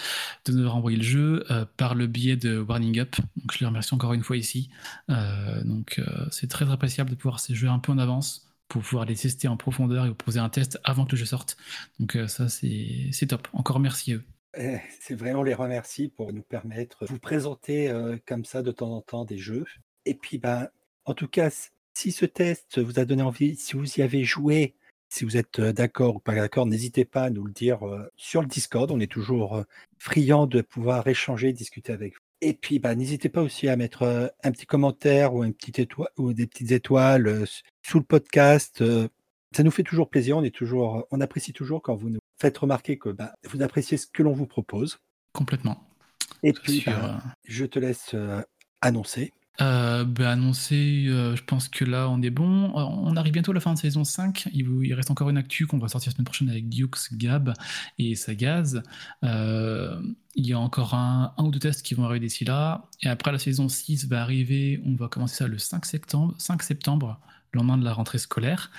de 0.45 0.51
nous 0.53 0.59
avoir 0.59 0.75
envoyé 0.77 0.97
le 0.97 1.03
jeu 1.03 1.45
euh, 1.51 1.65
par 1.77 1.93
le 1.93 2.07
biais 2.07 2.35
de 2.35 2.57
Warning 2.57 2.99
Up. 2.99 3.15
Donc 3.35 3.51
je 3.53 3.59
les 3.59 3.65
remercie 3.67 3.93
encore 3.93 4.13
une 4.13 4.23
fois 4.23 4.37
ici. 4.37 4.69
Euh, 5.09 5.63
donc 5.63 5.99
euh, 5.99 6.25
c'est 6.31 6.49
très 6.49 6.69
appréciable 6.71 7.11
de 7.11 7.15
pouvoir 7.15 7.39
ces 7.39 7.53
jeux 7.53 7.69
un 7.69 7.79
peu 7.79 7.91
en 7.91 7.99
avance 7.99 8.51
pour 8.67 8.81
pouvoir 8.81 9.05
les 9.05 9.15
tester 9.15 9.47
en 9.47 9.57
profondeur 9.57 10.05
et 10.05 10.09
vous 10.09 10.15
poser 10.15 10.39
un 10.39 10.49
test 10.49 10.79
avant 10.83 11.05
que 11.05 11.11
le 11.11 11.17
jeu 11.17 11.25
sorte. 11.25 11.57
Donc 11.99 12.17
ça 12.27 12.49
c'est 12.49 13.27
top. 13.27 13.47
Encore 13.53 13.79
merci 13.79 14.13
à 14.13 14.15
eux. 14.15 14.23
Eh, 14.57 14.79
C'est 14.99 15.15
vraiment 15.15 15.43
les 15.43 15.53
remercie 15.53 16.07
pour 16.07 16.33
nous 16.33 16.41
permettre 16.41 17.05
de 17.05 17.11
vous 17.11 17.19
présenter 17.19 17.93
comme 18.25 18.45
ça 18.45 18.63
de 18.63 18.71
temps 18.71 18.91
en 18.91 19.01
temps 19.01 19.25
des 19.25 19.37
jeux. 19.37 19.65
Et 20.05 20.15
puis, 20.15 20.37
ben, 20.37 20.69
en 21.05 21.13
tout 21.13 21.27
cas, 21.27 21.49
si 21.95 22.11
ce 22.11 22.25
test 22.25 22.79
vous 22.79 22.99
a 22.99 23.05
donné 23.05 23.23
envie, 23.23 23.55
si 23.55 23.75
vous 23.75 23.99
y 23.99 24.01
avez 24.01 24.23
joué, 24.23 24.75
si 25.09 25.23
vous 25.23 25.37
êtes 25.37 25.59
euh, 25.59 25.71
d'accord 25.71 26.17
ou 26.17 26.19
pas 26.19 26.35
d'accord, 26.35 26.65
n'hésitez 26.65 27.05
pas 27.05 27.23
à 27.23 27.29
nous 27.29 27.45
le 27.45 27.53
dire 27.53 27.87
euh, 27.87 28.11
sur 28.17 28.41
le 28.41 28.47
Discord. 28.47 28.91
On 28.91 28.99
est 28.99 29.11
toujours 29.11 29.55
euh, 29.55 29.63
friand 29.97 30.45
de 30.45 30.61
pouvoir 30.61 31.07
échanger, 31.07 31.53
discuter 31.53 31.93
avec 31.93 32.13
vous. 32.13 32.19
Et 32.41 32.53
puis, 32.53 32.79
ben, 32.79 32.95
n'hésitez 32.95 33.29
pas 33.29 33.41
aussi 33.41 33.69
à 33.69 33.77
mettre 33.77 34.31
un 34.43 34.51
petit 34.51 34.65
commentaire 34.65 35.33
ou, 35.33 35.43
une 35.43 35.53
petite 35.53 35.79
étoile, 35.79 36.09
ou 36.17 36.33
des 36.33 36.47
petites 36.47 36.71
étoiles 36.71 37.45
sous 37.81 37.97
le 37.97 38.03
podcast. 38.03 38.83
ça 39.55 39.63
nous 39.63 39.71
fait 39.71 39.83
toujours 39.83 40.09
plaisir. 40.09 40.37
On, 40.37 40.43
est 40.43 40.53
toujours, 40.53 41.07
on 41.11 41.21
apprécie 41.21 41.53
toujours 41.53 41.81
quand 41.81 41.95
vous 41.95 42.09
nous 42.09 42.19
faites 42.39 42.57
remarquer 42.57 42.97
que 42.97 43.09
ben, 43.09 43.31
vous 43.45 43.63
appréciez 43.63 43.97
ce 43.97 44.05
que 44.05 44.21
l'on 44.21 44.33
vous 44.33 44.45
propose. 44.45 44.99
Complètement. 45.31 45.81
Et 46.43 46.51
puis, 46.51 46.83
euh, 46.87 47.15
je 47.45 47.65
te 47.65 47.79
laisse 47.79 48.15
annoncer. 48.81 49.31
Euh, 49.61 50.03
ben, 50.03 50.25
annoncer, 50.27 51.05
euh, 51.07 51.35
je 51.35 51.43
pense 51.43 51.69
que 51.69 51.85
là 51.85 52.09
on 52.09 52.21
est 52.21 52.29
bon. 52.29 52.77
Euh, 52.77 52.83
On 52.83 53.15
arrive 53.15 53.33
bientôt 53.33 53.51
à 53.51 53.53
la 53.53 53.59
fin 53.59 53.73
de 53.73 53.77
saison 53.77 54.03
5. 54.03 54.49
Il, 54.53 54.93
reste 54.93 55.11
encore 55.11 55.29
une 55.29 55.37
actu 55.37 55.65
qu'on 55.65 55.77
va 55.77 55.87
sortir 55.87 56.11
la 56.11 56.15
semaine 56.15 56.25
prochaine 56.25 56.49
avec 56.49 56.69
Dukes, 56.69 57.13
Gab 57.13 57.53
et 57.97 58.15
Sagaz. 58.15 58.81
Euh, 59.23 60.01
il 60.35 60.47
y 60.47 60.53
a 60.53 60.59
encore 60.59 60.93
un, 60.93 61.33
ou 61.37 61.51
deux 61.51 61.59
tests 61.59 61.81
qui 61.81 61.93
vont 61.93 62.03
arriver 62.03 62.27
d'ici 62.27 62.43
là. 62.45 62.85
Et 63.01 63.07
après 63.07 63.31
la 63.31 63.39
saison 63.39 63.69
6 63.69 64.07
va 64.07 64.21
arriver, 64.21 64.81
on 64.85 64.95
va 64.95 65.07
commencer 65.07 65.35
ça 65.37 65.47
le 65.47 65.57
5 65.57 65.85
septembre, 65.85 66.35
5 66.37 66.61
septembre 66.63 67.19
le 67.53 67.59
lendemain 67.59 67.77
de 67.77 67.85
la 67.85 67.93
rentrée 67.93 68.17
scolaire. 68.17 68.69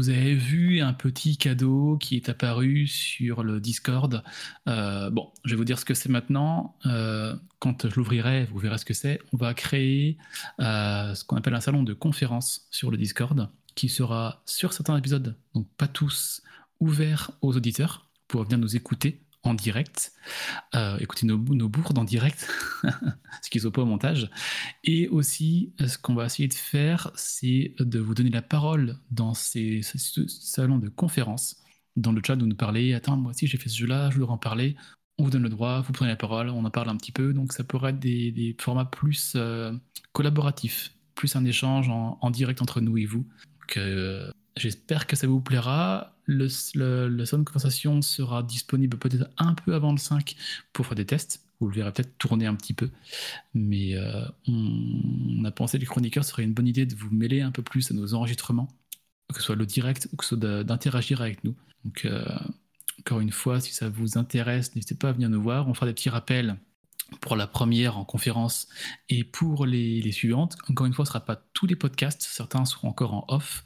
Vous 0.00 0.08
avez 0.08 0.34
vu 0.34 0.80
un 0.80 0.94
petit 0.94 1.36
cadeau 1.36 1.98
qui 1.98 2.16
est 2.16 2.30
apparu 2.30 2.86
sur 2.86 3.42
le 3.42 3.60
Discord. 3.60 4.24
Euh, 4.66 5.10
bon, 5.10 5.30
je 5.44 5.50
vais 5.50 5.56
vous 5.56 5.66
dire 5.66 5.78
ce 5.78 5.84
que 5.84 5.92
c'est 5.92 6.08
maintenant. 6.08 6.74
Euh, 6.86 7.36
quand 7.58 7.86
je 7.86 7.94
l'ouvrirai, 7.96 8.46
vous 8.46 8.58
verrez 8.60 8.78
ce 8.78 8.86
que 8.86 8.94
c'est. 8.94 9.20
On 9.34 9.36
va 9.36 9.52
créer 9.52 10.16
euh, 10.58 11.14
ce 11.14 11.22
qu'on 11.22 11.36
appelle 11.36 11.52
un 11.52 11.60
salon 11.60 11.82
de 11.82 11.92
conférence 11.92 12.66
sur 12.70 12.90
le 12.90 12.96
Discord 12.96 13.50
qui 13.74 13.90
sera 13.90 14.42
sur 14.46 14.72
certains 14.72 14.96
épisodes, 14.96 15.36
donc 15.52 15.68
pas 15.76 15.86
tous, 15.86 16.40
ouvert 16.80 17.32
aux 17.42 17.54
auditeurs 17.54 18.08
pour 18.26 18.44
venir 18.44 18.56
nous 18.56 18.76
écouter 18.76 19.20
en 19.42 19.54
direct, 19.54 20.12
euh, 20.74 20.98
écouter 20.98 21.26
nos, 21.26 21.38
bourdes 21.38 21.98
en 21.98 22.04
direct, 22.04 22.48
ce 23.42 23.50
qu'ils 23.50 23.62
sont 23.62 23.70
pas 23.70 23.82
au 23.82 23.86
montage. 23.86 24.30
Et 24.84 25.08
aussi, 25.08 25.72
euh, 25.80 25.88
ce 25.88 25.98
qu'on 25.98 26.14
va 26.14 26.26
essayer 26.26 26.48
de 26.48 26.54
faire, 26.54 27.10
c'est 27.14 27.74
de 27.78 27.98
vous 27.98 28.14
donner 28.14 28.30
la 28.30 28.42
parole 28.42 28.98
dans 29.10 29.34
ces, 29.34 29.82
ces- 29.82 29.98
ce 29.98 30.26
salon 30.28 30.78
de 30.78 30.88
conférence, 30.88 31.56
dans 31.96 32.12
le 32.12 32.20
chat, 32.24 32.36
de 32.36 32.44
nous 32.44 32.56
parler. 32.56 32.92
Attends, 32.94 33.16
moi 33.16 33.30
aussi 33.30 33.46
j'ai 33.46 33.58
fait 33.58 33.68
ce 33.68 33.78
jeu-là, 33.78 34.10
je 34.10 34.16
voudrais 34.18 34.32
en 34.32 34.38
parler. 34.38 34.76
On 35.18 35.24
vous 35.24 35.30
donne 35.30 35.42
le 35.42 35.48
droit, 35.48 35.80
vous 35.80 35.92
prenez 35.92 36.10
la 36.10 36.16
parole, 36.16 36.48
on 36.50 36.64
en 36.64 36.70
parle 36.70 36.88
un 36.88 36.96
petit 36.96 37.12
peu. 37.12 37.32
Donc 37.32 37.52
ça 37.52 37.64
pourrait 37.64 37.90
être 37.90 37.98
des, 37.98 38.56
formats 38.60 38.84
plus 38.84 39.34
euh, 39.36 39.72
collaboratifs, 40.12 40.92
plus 41.14 41.34
un 41.36 41.44
échange 41.44 41.88
en, 41.88 42.30
direct 42.30 42.62
entre 42.62 42.80
nous 42.80 42.98
et 42.98 43.06
vous. 43.06 43.26
Euh, 43.76 44.30
J'espère 44.56 45.06
que 45.06 45.16
ça 45.16 45.26
vous 45.26 45.40
plaira. 45.40 46.16
Le, 46.30 46.46
le, 46.74 47.08
le 47.08 47.24
salon 47.24 47.42
de 47.42 47.48
conversation 47.48 48.02
sera 48.02 48.44
disponible 48.44 48.96
peut-être 48.98 49.28
un 49.36 49.54
peu 49.54 49.74
avant 49.74 49.90
le 49.90 49.98
5 49.98 50.36
pour 50.72 50.86
faire 50.86 50.94
des 50.94 51.04
tests. 51.04 51.44
Vous 51.58 51.68
le 51.68 51.74
verrez 51.74 51.92
peut-être 51.92 52.16
tourner 52.18 52.46
un 52.46 52.54
petit 52.54 52.72
peu. 52.72 52.88
Mais 53.52 53.96
euh, 53.96 54.24
on, 54.46 55.44
a 55.44 55.50
pensé 55.50 55.76
que 55.76 55.80
les 55.80 55.86
chroniqueurs 55.86 56.24
serait 56.24 56.44
une 56.44 56.54
bonne 56.54 56.68
idée 56.68 56.86
de 56.86 56.94
vous 56.94 57.10
mêler 57.10 57.40
un 57.40 57.50
peu 57.50 57.62
plus 57.62 57.90
à 57.90 57.94
nos 57.94 58.14
enregistrements, 58.14 58.68
que 59.28 59.40
ce 59.40 59.42
soit 59.42 59.56
le 59.56 59.66
direct 59.66 60.08
ou 60.12 60.16
que 60.16 60.24
ce 60.24 60.36
soit 60.36 60.62
d'interagir 60.64 61.20
avec 61.20 61.42
nous. 61.42 61.56
Donc, 61.84 62.04
euh, 62.04 62.24
encore 63.00 63.20
une 63.20 63.32
fois, 63.32 63.60
si 63.60 63.74
ça 63.74 63.88
vous 63.88 64.16
intéresse, 64.16 64.74
n'hésitez 64.76 64.94
pas 64.94 65.08
à 65.08 65.12
venir 65.12 65.28
nous 65.30 65.42
voir. 65.42 65.68
On 65.68 65.74
fera 65.74 65.86
des 65.86 65.94
petits 65.94 66.10
rappels 66.10 66.56
pour 67.20 67.36
la 67.36 67.46
première 67.46 67.98
en 67.98 68.04
conférence 68.04 68.68
et 69.08 69.24
pour 69.24 69.66
les, 69.66 70.00
les 70.00 70.12
suivantes. 70.12 70.56
Encore 70.68 70.86
une 70.86 70.92
fois, 70.92 71.04
ce 71.04 71.10
ne 71.10 71.12
sera 71.14 71.24
pas 71.24 71.36
tous 71.54 71.66
les 71.66 71.76
podcasts, 71.76 72.22
certains 72.22 72.64
seront 72.64 72.88
encore 72.88 73.14
en 73.14 73.24
off, 73.28 73.64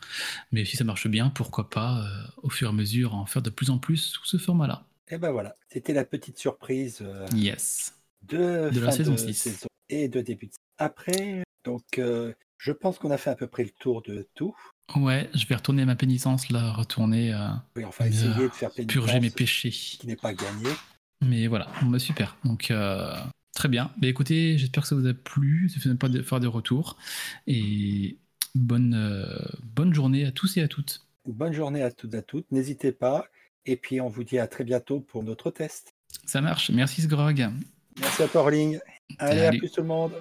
mais 0.52 0.64
si 0.64 0.76
ça 0.76 0.84
marche 0.84 1.06
bien, 1.08 1.30
pourquoi 1.30 1.70
pas, 1.70 2.00
euh, 2.04 2.22
au 2.42 2.50
fur 2.50 2.68
et 2.68 2.70
à 2.70 2.72
mesure, 2.72 3.14
en 3.14 3.26
faire 3.26 3.42
de 3.42 3.50
plus 3.50 3.70
en 3.70 3.78
plus 3.78 3.98
sous 3.98 4.24
ce 4.24 4.36
format-là. 4.38 4.86
Et 5.08 5.18
ben 5.18 5.30
voilà, 5.32 5.54
c'était 5.68 5.92
la 5.92 6.04
petite 6.04 6.38
surprise 6.38 6.98
euh, 7.02 7.26
Yes. 7.34 7.94
de, 8.22 8.70
De 8.72 8.80
la 8.80 8.90
saison 8.90 9.12
de 9.12 9.16
six. 9.18 9.34
saison 9.34 9.66
et 9.90 10.08
de 10.08 10.20
début. 10.22 10.46
de 10.46 10.52
saison. 10.52 10.60
Après, 10.78 11.42
donc, 11.64 11.82
euh, 11.98 12.32
je 12.58 12.72
pense 12.72 12.98
qu'on 12.98 13.10
a 13.10 13.18
fait 13.18 13.30
à 13.30 13.36
peu 13.36 13.46
près 13.46 13.64
le 13.64 13.70
tour 13.70 14.00
de 14.02 14.26
tout. 14.34 14.56
Ouais, 14.96 15.30
je 15.34 15.46
vais 15.46 15.54
retourner 15.54 15.82
à 15.82 15.86
ma 15.86 15.96
pénitence, 15.96 16.50
là, 16.50 16.72
retourner, 16.72 17.32
euh, 17.34 17.48
Oui, 17.76 17.84
enfin, 17.84 18.06
essayer 18.06 18.34
de 18.34 18.48
faire 18.48 18.70
pénitence, 18.70 18.92
purger 18.92 19.20
mes 19.20 19.30
péchés. 19.30 19.70
qui 19.70 20.06
n'est 20.06 20.16
pas 20.16 20.32
gagné. 20.34 20.68
Mais 21.22 21.46
voilà, 21.46 21.68
bah, 21.82 21.98
super. 21.98 22.36
Donc, 22.44 22.70
euh, 22.70 23.14
très 23.54 23.68
bien. 23.68 23.90
Mais 24.00 24.08
écoutez, 24.08 24.58
j'espère 24.58 24.82
que 24.82 24.88
ça 24.88 24.94
vous 24.94 25.06
a 25.06 25.14
plu. 25.14 25.68
Ça 25.68 25.80
fait 25.80 25.94
pas 25.94 26.08
de 26.08 26.22
faire 26.22 26.40
des 26.40 26.46
retours. 26.46 26.96
Et 27.46 28.18
bonne, 28.54 28.94
euh, 28.94 29.38
bonne 29.74 29.94
journée 29.94 30.24
à 30.26 30.32
tous 30.32 30.56
et 30.56 30.62
à 30.62 30.68
toutes. 30.68 31.06
Bonne 31.26 31.52
journée 31.52 31.82
à 31.82 31.90
toutes 31.90 32.14
et 32.14 32.18
à 32.18 32.22
toutes. 32.22 32.50
N'hésitez 32.50 32.92
pas. 32.92 33.26
Et 33.66 33.76
puis, 33.76 34.00
on 34.00 34.08
vous 34.08 34.24
dit 34.24 34.38
à 34.38 34.46
très 34.46 34.64
bientôt 34.64 35.00
pour 35.00 35.22
notre 35.22 35.50
test. 35.50 35.94
Ça 36.26 36.40
marche. 36.40 36.70
Merci, 36.70 37.02
Sgrog. 37.02 37.48
Merci 38.00 38.22
à 38.22 38.28
toi, 38.28 38.42
Orling. 38.42 38.78
Allez, 39.18 39.46
à 39.46 39.50
plus 39.50 39.70
tout 39.70 39.80
le 39.80 39.86
monde. 39.86 40.12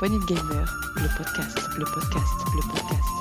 Poignée 0.00 0.18
de 0.18 0.24
podcast, 0.24 0.72
le 0.96 1.08
podcast, 1.18 1.58
le 1.78 1.84
podcast, 1.84 2.34
le 2.54 2.62
podcast. 2.62 3.19